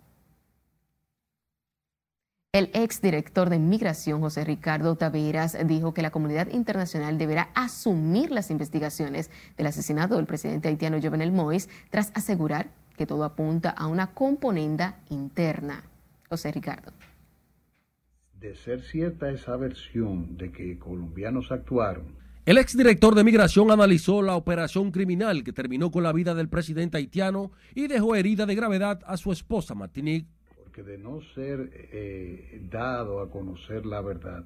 El 2.58 2.70
exdirector 2.72 3.50
de 3.50 3.60
Migración, 3.60 4.20
José 4.20 4.42
Ricardo 4.42 4.96
Taveras, 4.96 5.56
dijo 5.64 5.94
que 5.94 6.02
la 6.02 6.10
comunidad 6.10 6.48
internacional 6.50 7.16
deberá 7.16 7.50
asumir 7.54 8.32
las 8.32 8.50
investigaciones 8.50 9.30
del 9.56 9.68
asesinato 9.68 10.16
del 10.16 10.26
presidente 10.26 10.66
haitiano 10.66 10.98
Jovenel 11.00 11.30
Moïse 11.30 11.68
tras 11.88 12.10
asegurar 12.16 12.72
que 12.96 13.06
todo 13.06 13.22
apunta 13.22 13.70
a 13.70 13.86
una 13.86 14.08
componenda 14.08 14.98
interna. 15.08 15.84
José 16.28 16.50
Ricardo. 16.50 16.92
De 18.40 18.56
ser 18.56 18.82
cierta 18.82 19.30
esa 19.30 19.56
versión 19.56 20.36
de 20.36 20.50
que 20.50 20.80
colombianos 20.80 21.52
actuaron, 21.52 22.16
el 22.44 22.58
exdirector 22.58 23.14
de 23.14 23.22
Migración 23.22 23.70
analizó 23.70 24.20
la 24.20 24.34
operación 24.34 24.90
criminal 24.90 25.44
que 25.44 25.52
terminó 25.52 25.92
con 25.92 26.02
la 26.02 26.12
vida 26.12 26.34
del 26.34 26.48
presidente 26.48 26.96
haitiano 26.96 27.52
y 27.76 27.86
dejó 27.86 28.16
herida 28.16 28.46
de 28.46 28.56
gravedad 28.56 28.98
a 29.06 29.16
su 29.16 29.30
esposa 29.30 29.76
Martinique 29.76 30.26
que 30.72 30.82
de 30.82 30.98
no 30.98 31.20
ser 31.34 31.70
eh, 31.72 32.60
dado 32.70 33.20
a 33.20 33.30
conocer 33.30 33.86
la 33.86 34.00
verdad 34.00 34.44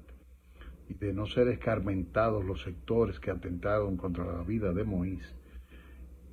y 0.89 0.93
de 0.95 1.13
no 1.13 1.25
ser 1.25 1.47
escarmentados 1.47 2.43
los 2.45 2.61
sectores 2.61 3.19
que 3.19 3.31
atentaron 3.31 3.97
contra 3.97 4.25
la 4.25 4.43
vida 4.43 4.73
de 4.73 4.85
Moïse, 4.85 5.33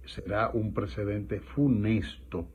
será 0.07 0.51
un 0.51 0.75
precedente 0.75 1.41
funesto 1.41 2.49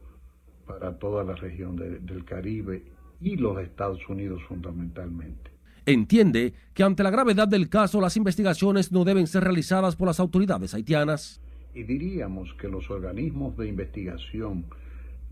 para 0.65 0.97
toda 0.97 1.23
la 1.23 1.35
región 1.35 1.75
del 1.75 2.25
Caribe 2.25 2.83
y 3.21 3.37
los 3.37 3.59
Estados 3.61 4.07
Unidos 4.09 4.41
fundamentalmente. 4.47 5.51
Entiende 5.85 6.53
que 6.73 6.83
ante 6.83 7.03
la 7.03 7.11
gravedad 7.11 7.47
del 7.47 7.69
caso 7.69 8.01
las 8.01 8.17
investigaciones 8.17 8.91
no 8.91 9.05
deben 9.05 9.27
ser 9.27 9.43
realizadas 9.43 9.95
por 9.95 10.07
las 10.07 10.19
autoridades 10.19 10.73
haitianas. 10.73 11.39
Y 11.75 11.83
diríamos 11.83 12.53
que 12.55 12.67
los 12.67 12.89
organismos 12.89 13.55
de 13.57 13.67
investigación 13.67 14.65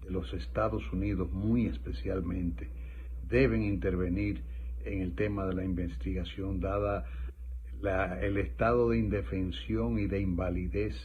de 0.03 0.11
los 0.11 0.33
Estados 0.33 0.83
Unidos 0.91 1.31
muy 1.31 1.67
especialmente 1.67 2.69
deben 3.29 3.63
intervenir 3.63 4.43
en 4.85 5.01
el 5.01 5.15
tema 5.15 5.45
de 5.45 5.53
la 5.53 5.63
investigación 5.63 6.59
dada 6.59 7.05
el 8.21 8.37
estado 8.37 8.89
de 8.89 8.99
indefensión 8.99 9.99
y 9.99 10.07
de 10.07 10.21
invalidez 10.21 10.95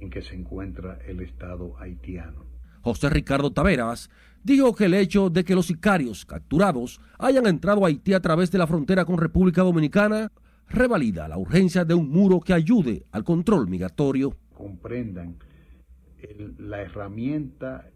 en 0.00 0.10
que 0.10 0.22
se 0.22 0.34
encuentra 0.34 0.98
el 1.06 1.20
Estado 1.20 1.76
haitiano. 1.78 2.44
José 2.82 3.10
Ricardo 3.10 3.52
Taveras 3.52 4.10
dijo 4.42 4.74
que 4.74 4.84
el 4.84 4.94
hecho 4.94 5.30
de 5.30 5.42
que 5.42 5.54
los 5.54 5.66
sicarios 5.66 6.24
capturados 6.24 7.00
hayan 7.18 7.46
entrado 7.46 7.84
a 7.84 7.88
Haití 7.88 8.12
a 8.12 8.20
través 8.20 8.50
de 8.50 8.58
la 8.58 8.66
frontera 8.66 9.04
con 9.04 9.18
República 9.18 9.62
Dominicana 9.62 10.30
revalida 10.68 11.26
la 11.28 11.38
urgencia 11.38 11.84
de 11.84 11.94
un 11.94 12.10
muro 12.10 12.40
que 12.40 12.52
ayude 12.52 13.06
al 13.10 13.24
control 13.24 13.68
migratorio. 13.68 14.36
Comprendan 14.54 15.36
la 16.58 16.82
herramienta 16.82 17.90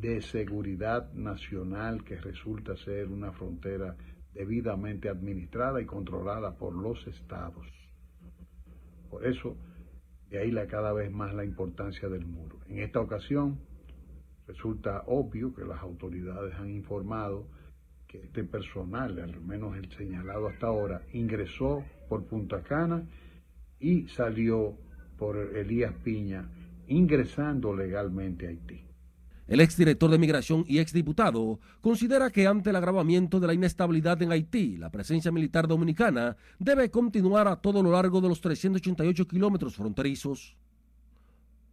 de 0.00 0.22
seguridad 0.22 1.12
nacional 1.12 2.04
que 2.04 2.16
resulta 2.16 2.76
ser 2.76 3.08
una 3.08 3.32
frontera 3.32 3.96
debidamente 4.32 5.08
administrada 5.08 5.80
y 5.80 5.84
controlada 5.86 6.56
por 6.56 6.74
los 6.74 7.06
estados. 7.06 7.66
Por 9.10 9.26
eso, 9.26 9.56
de 10.30 10.38
ahí 10.38 10.50
la 10.50 10.66
cada 10.66 10.92
vez 10.92 11.10
más 11.10 11.34
la 11.34 11.44
importancia 11.44 12.08
del 12.08 12.24
muro. 12.24 12.60
En 12.66 12.78
esta 12.78 13.00
ocasión, 13.00 13.58
resulta 14.46 15.02
obvio 15.06 15.54
que 15.54 15.64
las 15.64 15.80
autoridades 15.80 16.54
han 16.54 16.70
informado 16.70 17.46
que 18.06 18.22
este 18.22 18.44
personal, 18.44 19.18
al 19.20 19.40
menos 19.40 19.76
el 19.76 19.90
señalado 19.92 20.48
hasta 20.48 20.68
ahora, 20.68 21.02
ingresó 21.12 21.84
por 22.08 22.24
Punta 22.24 22.62
Cana 22.62 23.06
y 23.78 24.08
salió 24.08 24.76
por 25.18 25.36
Elías 25.36 25.94
Piña, 26.02 26.48
ingresando 26.86 27.76
legalmente 27.76 28.46
a 28.46 28.50
Haití. 28.50 28.89
El 29.50 29.58
exdirector 29.58 30.08
de 30.12 30.18
Migración 30.18 30.64
y 30.68 30.78
exdiputado 30.78 31.58
considera 31.80 32.30
que 32.30 32.46
ante 32.46 32.70
el 32.70 32.76
agravamiento 32.76 33.40
de 33.40 33.48
la 33.48 33.52
inestabilidad 33.52 34.22
en 34.22 34.30
Haití, 34.30 34.76
la 34.76 34.90
presencia 34.90 35.32
militar 35.32 35.66
dominicana 35.66 36.36
debe 36.60 36.88
continuar 36.88 37.48
a 37.48 37.56
todo 37.56 37.82
lo 37.82 37.90
largo 37.90 38.20
de 38.20 38.28
los 38.28 38.40
388 38.40 39.26
kilómetros 39.26 39.74
fronterizos. 39.74 40.56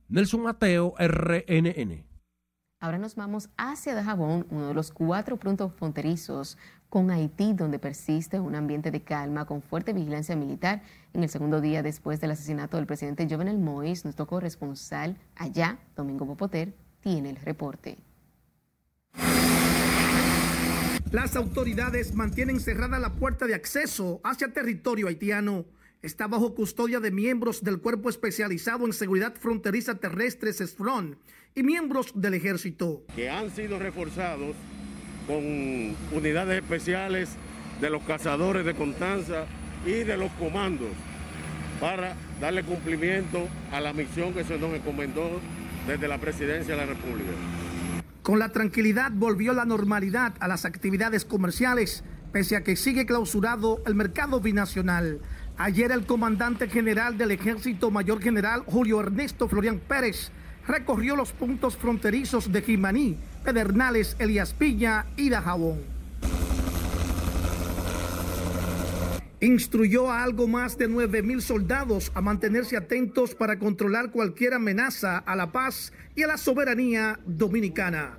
Nelson 0.10 0.42
Mateo, 0.42 0.96
RNN. 0.98 2.04
Ahora 2.80 2.98
nos 2.98 3.14
vamos 3.14 3.50
hacia 3.58 3.94
Dajabón, 3.94 4.48
uno 4.50 4.70
de 4.70 4.74
los 4.74 4.90
cuatro 4.92 5.38
puntos 5.38 5.72
fronterizos 5.74 6.58
con 6.90 7.12
Haití, 7.12 7.54
donde 7.54 7.78
persiste 7.78 8.40
un 8.40 8.56
ambiente 8.56 8.90
de 8.90 9.04
calma 9.04 9.46
con 9.46 9.62
fuerte 9.62 9.94
vigilancia 9.94 10.36
militar. 10.36 10.82
En 11.14 11.22
el 11.22 11.30
segundo 11.30 11.62
día 11.62 11.84
después 11.84 12.20
del 12.22 12.32
asesinato 12.32 12.78
del 12.78 12.88
presidente 12.88 13.28
Jovenel 13.30 13.60
Moïse, 13.60 14.04
nuestro 14.04 14.26
corresponsal 14.26 15.16
allá, 15.36 15.78
Domingo 15.96 16.26
Popoter, 16.26 16.74
tiene 17.02 17.32
el 17.32 17.36
reporte. 17.38 17.98
Las 21.12 21.38
autoridades 21.38 22.14
mantienen 22.14 22.60
cerrada 22.60 23.00
la 23.00 23.14
puerta 23.14 23.48
de 23.48 23.56
acceso 23.56 24.20
hacia 24.24 24.52
territorio 24.52 25.08
haitiano. 25.08 25.66
Está 26.02 26.28
bajo 26.28 26.54
custodia 26.54 27.00
de 27.00 27.12
miembros 27.12 27.64
del 27.64 27.80
Cuerpo 27.80 28.10
Especializado 28.10 28.86
en 28.86 28.94
Seguridad 28.94 29.34
Fronteriza 29.36 29.96
Terrestre, 29.96 30.52
CESFRON, 30.52 31.18
y 31.56 31.64
miembros 31.64 32.12
del 32.14 32.34
Ejército. 32.34 33.04
Que 33.16 33.30
han 33.30 33.50
sido 33.52 33.80
reforzados 33.80 34.56
con 35.28 35.44
unidades 36.12 36.62
especiales 36.62 37.30
de 37.82 37.90
los 37.90 38.04
cazadores 38.04 38.66
de 38.66 38.76
Constanza 38.76 39.46
y 39.86 40.04
de 40.04 40.18
los 40.18 40.32
comandos 40.34 40.90
para 41.80 42.16
darle 42.42 42.64
cumplimiento 42.64 43.48
a 43.72 43.80
la 43.80 43.94
misión 43.94 44.34
que 44.34 44.44
se 44.44 44.58
nos 44.58 44.74
encomendó 44.74 45.40
desde 45.88 46.08
la 46.08 46.20
presidencia 46.20 46.76
de 46.76 46.86
la 46.86 46.94
República. 46.94 47.32
Con 48.22 48.40
la 48.40 48.50
tranquilidad 48.50 49.12
volvió 49.14 49.54
la 49.54 49.66
normalidad 49.66 50.34
a 50.40 50.48
las 50.48 50.66
actividades 50.66 51.24
comerciales, 51.24 52.04
pese 52.34 52.58
a 52.58 52.64
que 52.64 52.76
sigue 52.76 53.06
clausurado 53.06 53.82
el 53.86 53.96
mercado 53.96 54.42
binacional. 54.42 55.22
Ayer 55.58 55.92
el 55.92 56.06
comandante 56.06 56.68
general 56.68 57.18
del 57.18 57.32
Ejército 57.32 57.90
Mayor 57.90 58.22
General 58.22 58.64
Julio 58.66 59.00
Ernesto 59.00 59.48
Florian 59.48 59.80
Pérez 59.80 60.32
recorrió 60.68 61.16
los 61.16 61.32
puntos 61.32 61.78
fronterizos 61.78 62.52
de 62.52 62.62
Jimaní, 62.62 63.18
Pedernales, 63.46 64.18
Elías 64.20 64.54
Piña 64.54 65.06
y 65.16 65.30
Dajabón. 65.30 65.97
Instruyó 69.42 70.10
a 70.10 70.24
algo 70.24 70.48
más 70.48 70.78
de 70.78 70.88
9 70.88 71.22
mil 71.22 71.42
soldados 71.42 72.12
a 72.16 72.22
mantenerse 72.22 72.76
atentos 72.76 73.36
para 73.36 73.60
controlar 73.60 74.12
cualquier 74.12 74.54
amenaza 74.54 75.18
a 75.18 75.36
la 75.36 75.52
paz 75.52 75.94
y 76.16 76.24
a 76.24 76.28
la 76.28 76.38
soberanía 76.38 77.20
dominicana. 77.26 78.18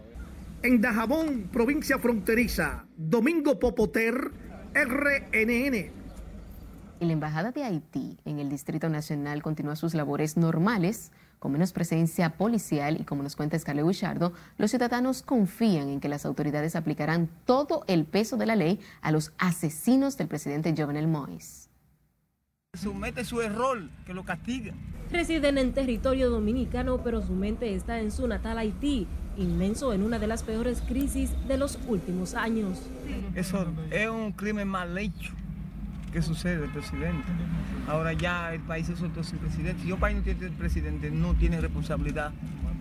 En 0.62 0.80
Dajabón, 0.80 1.48
provincia 1.52 1.98
fronteriza, 1.98 2.84
Domingo 2.96 3.58
Popoter, 3.58 4.32
RNN. 4.74 5.90
La 7.00 7.12
Embajada 7.12 7.52
de 7.52 7.62
Haití 7.62 8.18
en 8.24 8.40
el 8.40 8.48
Distrito 8.48 8.88
Nacional 8.88 9.42
continúa 9.42 9.76
sus 9.76 9.94
labores 9.94 10.36
normales 10.36 11.12
con 11.38 11.52
menos 11.52 11.72
presencia 11.72 12.30
policial 12.30 13.00
y 13.00 13.04
como 13.04 13.22
nos 13.22 13.36
cuenta 13.36 13.58
Scarlett 13.58 13.84
Bouchardo, 13.84 14.32
los 14.56 14.70
ciudadanos 14.70 15.22
confían 15.22 15.88
en 15.88 16.00
que 16.00 16.08
las 16.08 16.26
autoridades 16.26 16.76
aplicarán 16.76 17.28
todo 17.44 17.84
el 17.86 18.04
peso 18.04 18.36
de 18.36 18.46
la 18.46 18.56
ley 18.56 18.80
a 19.00 19.12
los 19.12 19.32
asesinos 19.38 20.16
del 20.16 20.28
presidente 20.28 20.74
Jovenel 20.76 21.08
Moïse. 21.08 21.68
Somete 22.74 23.24
su 23.24 23.40
error, 23.40 23.88
que 24.04 24.14
lo 24.14 24.24
castiga. 24.24 24.74
Residen 25.10 25.56
en 25.56 25.72
territorio 25.72 26.28
dominicano, 26.28 27.02
pero 27.02 27.22
su 27.22 27.32
mente 27.32 27.74
está 27.74 28.00
en 28.00 28.10
su 28.10 28.28
natal 28.28 28.58
Haití, 28.58 29.06
inmenso 29.38 29.92
en 29.94 30.02
una 30.02 30.18
de 30.18 30.26
las 30.26 30.42
peores 30.42 30.82
crisis 30.82 31.30
de 31.48 31.56
los 31.56 31.78
últimos 31.88 32.34
años. 32.34 32.82
Eso 33.34 33.66
es 33.90 34.08
un 34.10 34.32
crimen 34.32 34.68
mal 34.68 34.96
hecho 34.98 35.32
¿Qué 36.12 36.22
sucede, 36.22 36.66
presidente? 36.68 37.26
Ahora 37.86 38.12
ya 38.12 38.54
el 38.54 38.60
país 38.60 38.86
se 38.86 38.96
soltó 38.96 39.22
sin 39.22 39.38
presidente. 39.38 39.82
Si 39.82 39.92
un 39.92 40.00
país 40.00 40.16
no 40.16 40.22
tiene 40.22 40.48
presidente, 40.50 41.10
no 41.10 41.34
tiene 41.34 41.60
responsabilidad. 41.60 42.32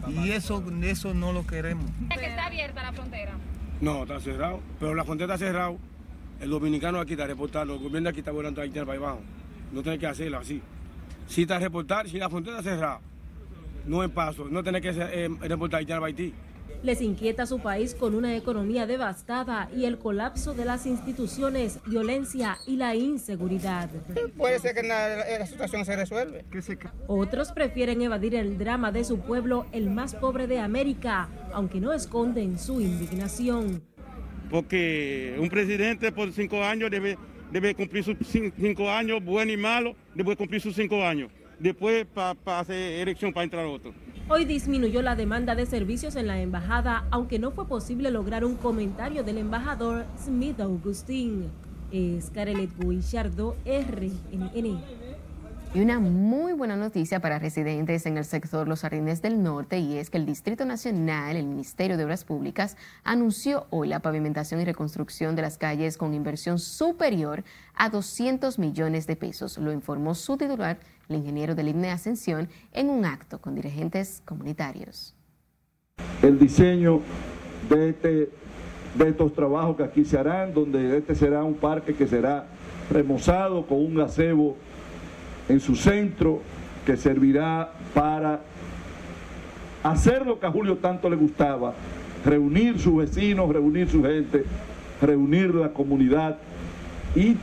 Y 0.08 0.32
eso, 0.32 0.64
eso 0.84 1.14
no 1.14 1.34
lo 1.34 1.46
queremos. 1.46 1.86
¿Es 2.10 2.18
que 2.18 2.28
está 2.28 2.46
abierta 2.46 2.84
la 2.84 2.94
frontera? 2.94 3.34
No, 3.82 4.04
está 4.04 4.20
cerrado. 4.20 4.62
Pero 4.80 4.96
la 4.96 5.04
frontera 5.04 5.34
está 5.34 5.46
cerrada. 5.46 5.76
El 6.40 6.50
dominicano 6.50 7.00
aquí 7.00 7.14
está 7.14 7.28
reportando. 7.28 7.74
El 7.74 7.80
gobierno 7.82 8.10
aquí 8.10 8.20
está 8.20 8.32
volando 8.32 8.62
ahí 8.62 8.70
para 8.70 8.94
abajo. 8.94 9.22
No 9.74 9.82
tiene 9.82 10.00
que 10.00 10.08
hacerlo 10.08 10.38
así. 10.38 10.62
Si 11.28 11.42
está 11.42 11.60
reportar, 11.60 12.08
si 12.08 12.18
la 12.18 12.30
frontera 12.30 12.60
está 12.60 12.72
cerrada, 12.72 13.02
no 13.86 14.04
es 14.04 14.10
paso. 14.10 14.48
No 14.50 14.64
tiene 14.64 14.80
que 14.80 14.90
eh, 14.90 15.30
reportar 15.42 15.86
para 15.86 16.06
Haití. 16.06 16.34
Les 16.84 17.02
inquieta 17.02 17.46
su 17.46 17.60
país 17.60 17.96
con 17.96 18.16
una 18.16 18.36
economía 18.36 18.86
devastada 18.86 19.70
y 19.76 19.86
el 19.86 19.98
colapso 19.98 20.54
de 20.54 20.66
las 20.66 20.86
instituciones, 20.86 21.80
violencia 21.86 22.58
y 22.68 22.78
la 22.78 22.96
inseguridad. 22.96 23.90
Puede 24.38 24.60
ser 24.60 24.76
que 24.76 24.84
la, 24.84 25.46
situación 25.46 25.86
se 25.86 25.96
resuelve. 25.96 26.46
Otros 27.08 27.52
prefieren 27.52 28.02
evadir 28.02 28.36
el 28.36 28.58
drama 28.58 28.92
de 28.92 29.04
su 29.04 29.20
pueblo, 29.20 29.66
el 29.72 29.90
más 29.90 30.16
pobre 30.16 30.48
de 30.48 30.60
América, 30.60 31.30
aunque 31.52 31.80
no 31.80 31.94
esconden 31.94 32.60
su 32.60 32.80
indignación. 32.80 33.82
Porque 34.50 35.36
un 35.40 35.50
presidente 35.50 36.12
por 36.12 36.32
cinco 36.32 36.64
años 36.64 36.90
debe, 36.92 37.18
debe 37.52 37.76
cumplir 37.76 38.04
sus 38.04 38.16
cinco 38.28 38.90
años, 38.90 39.24
bueno 39.24 39.52
y 39.52 39.58
malo, 39.58 39.96
debe 40.14 40.36
cumplir 40.36 40.62
sus 40.62 40.76
cinco 40.76 41.04
años. 41.04 41.32
Después 41.60 42.06
para 42.06 42.60
hacer 42.60 43.02
elección 43.02 43.34
para 43.34 43.44
entrar 43.44 43.66
otro. 43.66 43.94
Hoy 44.30 44.46
disminuyó 44.46 45.02
la 45.02 45.16
demanda 45.16 45.56
de 45.56 45.66
servicios 45.66 46.16
en 46.18 46.28
la 46.28 46.42
embajada, 46.42 47.06
aunque 47.12 47.40
no 47.40 47.52
fue 47.52 47.68
posible 47.68 48.12
lograr 48.12 48.44
un 48.44 48.56
comentario 48.56 49.24
del 49.24 49.38
embajador 49.38 50.06
Smith 50.20 50.60
Augustín. 50.60 51.50
Es 51.92 52.30
Carelet 52.32 52.70
Guillardo, 52.78 53.56
RNN. 53.66 54.97
Y 55.78 55.80
una 55.80 56.00
muy 56.00 56.54
buena 56.54 56.76
noticia 56.76 57.20
para 57.20 57.38
residentes 57.38 58.08
en 58.08 58.18
el 58.18 58.26
sector 58.26 58.68
Los 58.68 58.82
Jardines 58.82 59.22
del 59.22 59.44
Norte 59.44 59.78
y 59.78 60.00
es 60.00 60.10
que 60.10 60.18
el 60.18 60.26
Distrito 60.26 60.66
Nacional, 60.66 61.36
el 61.36 61.46
Ministerio 61.46 61.98
de 61.98 62.04
Obras 62.04 62.24
Públicas, 62.24 62.78
anunció 63.04 63.68
hoy 63.70 63.88
la 63.88 64.00
pavimentación 64.00 64.60
y 64.60 64.66
reconstrucción 64.66 65.36
de 65.36 65.44
las 65.44 65.60
calles 65.60 65.96
con 66.00 66.16
inversión 66.16 66.58
superior 66.58 67.44
a 67.76 67.90
200 67.92 68.58
millones 68.58 69.06
de 69.06 69.18
pesos. 69.18 69.60
Lo 69.60 69.72
informó 69.72 70.16
su 70.16 70.36
titular, 70.36 70.80
el 71.10 71.18
ingeniero 71.18 71.54
del 71.54 71.68
INE 71.68 71.92
Ascensión, 71.92 72.50
en 72.72 72.90
un 72.90 73.06
acto 73.06 73.40
con 73.40 73.54
dirigentes 73.54 74.24
comunitarios. 74.26 75.14
El 76.24 76.40
diseño 76.40 77.02
de, 77.70 77.90
este, 77.90 78.32
de 78.96 79.10
estos 79.10 79.32
trabajos 79.32 79.78
que 79.78 79.84
aquí 79.84 80.06
se 80.06 80.18
harán, 80.18 80.56
donde 80.56 80.98
este 80.98 81.14
será 81.14 81.44
un 81.44 81.54
parque 81.54 81.94
que 81.94 82.08
será 82.08 82.48
remozado 82.90 83.68
con 83.68 83.78
un 83.78 83.94
gazebo 83.94 84.58
en 85.50 85.60
su 85.60 85.76
centro 85.76 86.42
que 86.86 86.98
servirá 86.98 87.72
para 87.94 88.42
hacer 89.84 90.26
lo 90.26 90.40
que 90.40 90.46
a 90.46 90.52
Julio 90.52 90.78
tanto 90.78 91.10
le 91.10 91.16
gustaba, 91.16 91.74
reunir 92.26 92.80
sus 92.80 92.98
vecinos, 92.98 93.50
reunir 93.50 93.90
su 93.90 94.04
gente, 94.04 94.44
reunir 95.02 95.54
la 95.54 95.70
comunidad 95.70 96.38
y 97.16 97.36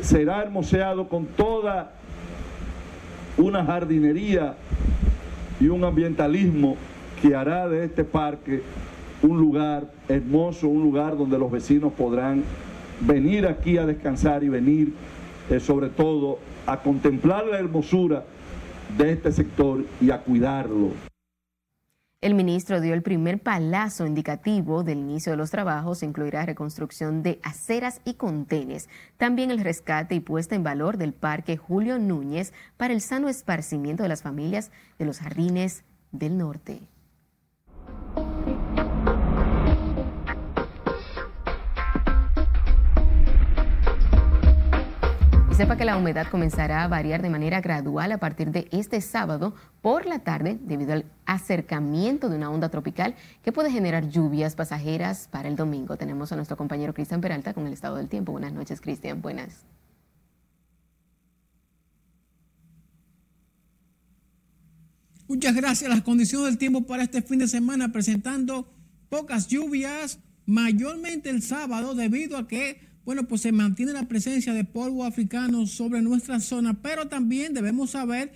será 0.00 0.42
hermoseado 0.42 1.08
con 1.08 1.26
toda 1.26 1.92
una 3.36 3.64
jardinería 3.64 4.56
y 5.60 5.68
un 5.68 5.84
ambientalismo 5.84 6.76
que 7.20 7.34
hará 7.34 7.68
de 7.68 7.84
este 7.84 8.04
parque 8.04 8.62
un 9.22 9.38
lugar 9.38 9.90
hermoso, 10.08 10.68
un 10.68 10.82
lugar 10.82 11.16
donde 11.16 11.38
los 11.38 11.50
vecinos 11.50 11.92
podrán 11.92 12.42
venir 13.00 13.46
aquí 13.46 13.78
a 13.78 13.86
descansar 13.86 14.42
y 14.42 14.48
venir 14.48 14.92
sobre 15.60 15.88
todo 15.88 16.38
a 16.66 16.82
contemplar 16.82 17.46
la 17.46 17.58
hermosura 17.58 18.24
de 18.96 19.12
este 19.12 19.32
sector 19.32 19.84
y 20.00 20.10
a 20.10 20.20
cuidarlo. 20.20 20.90
El 22.22 22.36
ministro 22.36 22.80
dio 22.80 22.94
el 22.94 23.02
primer 23.02 23.40
palazo 23.40 24.06
indicativo 24.06 24.84
del 24.84 24.98
inicio 24.98 25.32
de 25.32 25.36
los 25.36 25.50
trabajos, 25.50 26.04
incluirá 26.04 26.46
reconstrucción 26.46 27.24
de 27.24 27.40
aceras 27.42 28.00
y 28.04 28.14
contenes, 28.14 28.88
también 29.16 29.50
el 29.50 29.58
rescate 29.58 30.14
y 30.14 30.20
puesta 30.20 30.54
en 30.54 30.62
valor 30.62 30.98
del 30.98 31.14
Parque 31.14 31.56
Julio 31.56 31.98
Núñez 31.98 32.52
para 32.76 32.94
el 32.94 33.00
sano 33.00 33.28
esparcimiento 33.28 34.04
de 34.04 34.08
las 34.08 34.22
familias 34.22 34.70
de 35.00 35.06
los 35.06 35.18
jardines 35.18 35.82
del 36.12 36.38
norte. 36.38 36.82
Sepa 45.62 45.76
que 45.76 45.84
la 45.84 45.96
humedad 45.96 46.26
comenzará 46.28 46.82
a 46.82 46.88
variar 46.88 47.22
de 47.22 47.30
manera 47.30 47.60
gradual 47.60 48.10
a 48.10 48.18
partir 48.18 48.50
de 48.50 48.66
este 48.72 49.00
sábado 49.00 49.54
por 49.80 50.06
la 50.06 50.18
tarde 50.18 50.58
debido 50.60 50.92
al 50.92 51.04
acercamiento 51.24 52.28
de 52.28 52.34
una 52.34 52.50
onda 52.50 52.68
tropical 52.68 53.14
que 53.44 53.52
puede 53.52 53.70
generar 53.70 54.08
lluvias 54.08 54.56
pasajeras 54.56 55.28
para 55.30 55.48
el 55.48 55.54
domingo. 55.54 55.96
Tenemos 55.96 56.32
a 56.32 56.34
nuestro 56.34 56.56
compañero 56.56 56.94
Cristian 56.94 57.20
Peralta 57.20 57.54
con 57.54 57.64
el 57.68 57.72
estado 57.72 57.94
del 57.94 58.08
tiempo. 58.08 58.32
Buenas 58.32 58.52
noches, 58.52 58.80
Cristian. 58.80 59.22
Buenas. 59.22 59.64
Muchas 65.28 65.54
gracias. 65.54 65.88
Las 65.88 66.02
condiciones 66.02 66.48
del 66.48 66.58
tiempo 66.58 66.88
para 66.88 67.04
este 67.04 67.22
fin 67.22 67.38
de 67.38 67.46
semana 67.46 67.92
presentando 67.92 68.66
pocas 69.08 69.46
lluvias, 69.46 70.18
mayormente 70.44 71.30
el 71.30 71.40
sábado 71.40 71.94
debido 71.94 72.36
a 72.36 72.48
que 72.48 72.91
bueno, 73.04 73.26
pues 73.26 73.40
se 73.40 73.52
mantiene 73.52 73.92
la 73.92 74.08
presencia 74.08 74.52
de 74.52 74.64
polvo 74.64 75.04
africano 75.04 75.66
sobre 75.66 76.02
nuestra 76.02 76.40
zona, 76.40 76.80
pero 76.80 77.08
también 77.08 77.54
debemos 77.54 77.90
saber 77.90 78.32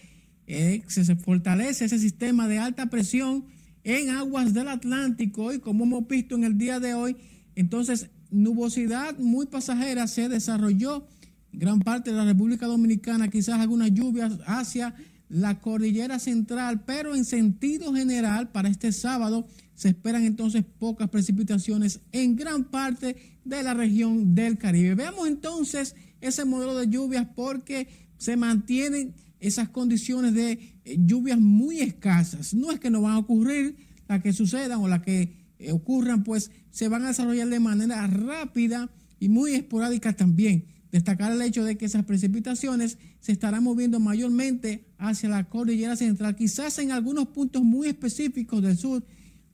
eh, 0.47 0.83
que 0.83 1.05
se 1.05 1.17
fortalece 1.17 1.85
ese 1.85 1.99
sistema 1.99 2.49
de 2.49 2.59
alta 2.59 2.87
presión 2.87 3.45
en 3.85 4.11
aguas 4.11 4.53
del 4.53 4.69
Atlántico 4.69 5.53
y 5.53 5.61
como 5.61 5.85
hemos 5.85 6.09
visto 6.09 6.35
en 6.35 6.45
el 6.45 6.59
día 6.59 6.81
de 6.81 6.95
hoy, 6.95 7.17
entonces 7.55 8.11
nubosidad 8.31 9.17
muy 9.19 9.47
pasajera 9.47 10.09
se 10.09 10.29
desarrolló 10.29 11.07
en 11.53 11.61
gran 11.61 11.81
parte 11.81 12.11
de 12.11 12.17
la 12.17 12.25
República 12.25 12.67
Dominicana, 12.67 13.29
quizás 13.29 13.61
algunas 13.61 13.93
lluvias 13.93 14.39
hacia 14.47 14.95
la 15.29 15.61
cordillera 15.61 16.19
central, 16.19 16.85
pero 16.85 17.15
en 17.15 17.25
sentido 17.25 17.95
general 17.95 18.51
para 18.51 18.69
este 18.69 18.93
sábado 18.93 19.47
se 19.77 19.91
esperan 19.91 20.25
entonces 20.25 20.65
pocas 20.79 21.09
precipitaciones 21.11 22.01
en 22.11 22.35
gran 22.35 22.65
parte 22.65 23.39
de 23.45 23.63
la 23.63 23.75
región 23.75 24.35
del 24.35 24.59
Caribe. 24.59 24.95
Veamos 24.95 25.29
entonces 25.29 25.95
ese 26.21 26.45
modelo 26.45 26.77
de 26.77 26.89
lluvias 26.89 27.29
porque 27.37 27.87
se 28.17 28.37
mantienen 28.37 29.15
esas 29.39 29.69
condiciones 29.69 30.33
de 30.33 30.81
eh, 30.85 30.97
lluvias 30.99 31.39
muy 31.39 31.81
escasas. 31.81 32.55
No 32.55 32.73
es 32.73 32.81
que 32.81 32.91
no 32.91 33.03
van 33.03 33.13
a 33.13 33.19
ocurrir 33.19 33.77
las 34.09 34.23
que 34.23 34.33
sucedan 34.33 34.81
o 34.81 34.89
las 34.89 35.03
que 35.03 35.35
eh, 35.59 35.73
ocurran, 35.73 36.25
pues 36.25 36.51
se 36.71 36.89
van 36.89 37.05
a 37.05 37.09
desarrollar 37.09 37.49
de 37.49 37.61
manera 37.61 38.07
rápida 38.07 38.91
y 39.21 39.29
muy 39.29 39.53
esporádica 39.53 40.15
también. 40.15 40.65
Destacar 40.91 41.33
el 41.33 41.43
hecho 41.43 41.65
de 41.65 41.77
que 41.77 41.85
esas 41.85 42.07
precipitaciones 42.07 42.97
se 43.21 43.33
estarán 43.33 43.63
moviendo 43.63 44.01
mayormente 44.01 44.87
hacia 44.97 45.29
la 45.29 45.45
cordillera 45.51 45.97
central, 45.97 46.35
quizás 46.35 46.79
en 46.79 46.93
algunos 46.93 47.29
puntos 47.29 47.63
muy 47.63 47.89
específicos 47.89 48.63
del 48.63 48.79
sur 48.79 49.05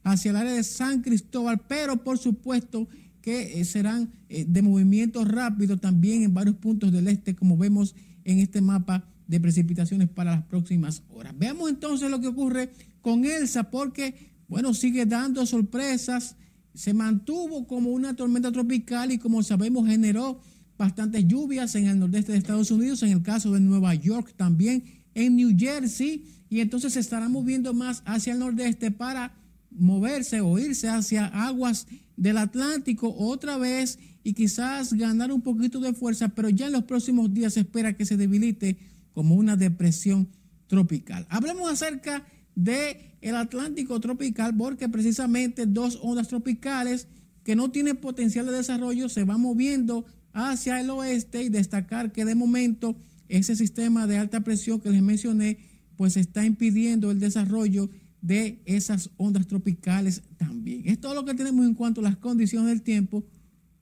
hacia 0.02 0.30
el 0.30 0.36
área 0.36 0.52
de 0.52 0.64
San 0.64 1.02
Cristóbal, 1.02 1.60
pero 1.68 2.02
por 2.02 2.18
supuesto 2.18 2.88
que 3.20 3.60
eh, 3.60 3.64
serán 3.64 4.12
eh, 4.28 4.44
de 4.46 4.62
movimiento 4.62 5.24
rápido 5.24 5.78
también 5.78 6.24
en 6.24 6.34
varios 6.34 6.56
puntos 6.56 6.92
del 6.92 7.08
este, 7.08 7.34
como 7.34 7.56
vemos 7.56 7.94
en 8.24 8.40
este 8.40 8.60
mapa 8.60 9.08
de 9.26 9.40
precipitaciones 9.40 10.08
para 10.08 10.32
las 10.32 10.44
próximas 10.44 11.02
horas. 11.08 11.32
Veamos 11.38 11.70
entonces 11.70 12.10
lo 12.10 12.20
que 12.20 12.26
ocurre 12.26 12.72
con 13.00 13.24
Elsa, 13.24 13.70
porque, 13.70 14.32
bueno, 14.48 14.74
sigue 14.74 15.06
dando 15.06 15.46
sorpresas, 15.46 16.36
se 16.74 16.94
mantuvo 16.94 17.66
como 17.66 17.90
una 17.90 18.14
tormenta 18.14 18.50
tropical 18.52 19.12
y 19.12 19.18
como 19.18 19.42
sabemos 19.42 19.86
generó 19.86 20.40
bastantes 20.76 21.26
lluvias 21.26 21.74
en 21.74 21.86
el 21.86 21.98
nordeste 21.98 22.32
de 22.32 22.38
Estados 22.38 22.70
Unidos, 22.70 23.02
en 23.02 23.10
el 23.10 23.22
caso 23.22 23.52
de 23.52 23.60
Nueva 23.60 23.94
York 23.94 24.34
también, 24.36 24.84
en 25.14 25.36
New 25.36 25.56
Jersey, 25.56 26.24
y 26.48 26.60
entonces 26.60 26.94
se 26.94 27.00
estará 27.00 27.28
moviendo 27.28 27.72
más 27.72 28.02
hacia 28.04 28.32
el 28.32 28.38
nordeste 28.38 28.90
para 28.90 29.34
moverse 29.76 30.40
o 30.40 30.58
irse 30.58 30.88
hacia 30.88 31.26
aguas 31.26 31.86
del 32.16 32.38
Atlántico 32.38 33.14
otra 33.16 33.56
vez 33.58 33.98
y 34.24 34.34
quizás 34.34 34.92
ganar 34.92 35.32
un 35.32 35.40
poquito 35.40 35.80
de 35.80 35.94
fuerza, 35.94 36.28
pero 36.28 36.48
ya 36.48 36.66
en 36.66 36.72
los 36.72 36.84
próximos 36.84 37.32
días 37.32 37.54
se 37.54 37.60
espera 37.60 37.96
que 37.96 38.06
se 38.06 38.16
debilite 38.16 38.76
como 39.12 39.34
una 39.34 39.56
depresión 39.56 40.28
tropical. 40.66 41.26
Hablemos 41.28 41.70
acerca 41.70 42.24
de 42.54 43.16
el 43.20 43.36
Atlántico 43.36 44.00
tropical 44.00 44.56
porque 44.56 44.88
precisamente 44.88 45.66
dos 45.66 45.98
ondas 46.02 46.28
tropicales 46.28 47.08
que 47.44 47.56
no 47.56 47.70
tienen 47.70 47.96
potencial 47.96 48.46
de 48.46 48.52
desarrollo 48.52 49.08
se 49.08 49.24
van 49.24 49.40
moviendo 49.40 50.04
hacia 50.32 50.80
el 50.80 50.90
oeste 50.90 51.42
y 51.42 51.48
destacar 51.48 52.12
que 52.12 52.24
de 52.24 52.34
momento 52.34 52.96
ese 53.28 53.56
sistema 53.56 54.06
de 54.06 54.18
alta 54.18 54.40
presión 54.40 54.80
que 54.80 54.90
les 54.90 55.02
mencioné 55.02 55.58
pues 55.96 56.16
está 56.16 56.44
impidiendo 56.44 57.10
el 57.10 57.20
desarrollo 57.20 57.90
de 58.22 58.62
esas 58.64 59.10
ondas 59.16 59.46
tropicales 59.46 60.22
también. 60.38 60.82
Es 60.86 61.00
todo 61.00 61.14
lo 61.14 61.24
que 61.24 61.34
tenemos 61.34 61.66
en 61.66 61.74
cuanto 61.74 62.00
a 62.00 62.04
las 62.04 62.16
condiciones 62.16 62.68
del 62.68 62.82
tiempo. 62.82 63.24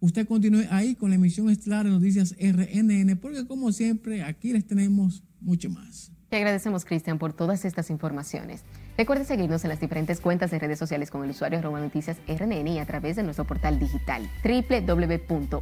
Usted 0.00 0.26
continúe 0.26 0.64
ahí 0.70 0.94
con 0.94 1.10
la 1.10 1.16
emisión 1.16 1.50
estelar 1.50 1.84
de 1.84 1.90
Noticias 1.90 2.34
RNN, 2.40 3.18
porque 3.18 3.46
como 3.46 3.70
siempre, 3.70 4.24
aquí 4.24 4.52
les 4.52 4.66
tenemos 4.66 5.22
mucho 5.40 5.68
más. 5.68 6.10
Te 6.30 6.36
agradecemos, 6.36 6.84
Cristian, 6.84 7.18
por 7.18 7.32
todas 7.32 7.64
estas 7.64 7.90
informaciones. 7.90 8.62
Recuerde 8.96 9.24
seguirnos 9.24 9.64
en 9.64 9.70
las 9.70 9.80
diferentes 9.80 10.20
cuentas 10.20 10.50
de 10.50 10.58
redes 10.58 10.78
sociales 10.78 11.10
con 11.10 11.24
el 11.24 11.30
usuario 11.30 11.58
arroba 11.58 11.80
noticias 11.80 12.18
RNN 12.28 12.68
y 12.68 12.78
a 12.78 12.86
través 12.86 13.16
de 13.16 13.22
nuestro 13.22 13.46
portal 13.46 13.80
digital 13.80 14.30
www.rnn.com.do 14.44 15.60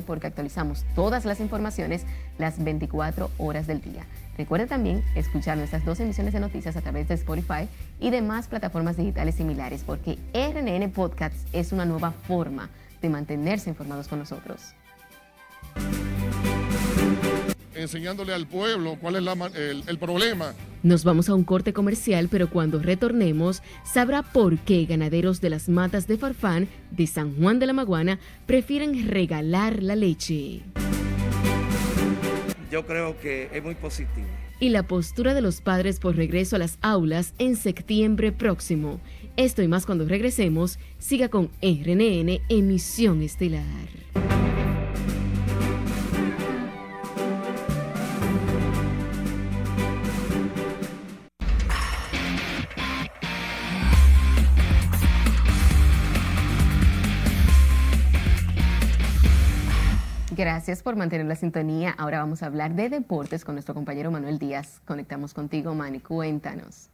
porque 0.00 0.26
actualizamos 0.26 0.84
todas 0.94 1.24
las 1.24 1.40
informaciones 1.40 2.06
las 2.38 2.62
24 2.62 3.30
horas 3.38 3.66
del 3.66 3.80
día. 3.82 4.06
Recuerde 4.40 4.66
también 4.66 5.04
escuchar 5.14 5.58
nuestras 5.58 5.84
dos 5.84 6.00
emisiones 6.00 6.32
de 6.32 6.40
noticias 6.40 6.74
a 6.74 6.80
través 6.80 7.06
de 7.08 7.14
Spotify 7.14 7.68
y 8.00 8.08
demás 8.08 8.48
plataformas 8.48 8.96
digitales 8.96 9.34
similares 9.34 9.84
porque 9.84 10.16
RNN 10.32 10.90
Podcasts 10.92 11.44
es 11.52 11.72
una 11.72 11.84
nueva 11.84 12.12
forma 12.12 12.70
de 13.02 13.10
mantenerse 13.10 13.68
informados 13.68 14.08
con 14.08 14.18
nosotros 14.18 14.74
enseñándole 17.74 18.32
al 18.32 18.46
pueblo 18.46 18.96
cuál 19.00 19.16
es 19.16 19.56
el, 19.56 19.82
el 19.86 19.98
problema. 19.98 20.54
Nos 20.82 21.04
vamos 21.04 21.28
a 21.28 21.34
un 21.34 21.44
corte 21.44 21.72
comercial, 21.72 22.28
pero 22.30 22.48
cuando 22.50 22.78
retornemos 22.78 23.62
sabrá 23.84 24.22
por 24.22 24.58
qué 24.58 24.86
ganaderos 24.86 25.40
de 25.40 25.50
las 25.50 25.68
matas 25.68 26.06
de 26.06 26.18
Farfán 26.18 26.68
de 26.90 27.06
San 27.06 27.36
Juan 27.36 27.58
de 27.58 27.66
la 27.66 27.72
Maguana 27.72 28.18
prefieren 28.46 29.08
regalar 29.08 29.82
la 29.82 29.96
leche. 29.96 30.62
Yo 32.70 32.86
creo 32.86 33.18
que 33.18 33.48
es 33.52 33.62
muy 33.62 33.74
positivo 33.74 34.26
y 34.60 34.68
la 34.68 34.82
postura 34.82 35.34
de 35.34 35.40
los 35.40 35.62
padres 35.62 35.98
por 35.98 36.14
regreso 36.14 36.54
a 36.54 36.58
las 36.58 36.78
aulas 36.82 37.34
en 37.38 37.56
septiembre 37.56 38.30
próximo. 38.30 39.00
Esto 39.36 39.62
y 39.62 39.68
más 39.68 39.86
cuando 39.86 40.04
regresemos, 40.04 40.78
siga 40.98 41.28
con 41.28 41.50
RNN 41.62 42.40
Emisión 42.48 43.22
Estelar. 43.22 43.64
Gracias 60.40 60.82
por 60.82 60.96
mantener 60.96 61.26
la 61.26 61.36
sintonía. 61.36 61.90
Ahora 61.98 62.20
vamos 62.20 62.42
a 62.42 62.46
hablar 62.46 62.74
de 62.74 62.88
deportes 62.88 63.44
con 63.44 63.56
nuestro 63.56 63.74
compañero 63.74 64.10
Manuel 64.10 64.38
Díaz. 64.38 64.80
Conectamos 64.86 65.34
contigo, 65.34 65.74
Manny. 65.74 66.00
Cuéntanos. 66.00 66.88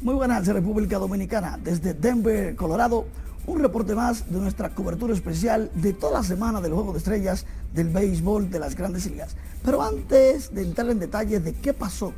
Muy 0.00 0.16
buenas, 0.16 0.48
República 0.48 0.98
Dominicana. 0.98 1.60
Desde 1.62 1.94
Denver, 1.94 2.56
Colorado, 2.56 3.06
un 3.46 3.60
reporte 3.60 3.94
más 3.94 4.28
de 4.28 4.40
nuestra 4.40 4.70
cobertura 4.70 5.14
especial 5.14 5.70
de 5.74 5.92
toda 5.92 6.14
la 6.14 6.24
semana 6.24 6.60
del 6.60 6.72
Juego 6.72 6.90
de 6.90 6.98
Estrellas 6.98 7.46
del 7.72 7.90
béisbol 7.90 8.50
de 8.50 8.58
las 8.58 8.74
grandes 8.74 9.08
ligas. 9.08 9.36
Pero 9.64 9.80
antes 9.80 10.52
de 10.52 10.62
entrar 10.62 10.90
en 10.90 10.98
detalles 10.98 11.44
de 11.44 11.52
qué 11.52 11.72
pasó 11.72 12.12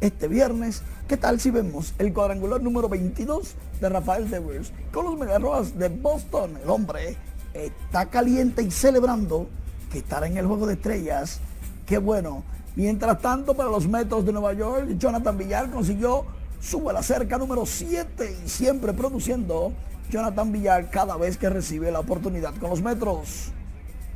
este 0.00 0.28
viernes. 0.28 0.82
¿Qué 1.08 1.16
tal 1.16 1.40
si 1.40 1.50
vemos 1.50 1.94
el 1.98 2.12
cuadrangular 2.12 2.62
número 2.62 2.88
22 2.88 3.54
de 3.80 3.88
Rafael 3.88 4.30
Devers 4.30 4.72
con 4.92 5.06
los 5.06 5.18
Mediarroas 5.18 5.78
de 5.78 5.88
Boston? 5.88 6.58
El 6.62 6.70
hombre 6.70 7.16
está 7.54 8.06
caliente 8.06 8.62
y 8.62 8.70
celebrando 8.70 9.48
que 9.90 9.98
estará 9.98 10.26
en 10.26 10.36
el 10.36 10.46
juego 10.46 10.66
de 10.66 10.74
estrellas. 10.74 11.40
Qué 11.86 11.98
bueno. 11.98 12.44
Mientras 12.76 13.20
tanto, 13.20 13.54
para 13.54 13.70
los 13.70 13.88
Metos 13.88 14.24
de 14.24 14.32
Nueva 14.32 14.52
York, 14.52 14.90
Jonathan 14.98 15.36
Villar 15.36 15.70
consiguió 15.70 16.26
su 16.60 16.80
la 16.90 17.02
cerca 17.02 17.38
número 17.38 17.66
7 17.66 18.38
y 18.44 18.48
siempre 18.48 18.92
produciendo 18.92 19.72
Jonathan 20.10 20.52
Villar 20.52 20.90
cada 20.90 21.16
vez 21.16 21.36
que 21.36 21.50
recibe 21.50 21.90
la 21.90 22.00
oportunidad 22.00 22.54
con 22.56 22.70
los 22.70 22.82
Metros. 22.82 23.50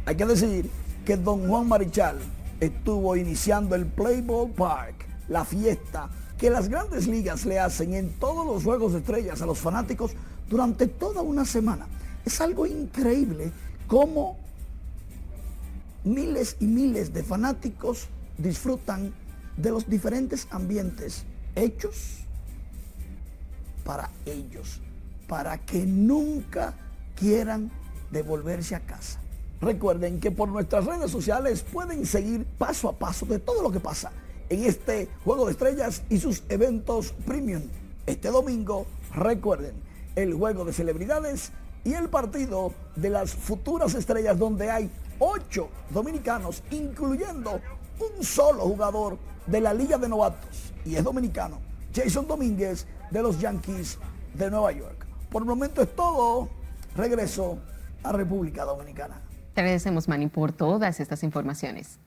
Hay 0.06 0.16
que 0.16 0.26
decir 0.26 0.70
que 1.04 1.16
Don 1.16 1.48
Juan 1.48 1.66
Marichal 1.66 2.18
estuvo 2.60 3.16
iniciando 3.16 3.74
el 3.74 3.86
Playboy 3.86 4.52
Park 4.52 5.11
la 5.28 5.44
fiesta 5.44 6.08
que 6.42 6.50
las 6.50 6.68
grandes 6.68 7.06
ligas 7.06 7.46
le 7.46 7.60
hacen 7.60 7.94
en 7.94 8.10
todos 8.14 8.44
los 8.44 8.64
juegos 8.64 8.92
de 8.92 8.98
estrellas 8.98 9.40
a 9.42 9.46
los 9.46 9.58
fanáticos 9.58 10.12
durante 10.50 10.88
toda 10.88 11.22
una 11.22 11.44
semana. 11.44 11.86
Es 12.24 12.40
algo 12.40 12.66
increíble 12.66 13.52
cómo 13.86 14.38
miles 16.02 16.56
y 16.58 16.66
miles 16.66 17.12
de 17.12 17.22
fanáticos 17.22 18.08
disfrutan 18.38 19.14
de 19.56 19.70
los 19.70 19.88
diferentes 19.88 20.48
ambientes 20.50 21.24
hechos 21.54 22.24
para 23.84 24.10
ellos, 24.26 24.80
para 25.28 25.58
que 25.58 25.86
nunca 25.86 26.74
quieran 27.14 27.70
devolverse 28.10 28.74
a 28.74 28.80
casa. 28.80 29.20
Recuerden 29.60 30.18
que 30.18 30.32
por 30.32 30.48
nuestras 30.48 30.86
redes 30.86 31.10
sociales 31.12 31.62
pueden 31.62 32.04
seguir 32.04 32.44
paso 32.58 32.88
a 32.88 32.98
paso 32.98 33.26
de 33.26 33.38
todo 33.38 33.62
lo 33.62 33.70
que 33.70 33.78
pasa 33.78 34.10
en 34.52 34.64
este 34.64 35.08
Juego 35.24 35.46
de 35.46 35.52
Estrellas 35.52 36.02
y 36.10 36.18
sus 36.18 36.42
eventos 36.50 37.12
premium. 37.24 37.62
Este 38.04 38.28
domingo, 38.28 38.86
recuerden, 39.14 39.72
el 40.14 40.34
Juego 40.34 40.66
de 40.66 40.74
Celebridades 40.74 41.52
y 41.84 41.94
el 41.94 42.10
partido 42.10 42.74
de 42.94 43.08
las 43.08 43.32
futuras 43.32 43.94
estrellas 43.94 44.38
donde 44.38 44.70
hay 44.70 44.90
ocho 45.18 45.70
dominicanos, 45.88 46.62
incluyendo 46.70 47.60
un 47.98 48.22
solo 48.22 48.64
jugador 48.64 49.16
de 49.46 49.60
la 49.60 49.72
Liga 49.72 49.96
de 49.96 50.08
Novatos, 50.08 50.72
y 50.84 50.96
es 50.96 51.04
dominicano, 51.04 51.58
Jason 51.94 52.26
Domínguez 52.26 52.86
de 53.10 53.22
los 53.22 53.40
Yankees 53.40 53.98
de 54.34 54.50
Nueva 54.50 54.72
York. 54.72 55.06
Por 55.30 55.42
el 55.42 55.48
momento 55.48 55.80
es 55.80 55.94
todo. 55.96 56.50
Regreso 56.94 57.58
a 58.02 58.12
República 58.12 58.64
Dominicana. 58.64 59.22
Te 59.54 59.62
agradecemos, 59.62 60.08
Manny, 60.08 60.28
por 60.28 60.52
todas 60.52 61.00
estas 61.00 61.22
informaciones. 61.22 61.98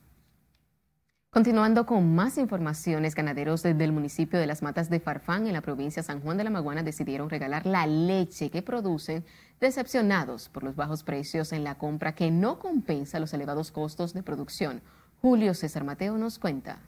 Continuando 1.35 1.85
con 1.85 2.15
más 2.15 2.37
informaciones, 2.37 3.13
ganaderos 3.13 3.61
del 3.61 3.91
municipio 3.91 4.39
de 4.39 4.47
Las 4.47 4.61
Matas 4.61 4.89
de 4.89 5.01
Farfán, 5.01 5.47
en 5.47 5.51
la 5.51 5.59
provincia 5.59 6.01
de 6.01 6.07
San 6.07 6.21
Juan 6.21 6.37
de 6.37 6.45
la 6.45 6.49
Maguana, 6.49 6.81
decidieron 6.81 7.29
regalar 7.29 7.65
la 7.65 7.85
leche 7.87 8.49
que 8.49 8.61
producen, 8.61 9.25
decepcionados 9.59 10.47
por 10.47 10.63
los 10.63 10.77
bajos 10.77 11.03
precios 11.03 11.51
en 11.51 11.65
la 11.65 11.77
compra 11.77 12.15
que 12.15 12.31
no 12.31 12.57
compensa 12.57 13.19
los 13.19 13.33
elevados 13.33 13.73
costos 13.73 14.13
de 14.13 14.23
producción. 14.23 14.81
Julio 15.21 15.53
César 15.53 15.83
Mateo 15.83 16.17
nos 16.17 16.39
cuenta. 16.39 16.79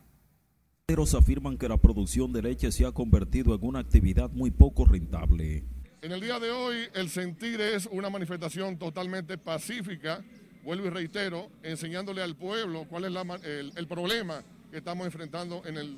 Ganaderos 0.88 1.14
afirman 1.14 1.58
que 1.58 1.68
la 1.68 1.76
producción 1.76 2.32
de 2.32 2.44
leche 2.44 2.72
se 2.72 2.86
ha 2.86 2.94
convertido 2.94 3.54
en 3.54 3.66
una 3.66 3.80
actividad 3.80 4.30
muy 4.30 4.52
poco 4.52 4.86
rentable. 4.86 5.66
En 6.02 6.14
el 6.14 6.22
día 6.22 6.40
de 6.40 6.52
hoy, 6.52 6.78
el 6.94 7.10
sentir 7.10 7.60
es 7.60 7.86
una 7.92 8.10
manifestación 8.10 8.78
totalmente 8.78 9.38
pacífica 9.38 10.24
vuelvo 10.68 10.88
y 10.88 10.90
reitero, 10.90 11.50
enseñándole 11.64 12.22
al 12.22 12.36
pueblo 12.36 12.86
cuál 12.90 13.06
es 13.06 13.72
el, 13.78 13.88
problema 13.88 14.44
que 14.70 14.80
estamos 14.80 15.06
enfrentando 15.06 15.66
en 15.66 15.78
el 15.78 15.98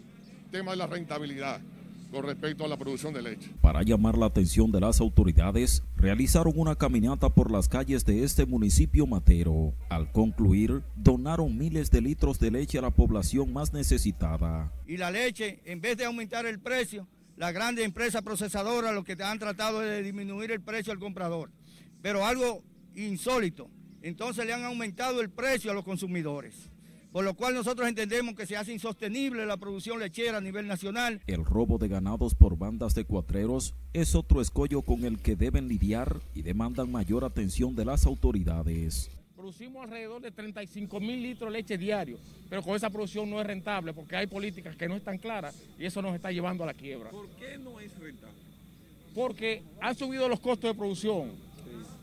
tema 0.51 0.71
de 0.71 0.77
la 0.77 0.85
rentabilidad 0.85 1.59
con 2.11 2.23
respecto 2.23 2.65
a 2.65 2.67
la 2.67 2.77
producción 2.77 3.11
de 3.11 3.23
leche. 3.23 3.49
Para 3.61 3.81
llamar 3.81 4.15
la 4.15 4.27
atención 4.27 4.71
de 4.71 4.79
las 4.79 5.01
autoridades, 5.01 5.81
realizaron 5.95 6.53
una 6.55 6.75
caminata 6.75 7.33
por 7.33 7.49
las 7.49 7.67
calles 7.67 8.05
de 8.05 8.23
este 8.23 8.45
municipio 8.45 9.07
matero. 9.07 9.73
Al 9.89 10.11
concluir, 10.11 10.83
donaron 10.95 11.57
miles 11.57 11.89
de 11.89 12.01
litros 12.01 12.37
de 12.37 12.51
leche 12.51 12.77
a 12.77 12.83
la 12.83 12.91
población 12.91 13.51
más 13.51 13.73
necesitada. 13.73 14.71
Y 14.85 14.97
la 14.97 15.09
leche, 15.09 15.61
en 15.65 15.81
vez 15.81 15.97
de 15.97 16.05
aumentar 16.05 16.45
el 16.45 16.59
precio, 16.59 17.07
las 17.37 17.53
grandes 17.53 17.85
empresas 17.85 18.21
procesadoras 18.21 18.93
lo 18.93 19.03
que 19.03 19.17
han 19.19 19.39
tratado 19.39 19.81
es 19.81 19.89
de 19.89 20.03
disminuir 20.03 20.51
el 20.51 20.61
precio 20.61 20.93
al 20.93 20.99
comprador. 20.99 21.49
Pero 22.03 22.23
algo 22.23 22.61
insólito, 22.93 23.67
entonces 24.01 24.45
le 24.45 24.53
han 24.53 24.63
aumentado 24.63 25.21
el 25.21 25.29
precio 25.29 25.71
a 25.71 25.73
los 25.73 25.83
consumidores. 25.83 26.69
Por 27.11 27.25
lo 27.25 27.33
cual 27.33 27.55
nosotros 27.55 27.89
entendemos 27.89 28.35
que 28.35 28.45
se 28.45 28.55
hace 28.55 28.71
insostenible 28.71 29.45
la 29.47 29.57
producción 29.57 29.99
lechera 29.99 30.37
a 30.37 30.41
nivel 30.41 30.67
nacional. 30.67 31.21
El 31.25 31.43
robo 31.43 31.79
de 31.79 31.87
ganados 31.87 32.35
por 32.35 32.55
bandas 32.55 32.93
de 32.93 33.03
cuatreros 33.03 33.73
es 33.93 34.13
otro 34.13 34.41
escollo 34.41 34.83
con 34.83 35.03
el 35.03 35.17
que 35.17 35.35
deben 35.35 35.67
lidiar 35.67 36.21
y 36.35 36.43
demandan 36.43 36.91
mayor 36.91 37.25
atención 37.25 37.75
de 37.75 37.85
las 37.85 38.05
autoridades. 38.05 39.09
Producimos 39.35 39.85
alrededor 39.85 40.21
de 40.21 40.29
35 40.31 40.99
mil 40.99 41.23
litros 41.23 41.51
de 41.51 41.57
leche 41.57 41.77
diario, 41.79 42.19
pero 42.47 42.61
con 42.61 42.75
esa 42.75 42.91
producción 42.91 43.27
no 43.27 43.41
es 43.41 43.47
rentable 43.47 43.91
porque 43.93 44.15
hay 44.15 44.27
políticas 44.27 44.75
que 44.75 44.87
no 44.87 44.95
están 44.95 45.17
claras 45.17 45.55
y 45.79 45.85
eso 45.85 46.03
nos 46.03 46.13
está 46.13 46.31
llevando 46.31 46.63
a 46.63 46.67
la 46.67 46.73
quiebra. 46.75 47.09
¿Por 47.09 47.27
qué 47.29 47.57
no 47.57 47.79
es 47.79 47.97
rentable? 47.97 48.37
Porque 49.15 49.63
han 49.81 49.95
subido 49.95 50.29
los 50.29 50.39
costos 50.39 50.69
de 50.69 50.77
producción 50.77 51.48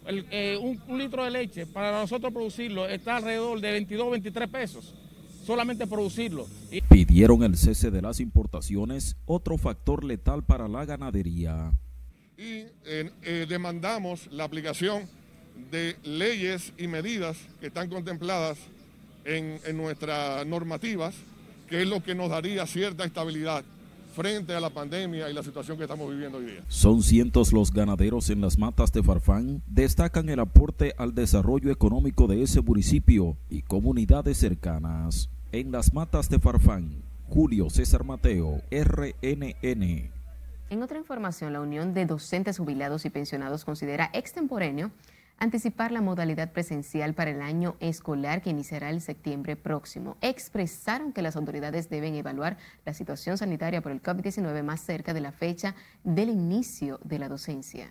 eh, 0.07 0.57
un, 0.61 0.99
litro 0.99 1.25
de 1.25 1.31
leche 1.31 1.67
para 1.67 2.01
nosotros 2.01 2.33
producirlo 2.33 2.89
está 2.89 3.17
alrededor 3.17 3.61
de 3.61 3.73
22, 3.73 4.11
23 4.13 4.49
pesos, 4.49 4.95
solamente 5.45 5.87
producirlo. 5.87 6.47
Pidieron 6.89 7.43
el 7.43 7.57
cese 7.57 7.91
de 7.91 8.03
las 8.03 8.21
importaciones, 8.21 9.17
otro 9.27 9.59
factor 9.59 10.05
letal 10.05 10.45
para 10.45 10.69
la 10.69 10.85
ganadería. 10.85 11.73
Y 12.39 12.65
eh, 12.85 13.47
demandamos 13.49 14.29
la 14.31 14.45
aplicación 14.45 15.09
de 15.71 15.97
leyes 16.05 16.73
y 16.79 16.87
medidas 16.87 17.39
que 17.61 17.69
están 17.69 17.89
contempladas 17.89 18.59
en, 19.25 19.59
en 19.65 19.77
nuestras 19.77 20.47
normativas, 20.47 21.15
que 21.69 21.83
es 21.83 21.89
lo 21.89 22.03
que 22.03 22.15
nos 22.15 22.31
daría 22.31 22.67
cierta 22.67 23.05
estabilidad 23.05 23.65
frente 24.17 24.55
a 24.55 24.61
la 24.61 24.71
pandemia 24.71 25.29
y 25.29 25.35
la 25.35 25.43
situación 25.43 25.77
que 25.77 25.85
estamos 25.85 26.11
viviendo 26.11 26.39
hoy 26.39 26.47
día. 26.47 26.65
Son 26.69 27.03
cientos 27.03 27.53
los 27.53 27.71
ganaderos 27.71 28.31
en 28.31 28.41
las 28.41 28.57
matas 28.57 28.91
de 28.91 29.03
Farfán. 29.03 29.63
Destacan 29.67 30.31
el 30.31 30.41
aporte 30.41 30.95
al 30.97 31.15
desarrollo 31.15 31.71
económico 31.71 32.27
de 32.27 32.43
ese 32.43 32.63
municipio 32.63 33.37
y 33.51 33.61
comunidades 33.61 34.39
cercanas. 34.39 35.29
En 35.53 35.71
las 35.71 35.93
matas 35.93 36.31
de 36.31 36.39
Farfán, 36.39 37.03
Julio 37.29 37.69
César 37.69 38.05
Mateo, 38.05 38.63
RNN. 38.71 40.11
En 40.71 40.83
otra 40.83 40.97
información, 40.97 41.53
la 41.53 41.61
Unión 41.61 41.93
de 41.93 42.07
Docentes 42.07 42.57
Jubilados 42.57 43.05
y 43.05 43.11
Pensionados 43.11 43.67
considera 43.67 44.09
extemporáneo 44.15 44.93
anticipar 45.39 45.93
la 45.93 46.01
modalidad 46.01 46.53
presencial 46.53 47.15
para 47.15 47.31
el 47.31 47.43
año 47.43 47.77
escolar 47.81 48.41
que 48.43 48.51
iniciará 48.51 48.91
el 48.91 49.01
septiembre 49.01 49.57
próximo. 49.57 50.17
Expresaron 50.21 51.13
que 51.13 51.23
las 51.23 51.37
autoridades 51.37 51.91
deben 51.91 52.15
evaluar 52.15 52.57
la 52.85 52.95
situación 52.95 53.37
sanitaria 53.37 53.83
por 53.83 53.93
el 53.93 54.03
COVID-19 54.03 54.63
más 54.63 54.81
cerca 54.81 55.13
de 55.13 55.21
la 55.21 55.33
fecha 55.33 55.75
del 56.05 56.31
inicio 56.31 56.99
de 57.05 57.19
la 57.19 57.29
docencia. 57.29 57.91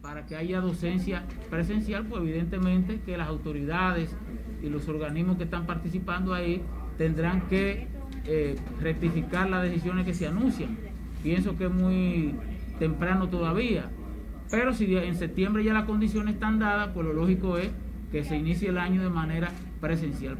Para 0.00 0.26
que 0.26 0.36
haya 0.36 0.60
docencia 0.60 1.24
presencial, 1.48 2.06
pues 2.06 2.22
evidentemente 2.22 3.00
que 3.00 3.16
las 3.16 3.26
autoridades 3.26 4.14
y 4.62 4.68
los 4.68 4.86
organismos 4.86 5.38
que 5.38 5.44
están 5.44 5.66
participando 5.66 6.34
ahí 6.34 6.62
tendrán 6.98 7.48
que 7.48 7.88
eh, 8.26 8.56
rectificar 8.80 9.48
las 9.48 9.62
decisiones 9.62 10.04
que 10.04 10.12
se 10.12 10.26
anuncian. 10.26 10.76
Pienso 11.22 11.56
que 11.56 11.64
es 11.64 11.70
muy 11.70 12.34
temprano 12.78 13.30
todavía 13.30 13.90
Pero 14.54 14.72
si 14.72 14.96
en 14.96 15.16
septiembre 15.16 15.64
ya 15.64 15.72
las 15.72 15.84
condiciones 15.84 16.34
están 16.34 16.60
dadas, 16.60 16.90
pues 16.94 17.04
lo 17.04 17.12
lógico 17.12 17.58
es 17.58 17.70
que 18.12 18.22
se 18.22 18.36
inicie 18.36 18.68
el 18.68 18.78
año 18.78 19.02
de 19.02 19.10
manera 19.10 19.50
presencial. 19.80 20.38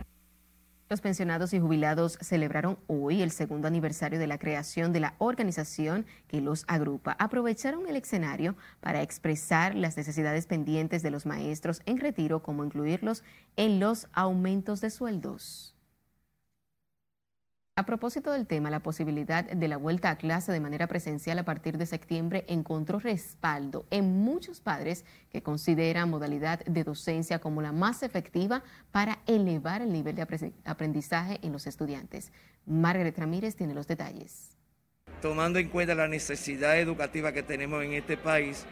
Los 0.89 1.01
pensionados 1.01 1.53
y 1.53 1.59
jubilados 1.59 2.17
celebraron 2.21 2.79
hoy 2.87 3.23
el 3.23 3.33
segundo 3.33 3.67
aniversario 3.67 4.21
de 4.21 4.29
la 4.29 4.39
creación 4.39 4.93
de 4.93 5.01
la 5.01 5.15
organización 5.19 6.07
que 6.29 6.41
los 6.41 6.65
agrupa. 6.69 7.17
Aprovecharon 7.19 7.89
el 7.89 7.97
escenario 7.97 8.55
para 8.81 9.03
expresar 9.03 9.75
las 9.75 9.97
necesidades 9.97 10.47
pendientes 10.47 11.03
de 11.03 11.11
los 11.11 11.27
maestros 11.27 11.83
en 11.85 11.99
retiro, 11.99 12.41
como 12.41 12.65
incluirlos 12.65 13.25
en 13.57 13.81
los 13.81 14.07
aumentos 14.12 14.81
de 14.81 14.91
sueldos. 14.91 15.74
A 17.77 17.87
propósito 17.87 18.31
del 18.31 18.47
tema, 18.47 18.70
la 18.70 18.79
posibilidad 18.79 19.43
de 19.43 19.66
la 19.66 19.79
vuelta 19.79 20.09
a 20.09 20.16
clase 20.16 20.53
de 20.53 20.61
manera 20.61 20.87
presencial 20.87 21.41
a 21.41 21.45
partir 21.45 21.77
de 21.77 21.87
septiembre 21.87 22.45
encontró 22.47 23.01
respaldo 23.01 23.85
en 23.91 24.22
muchos 24.22 24.61
padres 24.61 25.05
que 25.33 25.43
consideran 25.43 26.09
modalidad 26.09 26.64
de 26.66 26.85
docencia 26.85 27.41
como 27.41 27.62
la 27.62 27.72
más 27.72 28.05
efectiva 28.05 28.62
para 28.93 29.18
elevar 29.27 29.83
el 29.83 29.93
nivel 29.93 30.14
de 30.14 30.25
aprendizaje 30.64 31.41
en 31.43 31.51
los 31.51 31.66
estudiantes. 31.66 32.33
Margaret 32.64 33.18
Ramírez 33.18 33.57
tiene 33.57 33.75
los 33.75 33.89
detalles. 33.89 34.57
Tomando 35.20 35.59
en 35.59 35.68
cuenta 35.68 35.97
la 35.97 36.07
necesidad 36.07 36.79
educativa 36.79 37.33
que 37.33 37.43
tenemos 37.43 37.83
en 37.83 37.95
este 37.95 38.16
país, 38.16 38.66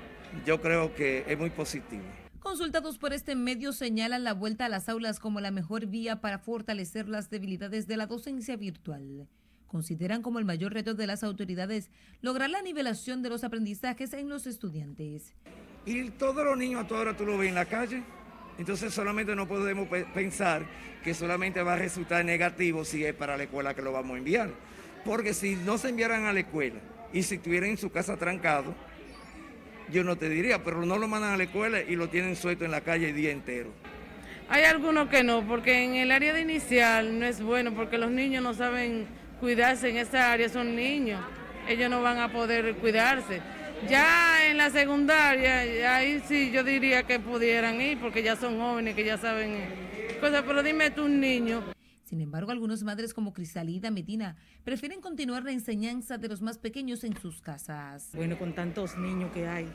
yo 0.46 0.60
creo 0.60 0.94
que 0.94 1.24
es 1.26 1.36
muy 1.36 1.50
positivo. 1.50 2.04
Consultados 2.52 2.98
por 2.98 3.14
este 3.14 3.34
medio 3.34 3.72
señalan 3.72 4.24
la 4.24 4.34
vuelta 4.34 4.66
a 4.66 4.68
las 4.68 4.90
aulas 4.90 5.18
como 5.18 5.40
la 5.40 5.50
mejor 5.50 5.86
vía 5.86 6.20
para 6.20 6.38
fortalecer 6.38 7.08
las 7.08 7.30
debilidades 7.30 7.86
de 7.86 7.96
la 7.96 8.06
docencia 8.06 8.56
virtual. 8.56 9.26
Consideran 9.66 10.20
como 10.20 10.38
el 10.38 10.44
mayor 10.44 10.74
reto 10.74 10.92
de 10.92 11.06
las 11.06 11.24
autoridades 11.24 11.88
lograr 12.20 12.50
la 12.50 12.60
nivelación 12.60 13.22
de 13.22 13.30
los 13.30 13.42
aprendizajes 13.42 14.12
en 14.12 14.28
los 14.28 14.46
estudiantes. 14.46 15.34
Y 15.86 16.10
todos 16.10 16.44
los 16.44 16.58
niños 16.58 16.84
a 16.84 16.86
toda 16.86 17.00
hora 17.00 17.16
tú 17.16 17.24
lo 17.24 17.38
ves 17.38 17.48
en 17.48 17.54
la 17.54 17.64
calle, 17.64 18.02
entonces 18.58 18.92
solamente 18.92 19.34
no 19.34 19.48
podemos 19.48 19.88
pensar 20.12 20.66
que 21.02 21.14
solamente 21.14 21.62
va 21.62 21.72
a 21.72 21.76
resultar 21.76 22.22
negativo 22.22 22.84
si 22.84 23.02
es 23.02 23.14
para 23.14 23.38
la 23.38 23.44
escuela 23.44 23.72
que 23.72 23.80
lo 23.80 23.92
vamos 23.92 24.16
a 24.16 24.18
enviar. 24.18 24.50
Porque 25.06 25.32
si 25.32 25.56
no 25.56 25.78
se 25.78 25.88
enviaran 25.88 26.26
a 26.26 26.34
la 26.34 26.40
escuela 26.40 26.80
y 27.14 27.22
si 27.22 27.36
estuvieran 27.36 27.70
en 27.70 27.78
su 27.78 27.90
casa 27.90 28.18
trancado, 28.18 28.74
yo 29.90 30.04
no 30.04 30.16
te 30.16 30.28
diría, 30.28 30.62
pero 30.62 30.84
no 30.84 30.98
lo 30.98 31.08
mandan 31.08 31.34
a 31.34 31.36
la 31.36 31.44
escuela 31.44 31.80
y 31.80 31.96
lo 31.96 32.08
tienen 32.08 32.36
suelto 32.36 32.64
en 32.64 32.70
la 32.70 32.80
calle 32.80 33.10
el 33.10 33.16
día 33.16 33.30
entero. 33.30 33.70
Hay 34.48 34.64
algunos 34.64 35.08
que 35.08 35.22
no, 35.22 35.46
porque 35.46 35.82
en 35.82 35.94
el 35.94 36.10
área 36.10 36.34
de 36.34 36.42
inicial 36.42 37.18
no 37.18 37.26
es 37.26 37.40
bueno, 37.40 37.72
porque 37.72 37.98
los 37.98 38.10
niños 38.10 38.42
no 38.42 38.54
saben 38.54 39.06
cuidarse 39.40 39.88
en 39.88 39.96
esa 39.96 40.32
área, 40.32 40.48
son 40.48 40.76
niños, 40.76 41.20
ellos 41.68 41.88
no 41.88 42.02
van 42.02 42.18
a 42.18 42.30
poder 42.30 42.74
cuidarse. 42.74 43.40
Ya 43.88 44.46
en 44.46 44.58
la 44.58 44.70
secundaria, 44.70 45.96
ahí 45.96 46.22
sí 46.28 46.50
yo 46.52 46.62
diría 46.62 47.02
que 47.02 47.18
pudieran 47.18 47.80
ir, 47.80 47.98
porque 47.98 48.22
ya 48.22 48.36
son 48.36 48.58
jóvenes, 48.58 48.94
que 48.94 49.04
ya 49.04 49.18
saben 49.18 49.56
cosas, 50.20 50.44
pero 50.46 50.62
dime 50.62 50.90
tú 50.90 51.04
un 51.04 51.18
niño. 51.18 51.64
Sin 52.12 52.20
embargo, 52.20 52.52
algunas 52.52 52.82
madres 52.82 53.14
como 53.14 53.32
Crisalida 53.32 53.90
Medina 53.90 54.36
prefieren 54.64 55.00
continuar 55.00 55.44
la 55.44 55.52
enseñanza 55.52 56.18
de 56.18 56.28
los 56.28 56.42
más 56.42 56.58
pequeños 56.58 57.04
en 57.04 57.16
sus 57.16 57.40
casas. 57.40 58.10
Bueno, 58.14 58.38
con 58.38 58.52
tantos 58.52 58.98
niños 58.98 59.32
que 59.32 59.48
hay, 59.48 59.66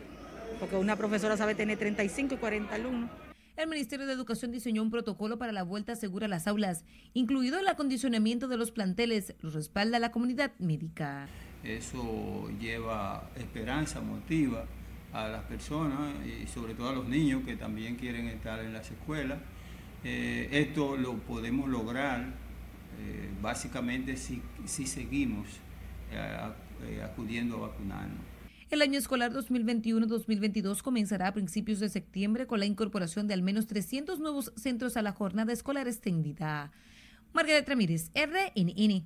porque 0.60 0.76
una 0.76 0.96
profesora 0.96 1.36
sabe 1.36 1.56
tener 1.56 1.80
35 1.80 2.36
y 2.36 2.38
40 2.38 2.76
alumnos. 2.76 3.10
El 3.56 3.68
Ministerio 3.68 4.06
de 4.06 4.14
Educación 4.14 4.52
diseñó 4.52 4.84
un 4.84 4.92
protocolo 4.92 5.40
para 5.40 5.52
la 5.52 5.64
vuelta 5.64 5.96
segura 5.96 6.28
a 6.28 6.30
las 6.30 6.46
aulas, 6.46 6.86
incluido 7.16 7.58
el 7.58 7.68
acondicionamiento 7.68 8.48
de 8.48 8.58
los 8.58 8.70
planteles, 8.70 9.34
lo 9.42 9.50
respalda 9.50 9.98
la 9.98 10.12
comunidad 10.12 10.52
médica. 10.60 11.28
Eso 11.64 12.52
lleva 12.60 13.32
esperanza, 13.36 14.00
motiva 14.00 14.64
a 15.12 15.28
las 15.28 15.44
personas 15.46 16.14
y 16.24 16.46
sobre 16.46 16.76
todo 16.76 16.90
a 16.90 16.94
los 16.94 17.08
niños 17.08 17.44
que 17.46 17.56
también 17.56 17.96
quieren 17.96 18.28
estar 18.28 18.60
en 18.60 18.74
las 18.74 18.92
escuelas 18.92 19.40
eh, 20.04 20.50
esto 20.52 20.98
lo 20.98 21.18
podemos 21.20 21.70
lograr 21.70 22.34
eh, 23.00 23.30
básicamente 23.42 24.16
si, 24.18 24.42
seguimos 24.66 25.48
eh, 26.12 27.02
acudiendo 27.04 27.58
a 27.58 27.68
vacunarnos. 27.70 28.20
El 28.70 28.82
año 28.82 29.00
escolar 29.00 29.32
2021-2022 29.32 30.82
comenzará 30.82 31.30
a 31.30 31.34
principios 31.34 31.80
de 31.80 31.90
septiembre 31.90 32.48
con 32.48 32.60
la 32.60 32.66
incorporación 32.66 33.28
de 33.28 33.34
al 33.34 33.42
menos 33.42 33.66
300 33.68 34.20
nuevos 34.20 34.52
centros 34.58 34.98
a 34.98 35.02
la 35.02 35.14
jornada 35.14 35.54
escolar 35.54 35.88
extendida. 35.88 36.72
Margarita 37.34 37.70
Ramírez, 37.70 38.12
RNN. 38.14 39.06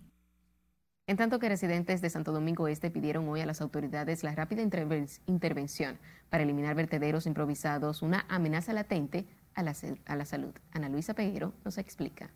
En 1.08 1.18
tanto 1.18 1.40
que 1.40 1.50
residentes 1.50 2.02
de 2.02 2.10
Santo 2.10 2.32
Domingo 2.32 2.68
Este 2.68 2.90
pidieron 2.90 3.28
hoy 3.28 3.42
a 3.42 3.46
las 3.46 3.62
autoridades 3.62 4.24
la 4.24 4.34
rápida 4.34 4.62
intervención 4.62 6.00
para 6.30 6.44
eliminar 6.44 6.76
vertederos 6.76 7.26
improvisados, 7.26 8.02
una 8.02 8.26
amenaza 8.30 8.74
latente 8.74 9.26
a 9.56 9.64
la, 9.64 9.76
a 10.06 10.16
la 10.16 10.26
salud. 10.26 10.54
Ana 10.72 10.90
Luisa 10.90 11.14
Peguero 11.14 11.54
nos 11.66 11.78
explica. 11.78 12.32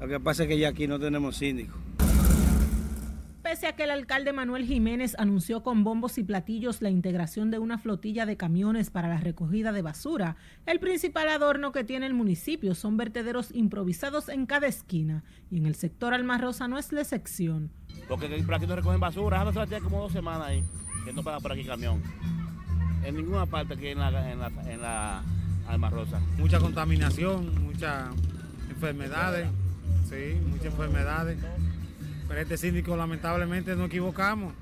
Lo 0.00 0.08
que 0.08 0.20
pasa 0.20 0.44
es 0.44 0.48
que 0.48 0.58
ya 0.58 0.68
aquí 0.68 0.86
no 0.86 0.98
tenemos 0.98 1.36
síndico. 1.36 1.78
Pese 3.42 3.66
a 3.66 3.76
que 3.76 3.84
el 3.84 3.90
alcalde 3.90 4.32
Manuel 4.32 4.64
Jiménez 4.64 5.14
anunció 5.18 5.62
con 5.62 5.84
bombos 5.84 6.16
y 6.16 6.24
platillos 6.24 6.80
la 6.80 6.88
integración 6.88 7.50
de 7.50 7.58
una 7.58 7.76
flotilla 7.76 8.24
de 8.24 8.38
camiones 8.38 8.88
para 8.88 9.06
la 9.06 9.18
recogida 9.18 9.70
de 9.70 9.82
basura, 9.82 10.36
el 10.64 10.80
principal 10.80 11.28
adorno 11.28 11.70
que 11.70 11.84
tiene 11.84 12.06
el 12.06 12.14
municipio 12.14 12.74
son 12.74 12.96
vertederos 12.96 13.54
improvisados 13.54 14.30
en 14.30 14.46
cada 14.46 14.66
esquina 14.66 15.24
y 15.50 15.58
en 15.58 15.66
el 15.66 15.74
sector 15.74 16.14
Alma 16.14 16.38
Rosa 16.38 16.68
no 16.68 16.78
es 16.78 16.90
la 16.90 17.02
excepción. 17.02 17.70
Porque 18.08 18.28
por 18.46 18.54
aquí 18.54 18.66
no 18.66 18.76
recogen 18.76 18.98
basura, 18.98 19.42
ahora 19.42 19.66
tiene 19.66 19.84
como 19.84 20.00
dos 20.00 20.12
semanas 20.12 20.48
ahí, 20.48 20.64
que 21.04 21.12
no 21.12 21.22
pasa 21.22 21.38
por 21.40 21.52
aquí 21.52 21.64
camión. 21.64 22.02
En 23.04 23.14
ninguna 23.14 23.44
parte 23.44 23.74
aquí 23.74 23.88
en 23.88 23.98
la, 23.98 24.32
en 24.32 24.80
la 24.80 25.22
Alma 25.68 25.90
Rosa. 25.90 26.20
Mucha 26.38 26.60
contaminación, 26.60 27.64
muchas 27.64 28.10
enfermedades, 28.70 29.48
sí, 30.08 30.38
muchas 30.48 30.66
enfermedades. 30.66 31.38
Pero 32.28 32.40
este 32.40 32.56
síndico 32.56 32.96
lamentablemente 32.96 33.76
no 33.76 33.84
equivocamos. 33.84 34.54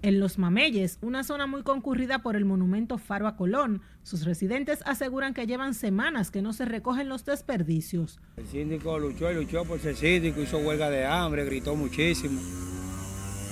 En 0.00 0.20
Los 0.20 0.38
Mameyes, 0.38 0.98
una 1.02 1.24
zona 1.24 1.48
muy 1.48 1.64
concurrida 1.64 2.20
por 2.20 2.36
el 2.36 2.44
monumento 2.44 2.98
Faro 2.98 3.26
a 3.26 3.36
Colón, 3.36 3.82
sus 4.04 4.24
residentes 4.24 4.80
aseguran 4.86 5.34
que 5.34 5.46
llevan 5.46 5.74
semanas 5.74 6.30
que 6.30 6.40
no 6.40 6.52
se 6.52 6.64
recogen 6.64 7.08
los 7.08 7.24
desperdicios. 7.24 8.20
El 8.36 8.46
síndico 8.46 8.96
luchó 8.98 9.30
y 9.32 9.34
luchó 9.34 9.64
por 9.64 9.80
ser 9.80 9.96
síndico, 9.96 10.40
hizo 10.40 10.58
huelga 10.58 10.88
de 10.88 11.04
hambre, 11.04 11.44
gritó 11.44 11.74
muchísimo. 11.74 12.40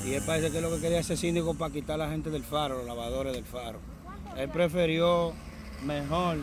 Y 0.06 0.14
él 0.14 0.22
parece 0.24 0.52
que 0.52 0.58
es 0.58 0.62
lo 0.62 0.70
que 0.70 0.80
quería 0.80 1.00
hacer 1.00 1.16
síndico 1.16 1.54
para 1.54 1.72
quitar 1.72 1.96
a 2.00 2.06
la 2.06 2.10
gente 2.10 2.30
del 2.30 2.44
faro, 2.44 2.76
los 2.76 2.86
lavadores 2.86 3.32
del 3.32 3.44
faro. 3.44 3.80
Él 4.36 4.48
prefirió 4.48 5.32
mejor 5.84 6.38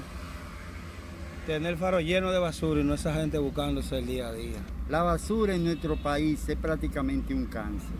tener 1.46 1.78
faro 1.78 2.00
lleno 2.00 2.32
de 2.32 2.40
basura 2.40 2.82
y 2.82 2.84
no 2.84 2.94
esa 2.94 3.14
gente 3.14 3.38
buscándose 3.38 3.98
el 3.98 4.06
día 4.06 4.28
a 4.28 4.34
día. 4.34 4.60
La 4.90 5.04
basura 5.04 5.56
en 5.56 5.64
nuestro 5.64 5.96
país 5.98 6.48
es 6.48 6.58
prácticamente 6.58 7.34
un 7.34 7.46
cáncer, 7.46 7.96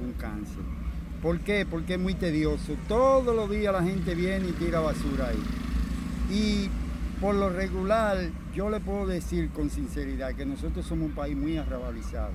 un 0.00 0.12
cáncer. 0.12 0.62
¿Por 1.22 1.40
qué? 1.40 1.66
Porque 1.68 1.94
es 1.94 2.00
muy 2.00 2.14
tedioso. 2.14 2.76
Todos 2.88 3.34
los 3.34 3.50
días 3.50 3.72
la 3.72 3.82
gente 3.82 4.14
viene 4.14 4.48
y 4.48 4.52
tira 4.52 4.80
basura 4.80 5.28
ahí. 5.28 5.42
Y 6.30 6.68
por 7.20 7.34
lo 7.34 7.50
regular, 7.50 8.18
yo 8.54 8.70
le 8.70 8.78
puedo 8.80 9.06
decir 9.06 9.50
con 9.50 9.70
sinceridad 9.70 10.34
que 10.34 10.44
nosotros 10.44 10.86
somos 10.86 11.08
un 11.08 11.14
país 11.14 11.36
muy 11.36 11.56
arrabalizado. 11.56 12.32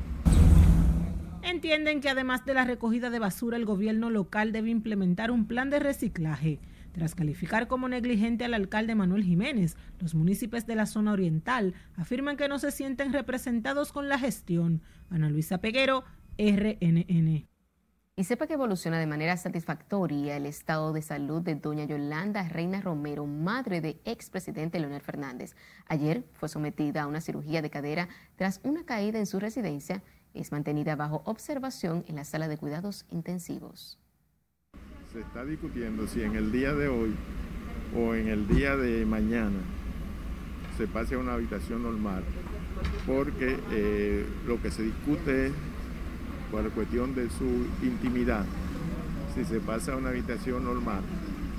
Entienden 1.43 2.01
que 2.01 2.09
además 2.09 2.45
de 2.45 2.53
la 2.53 2.65
recogida 2.65 3.09
de 3.09 3.19
basura, 3.19 3.57
el 3.57 3.65
gobierno 3.65 4.09
local 4.09 4.51
debe 4.51 4.69
implementar 4.69 5.31
un 5.31 5.45
plan 5.45 5.69
de 5.69 5.79
reciclaje 5.79 6.59
tras 6.91 7.15
calificar 7.15 7.67
como 7.67 7.87
negligente 7.87 8.45
al 8.45 8.53
alcalde 8.53 8.95
Manuel 8.95 9.23
Jiménez, 9.23 9.77
los 9.99 10.13
municipios 10.13 10.65
de 10.65 10.75
la 10.75 10.85
zona 10.85 11.13
oriental 11.13 11.73
afirman 11.95 12.37
que 12.37 12.47
no 12.47 12.59
se 12.59 12.71
sienten 12.71 13.13
representados 13.13 13.91
con 13.91 14.09
la 14.09 14.19
gestión. 14.19 14.81
Ana 15.09 15.29
Luisa 15.29 15.59
Peguero, 15.59 16.03
RNN. 16.37 17.47
Y 18.17 18.23
sepa 18.25 18.45
que 18.45 18.53
evoluciona 18.53 18.99
de 18.99 19.07
manera 19.07 19.37
satisfactoria 19.37 20.35
el 20.35 20.45
estado 20.45 20.91
de 20.91 21.01
salud 21.01 21.41
de 21.41 21.55
doña 21.55 21.85
Yolanda 21.85 22.47
Reina 22.49 22.81
Romero, 22.81 23.25
madre 23.25 23.79
de 23.79 24.01
expresidente 24.03 24.79
Leonel 24.79 25.01
Fernández. 25.01 25.55
Ayer 25.87 26.25
fue 26.33 26.49
sometida 26.49 27.03
a 27.03 27.07
una 27.07 27.21
cirugía 27.21 27.61
de 27.61 27.69
cadera 27.69 28.09
tras 28.35 28.59
una 28.63 28.85
caída 28.85 29.17
en 29.17 29.25
su 29.25 29.39
residencia. 29.39 30.03
Es 30.33 30.51
mantenida 30.51 30.95
bajo 30.95 31.23
observación 31.25 32.03
en 32.07 32.17
la 32.17 32.25
sala 32.25 32.47
de 32.47 32.57
cuidados 32.57 33.05
intensivos 33.09 34.00
se 35.11 35.19
está 35.19 35.43
discutiendo 35.43 36.07
si 36.07 36.21
en 36.21 36.35
el 36.35 36.53
día 36.53 36.73
de 36.73 36.87
hoy 36.87 37.11
o 37.97 38.15
en 38.15 38.29
el 38.29 38.47
día 38.47 38.77
de 38.77 39.05
mañana 39.05 39.59
se 40.77 40.87
pase 40.87 41.15
a 41.15 41.17
una 41.17 41.33
habitación 41.33 41.83
normal, 41.83 42.23
porque 43.05 43.57
eh, 43.71 44.25
lo 44.47 44.61
que 44.61 44.71
se 44.71 44.83
discute 44.83 45.47
es 45.47 45.53
por 46.49 46.63
cuestión 46.71 47.13
de 47.13 47.29
su 47.29 47.67
intimidad, 47.85 48.45
si 49.35 49.43
se 49.43 49.59
pasa 49.59 49.93
a 49.93 49.97
una 49.97 50.09
habitación 50.09 50.63
normal 50.63 51.01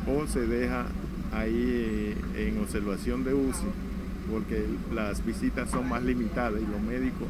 o 0.07 0.26
se 0.26 0.46
deja 0.46 0.86
ahí 1.32 2.14
eh, 2.34 2.48
en 2.48 2.59
observación 2.59 3.22
de 3.22 3.34
UCI, 3.34 3.66
porque 4.30 4.64
las 4.94 5.24
visitas 5.26 5.70
son 5.70 5.90
más 5.90 6.03
limitadas 6.03 6.59
y 6.61 6.66
los 6.66 6.80
médicos 6.80 7.28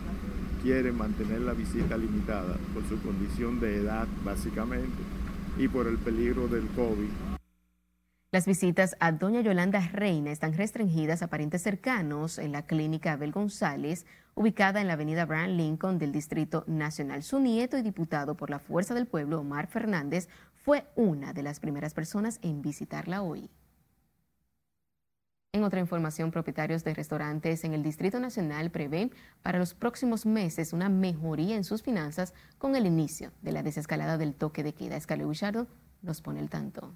quieren 0.62 0.96
mantener 0.96 1.40
la 1.40 1.52
visita 1.52 1.96
limitada 1.96 2.56
por 2.72 2.88
su 2.88 3.02
condición 3.02 3.58
de 3.58 3.78
edad 3.78 4.06
básicamente 4.24 5.02
y 5.58 5.68
por 5.68 5.86
el 5.86 5.98
peligro 5.98 6.48
del 6.48 6.66
COVID. 6.68 7.08
Las 8.30 8.46
visitas 8.46 8.96
a 8.98 9.12
doña 9.12 9.42
Yolanda 9.42 9.80
Reina 9.92 10.32
están 10.32 10.54
restringidas 10.54 11.22
a 11.22 11.26
parientes 11.26 11.62
cercanos 11.62 12.38
en 12.38 12.52
la 12.52 12.64
clínica 12.64 13.12
Abel 13.12 13.30
González, 13.30 14.06
ubicada 14.34 14.80
en 14.80 14.86
la 14.86 14.94
avenida 14.94 15.26
Brian 15.26 15.58
Lincoln 15.58 15.98
del 15.98 16.12
Distrito 16.12 16.64
Nacional. 16.66 17.22
Su 17.22 17.40
nieto 17.40 17.76
y 17.76 17.82
diputado 17.82 18.34
por 18.34 18.48
la 18.48 18.58
Fuerza 18.58 18.94
del 18.94 19.06
Pueblo, 19.06 19.40
Omar 19.40 19.66
Fernández, 19.66 20.30
fue 20.54 20.86
una 20.94 21.34
de 21.34 21.42
las 21.42 21.60
primeras 21.60 21.92
personas 21.92 22.38
en 22.40 22.62
visitarla 22.62 23.20
hoy. 23.20 23.50
En 25.54 25.64
otra 25.64 25.80
información, 25.80 26.30
propietarios 26.30 26.82
de 26.82 26.94
restaurantes 26.94 27.62
en 27.64 27.74
el 27.74 27.82
Distrito 27.82 28.18
Nacional 28.18 28.70
prevén 28.70 29.12
para 29.42 29.58
los 29.58 29.74
próximos 29.74 30.24
meses 30.24 30.72
una 30.72 30.88
mejoría 30.88 31.56
en 31.56 31.64
sus 31.64 31.82
finanzas 31.82 32.32
con 32.56 32.74
el 32.74 32.86
inicio 32.86 33.32
de 33.42 33.52
la 33.52 33.62
desescalada 33.62 34.16
del 34.16 34.34
toque 34.34 34.62
de 34.62 34.72
queda. 34.72 34.96
Escalé 34.96 35.26
Buchardo 35.26 35.66
nos 36.00 36.22
pone 36.22 36.40
el 36.40 36.48
tanto. 36.48 36.94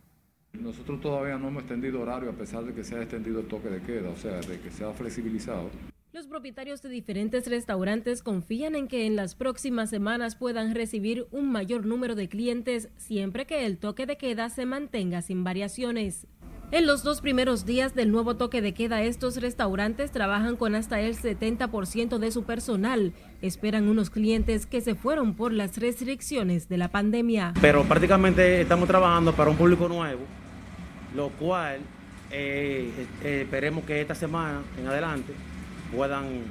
Nosotros 0.54 1.02
todavía 1.02 1.36
no 1.36 1.48
hemos 1.48 1.64
extendido 1.64 2.00
horario 2.00 2.30
a 2.30 2.32
pesar 2.32 2.64
de 2.64 2.72
que 2.72 2.82
se 2.82 2.96
ha 2.96 3.02
extendido 3.02 3.40
el 3.40 3.46
toque 3.46 3.68
de 3.68 3.82
queda, 3.82 4.08
o 4.08 4.16
sea, 4.16 4.40
de 4.40 4.58
que 4.58 4.70
se 4.70 4.86
ha 4.86 4.92
flexibilizado. 4.94 5.68
Los 6.14 6.26
propietarios 6.26 6.80
de 6.80 6.88
diferentes 6.88 7.46
restaurantes 7.48 8.22
confían 8.22 8.74
en 8.74 8.88
que 8.88 9.04
en 9.04 9.16
las 9.16 9.34
próximas 9.34 9.90
semanas 9.90 10.34
puedan 10.34 10.74
recibir 10.74 11.26
un 11.30 11.52
mayor 11.52 11.84
número 11.84 12.14
de 12.14 12.30
clientes 12.30 12.88
siempre 12.96 13.44
que 13.44 13.66
el 13.66 13.76
toque 13.76 14.06
de 14.06 14.16
queda 14.16 14.48
se 14.48 14.64
mantenga 14.64 15.20
sin 15.20 15.44
variaciones. 15.44 16.26
En 16.72 16.86
los 16.86 17.04
dos 17.04 17.20
primeros 17.20 17.64
días 17.64 17.94
del 17.94 18.10
nuevo 18.10 18.36
toque 18.36 18.60
de 18.60 18.74
queda, 18.74 19.02
estos 19.02 19.36
restaurantes 19.36 20.10
trabajan 20.10 20.56
con 20.56 20.74
hasta 20.74 21.00
el 21.00 21.16
70% 21.16 22.18
de 22.18 22.30
su 22.32 22.42
personal. 22.42 23.12
Esperan 23.40 23.88
unos 23.88 24.10
clientes 24.10 24.66
que 24.66 24.80
se 24.80 24.94
fueron 24.96 25.34
por 25.34 25.52
las 25.52 25.78
restricciones 25.78 26.68
de 26.68 26.78
la 26.78 26.88
pandemia. 26.88 27.54
Pero 27.60 27.84
prácticamente 27.84 28.60
estamos 28.60 28.88
trabajando 28.88 29.32
para 29.32 29.50
un 29.50 29.56
público 29.56 29.88
nuevo 29.88 30.22
lo 31.16 31.30
cual 31.30 31.80
eh, 32.30 32.90
eh, 33.24 33.42
esperemos 33.42 33.84
que 33.84 34.00
esta 34.00 34.14
semana 34.14 34.62
en 34.78 34.86
adelante 34.86 35.32
puedan 35.94 36.42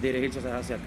dirigirse 0.00 0.38
hacia 0.38 0.76
acá. 0.76 0.84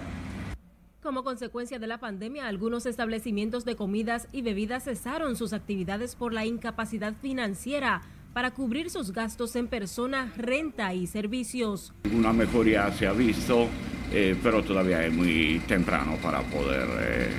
Como 1.02 1.24
consecuencia 1.24 1.80
de 1.80 1.88
la 1.88 2.00
pandemia, 2.00 2.48
algunos 2.48 2.86
establecimientos 2.86 3.66
de 3.66 3.76
comidas 3.76 4.28
y 4.32 4.42
bebidas 4.42 4.86
cesaron 4.86 5.36
sus 5.36 5.54
actividades 5.54 6.16
por 6.16 6.34
la 6.34 6.46
incapacidad 6.46 7.14
financiera 7.22 8.02
para 8.34 8.52
cubrir 8.52 8.90
sus 8.90 9.12
gastos 9.12 9.56
en 9.56 9.68
persona, 9.68 10.34
renta 10.36 10.94
y 10.94 11.08
servicios. 11.08 11.94
Una 12.12 12.34
mejoría 12.34 12.92
se 12.92 13.08
ha 13.08 13.14
visto, 13.14 13.68
eh, 14.12 14.36
pero 14.42 14.64
todavía 14.64 15.06
es 15.06 15.14
muy 15.14 15.62
temprano 15.68 16.18
para 16.22 16.42
poder 16.42 17.30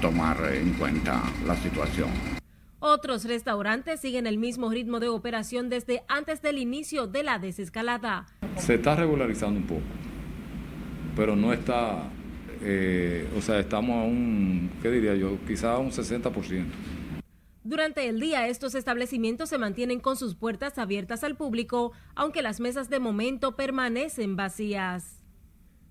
tomar 0.00 0.36
en 0.52 0.72
cuenta 0.74 1.22
la 1.46 1.56
situación. 1.56 2.10
Otros 2.78 3.24
restaurantes 3.24 4.00
siguen 4.00 4.26
el 4.26 4.38
mismo 4.38 4.70
ritmo 4.70 5.00
de 5.00 5.08
operación 5.08 5.68
desde 5.68 6.02
antes 6.08 6.42
del 6.42 6.58
inicio 6.58 7.06
de 7.06 7.22
la 7.22 7.38
desescalada. 7.38 8.26
Se 8.58 8.74
está 8.74 8.94
regularizando 8.94 9.58
un 9.58 9.66
poco, 9.66 9.82
pero 11.16 11.34
no 11.34 11.52
está, 11.52 12.10
eh, 12.60 13.26
o 13.36 13.40
sea, 13.40 13.58
estamos 13.60 13.96
a 13.96 14.04
un, 14.04 14.70
¿qué 14.82 14.90
diría 14.90 15.14
yo? 15.14 15.38
Quizá 15.46 15.74
a 15.74 15.78
un 15.78 15.90
60%. 15.90 16.64
Durante 17.66 18.08
el 18.08 18.20
día, 18.20 18.46
estos 18.46 18.76
establecimientos 18.76 19.48
se 19.48 19.58
mantienen 19.58 19.98
con 19.98 20.16
sus 20.16 20.36
puertas 20.36 20.78
abiertas 20.78 21.24
al 21.24 21.36
público, 21.36 21.90
aunque 22.14 22.40
las 22.40 22.60
mesas 22.60 22.88
de 22.88 23.00
momento 23.00 23.56
permanecen 23.56 24.36
vacías. 24.36 25.24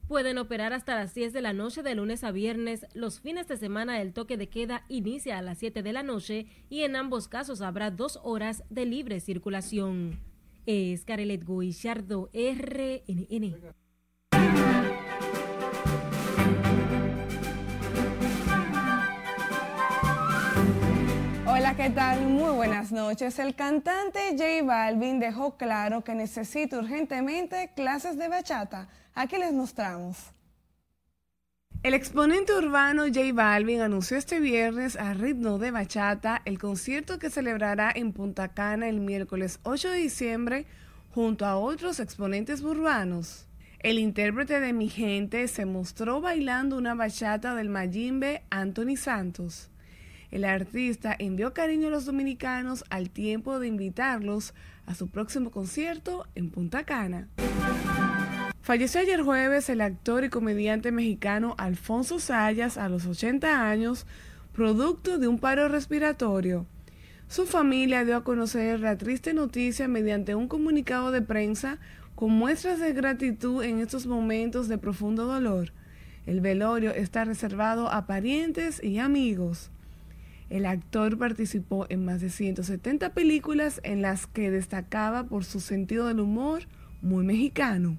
Pueden 0.07 0.37
operar 0.37 0.71
hasta 0.71 0.95
las 0.95 1.13
10 1.13 1.33
de 1.33 1.41
la 1.41 1.51
noche 1.51 1.83
de 1.83 1.93
lunes 1.93 2.23
a 2.23 2.31
viernes. 2.31 2.85
Los 2.93 3.19
fines 3.19 3.49
de 3.49 3.57
semana 3.57 3.99
el 3.99 4.13
toque 4.13 4.37
de 4.37 4.47
queda 4.47 4.85
inicia 4.87 5.37
a 5.37 5.41
las 5.41 5.57
7 5.57 5.83
de 5.83 5.91
la 5.91 6.01
noche 6.01 6.45
y 6.69 6.83
en 6.83 6.95
ambos 6.95 7.27
casos 7.27 7.59
habrá 7.59 7.91
dos 7.91 8.21
horas 8.23 8.63
de 8.69 8.85
libre 8.85 9.19
circulación. 9.19 10.21
Es 10.65 11.03
Carelet 11.03 11.43
Guillardo, 11.45 12.29
RNN. 12.33 13.53
¿Qué 21.77 21.89
tal? 21.89 22.27
Muy 22.27 22.53
buenas 22.53 22.91
noches. 22.91 23.37
El 23.39 23.53
cantante 23.55 24.19
J 24.31 24.63
Balvin 24.63 25.19
dejó 25.19 25.57
claro 25.57 26.03
que 26.03 26.15
necesita 26.15 26.77
urgentemente 26.79 27.71
clases 27.75 28.17
de 28.17 28.29
bachata 28.29 28.87
Aquí 29.13 29.37
les 29.37 29.51
mostramos. 29.51 30.17
El 31.83 31.93
exponente 31.93 32.53
urbano 32.53 33.03
J 33.03 33.33
Balvin 33.33 33.81
anunció 33.81 34.17
este 34.17 34.39
viernes 34.39 34.95
a 34.95 35.13
ritmo 35.13 35.57
de 35.57 35.71
bachata 35.71 36.41
el 36.45 36.59
concierto 36.59 37.19
que 37.19 37.29
celebrará 37.29 37.91
en 37.93 38.13
Punta 38.13 38.49
Cana 38.49 38.87
el 38.87 39.01
miércoles 39.01 39.59
8 39.63 39.91
de 39.91 39.97
diciembre 39.97 40.65
junto 41.13 41.45
a 41.45 41.57
otros 41.57 41.99
exponentes 41.99 42.61
urbanos. 42.61 43.47
El 43.79 43.99
intérprete 43.99 44.59
de 44.59 44.73
Mi 44.73 44.89
Gente 44.89 45.47
se 45.47 45.65
mostró 45.65 46.21
bailando 46.21 46.77
una 46.77 46.95
bachata 46.95 47.53
del 47.53 47.69
Mayimbe 47.69 48.43
Anthony 48.49 48.95
Santos. 48.95 49.69
El 50.35 50.43
artista 50.43 51.15
envió 51.17 51.53
cariño 51.53 51.87
a 51.87 51.91
los 51.91 52.03
dominicanos 52.03 52.83
al 52.89 53.09
tiempo 53.09 53.57
de 53.57 53.69
invitarlos 53.69 54.53
a 54.85 54.93
su 54.93 55.07
próximo 55.07 55.49
concierto 55.49 56.27
en 56.35 56.49
Punta 56.49 56.83
Cana. 56.83 57.29
Falleció 58.59 58.99
ayer 58.99 59.21
jueves 59.21 59.69
el 59.69 59.79
actor 59.79 60.25
y 60.25 60.29
comediante 60.29 60.91
mexicano 60.91 61.55
Alfonso 61.57 62.19
Sayas 62.19 62.77
a 62.77 62.89
los 62.89 63.05
80 63.05 63.69
años, 63.69 64.05
producto 64.51 65.19
de 65.19 65.29
un 65.29 65.39
paro 65.39 65.69
respiratorio. 65.69 66.65
Su 67.29 67.45
familia 67.45 68.03
dio 68.03 68.17
a 68.17 68.25
conocer 68.25 68.81
la 68.81 68.97
triste 68.97 69.33
noticia 69.33 69.87
mediante 69.87 70.35
un 70.35 70.49
comunicado 70.49 71.11
de 71.11 71.21
prensa 71.21 71.79
con 72.13 72.31
muestras 72.31 72.81
de 72.81 72.91
gratitud 72.91 73.63
en 73.63 73.79
estos 73.79 74.05
momentos 74.05 74.67
de 74.67 74.77
profundo 74.77 75.27
dolor. 75.27 75.71
El 76.25 76.41
velorio 76.41 76.91
está 76.91 77.23
reservado 77.23 77.89
a 77.89 78.05
parientes 78.05 78.83
y 78.83 78.99
amigos. 78.99 79.71
El 80.49 80.65
actor 80.65 81.17
participó 81.17 81.85
en 81.89 82.05
más 82.05 82.21
de 82.21 82.29
170 82.29 83.13
películas 83.13 83.81
en 83.83 84.01
las 84.01 84.27
que 84.27 84.51
destacaba 84.51 85.23
por 85.23 85.43
su 85.43 85.59
sentido 85.59 86.07
del 86.07 86.19
humor 86.19 86.63
muy 87.01 87.25
mexicano. 87.25 87.97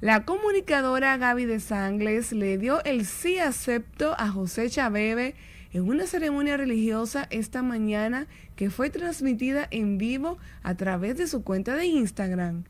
La 0.00 0.24
comunicadora 0.24 1.16
Gaby 1.16 1.46
de 1.46 1.60
Sangles 1.60 2.32
le 2.32 2.58
dio 2.58 2.82
el 2.84 3.06
sí 3.06 3.38
acepto 3.38 4.14
a 4.18 4.28
José 4.28 4.68
Chabebe 4.68 5.34
en 5.72 5.88
una 5.88 6.06
ceremonia 6.06 6.56
religiosa 6.56 7.26
esta 7.30 7.62
mañana 7.62 8.26
que 8.54 8.70
fue 8.70 8.90
transmitida 8.90 9.66
en 9.70 9.98
vivo 9.98 10.38
a 10.62 10.74
través 10.74 11.16
de 11.16 11.26
su 11.26 11.42
cuenta 11.42 11.74
de 11.74 11.86
Instagram. 11.86 12.64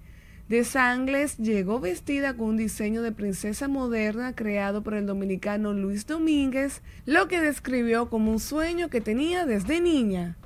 De 0.48 0.64
Sangles 0.64 1.38
llegó 1.38 1.80
vestida 1.80 2.34
con 2.34 2.48
un 2.48 2.56
diseño 2.56 3.02
de 3.02 3.12
princesa 3.12 3.66
moderna 3.66 4.34
creado 4.34 4.82
por 4.82 4.94
el 4.94 5.06
dominicano 5.06 5.72
Luis 5.72 6.06
Domínguez, 6.06 6.82
lo 7.06 7.28
que 7.28 7.40
describió 7.40 8.10
como 8.10 8.30
un 8.30 8.40
sueño 8.40 8.88
que 8.88 9.00
tenía 9.00 9.46
desde 9.46 9.80
niña 9.80 10.36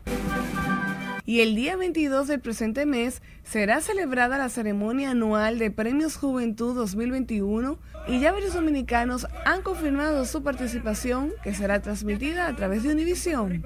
y 1.28 1.42
el 1.42 1.54
día 1.54 1.76
22 1.76 2.26
del 2.26 2.40
presente 2.40 2.86
mes 2.86 3.20
será 3.44 3.82
celebrada 3.82 4.38
la 4.38 4.48
ceremonia 4.48 5.10
anual 5.10 5.58
de 5.58 5.70
Premios 5.70 6.16
Juventud 6.16 6.74
2021 6.74 7.78
y 8.06 8.18
ya 8.18 8.32
varios 8.32 8.54
dominicanos 8.54 9.26
han 9.44 9.60
confirmado 9.60 10.24
su 10.24 10.42
participación 10.42 11.32
que 11.44 11.52
será 11.52 11.82
transmitida 11.82 12.46
a 12.46 12.56
través 12.56 12.82
de 12.82 12.94
Univisión. 12.94 13.62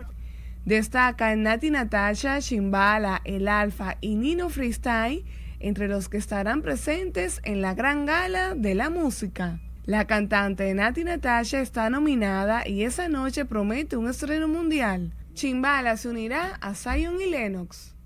Destaca 0.65 1.37
Nati 1.37 1.71
Natasha, 1.71 2.41
Chimbala, 2.41 3.21
El 3.25 3.47
Alfa 3.47 3.97
y 4.01 4.17
Nino 4.17 4.49
Freestyle 4.49 5.25
entre 5.63 5.89
los 5.89 6.09
que 6.09 6.19
estarán 6.19 6.61
presentes 6.61 7.41
en 7.45 7.63
la 7.63 7.75
gran 7.75 8.05
gala 8.05 8.55
de 8.55 8.75
la 8.75 8.91
música. 8.91 9.61
La 9.85 10.07
cantante 10.07 10.73
Nati 10.75 11.03
Natasha 11.03 11.61
está 11.61 11.91
nominada 11.91 12.69
y 12.69 12.85
esa 12.85 13.09
noche 13.09 13.45
promete 13.45 13.97
un 13.97 14.09
estreno 14.09 14.47
mundial. 14.47 15.13
Chimbala 15.35 15.97
se 15.97 16.09
unirá 16.09 16.59
a 16.61 16.75
Zion 16.75 17.21
y 17.21 17.31
Lennox. 17.31 17.97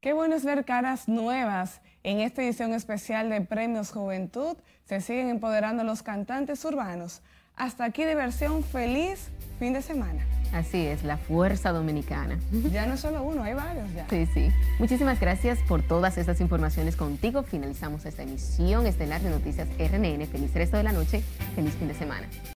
Qué 0.00 0.12
bueno 0.12 0.34
es 0.34 0.44
ver 0.44 0.64
caras 0.64 1.06
nuevas. 1.06 1.80
En 2.02 2.18
esta 2.18 2.42
edición 2.42 2.74
especial 2.74 3.30
de 3.30 3.42
Premios 3.42 3.92
Juventud 3.92 4.56
se 4.84 5.00
siguen 5.00 5.28
empoderando 5.28 5.84
los 5.84 6.02
cantantes 6.02 6.64
urbanos. 6.64 7.22
Hasta 7.54 7.84
aquí 7.84 8.04
diversión 8.04 8.64
feliz 8.64 9.30
fin 9.62 9.74
de 9.74 9.80
semana. 9.80 10.26
Así 10.52 10.88
es, 10.88 11.04
la 11.04 11.18
fuerza 11.18 11.70
dominicana. 11.70 12.36
Ya 12.72 12.84
no 12.84 12.96
solo 12.96 13.22
uno, 13.22 13.44
hay 13.44 13.54
varios 13.54 13.86
ya. 13.94 14.08
Sí, 14.10 14.26
sí. 14.34 14.50
Muchísimas 14.80 15.20
gracias 15.20 15.60
por 15.68 15.82
todas 15.82 16.18
estas 16.18 16.40
informaciones 16.40 16.96
contigo. 16.96 17.44
Finalizamos 17.44 18.04
esta 18.04 18.24
emisión 18.24 18.88
estelar 18.88 19.20
de 19.20 19.30
Noticias 19.30 19.68
RNN. 19.78 20.26
Feliz 20.26 20.52
resto 20.52 20.78
de 20.78 20.82
la 20.82 20.90
noche, 20.90 21.22
feliz 21.54 21.74
fin 21.74 21.86
de 21.86 21.94
semana. 21.94 22.26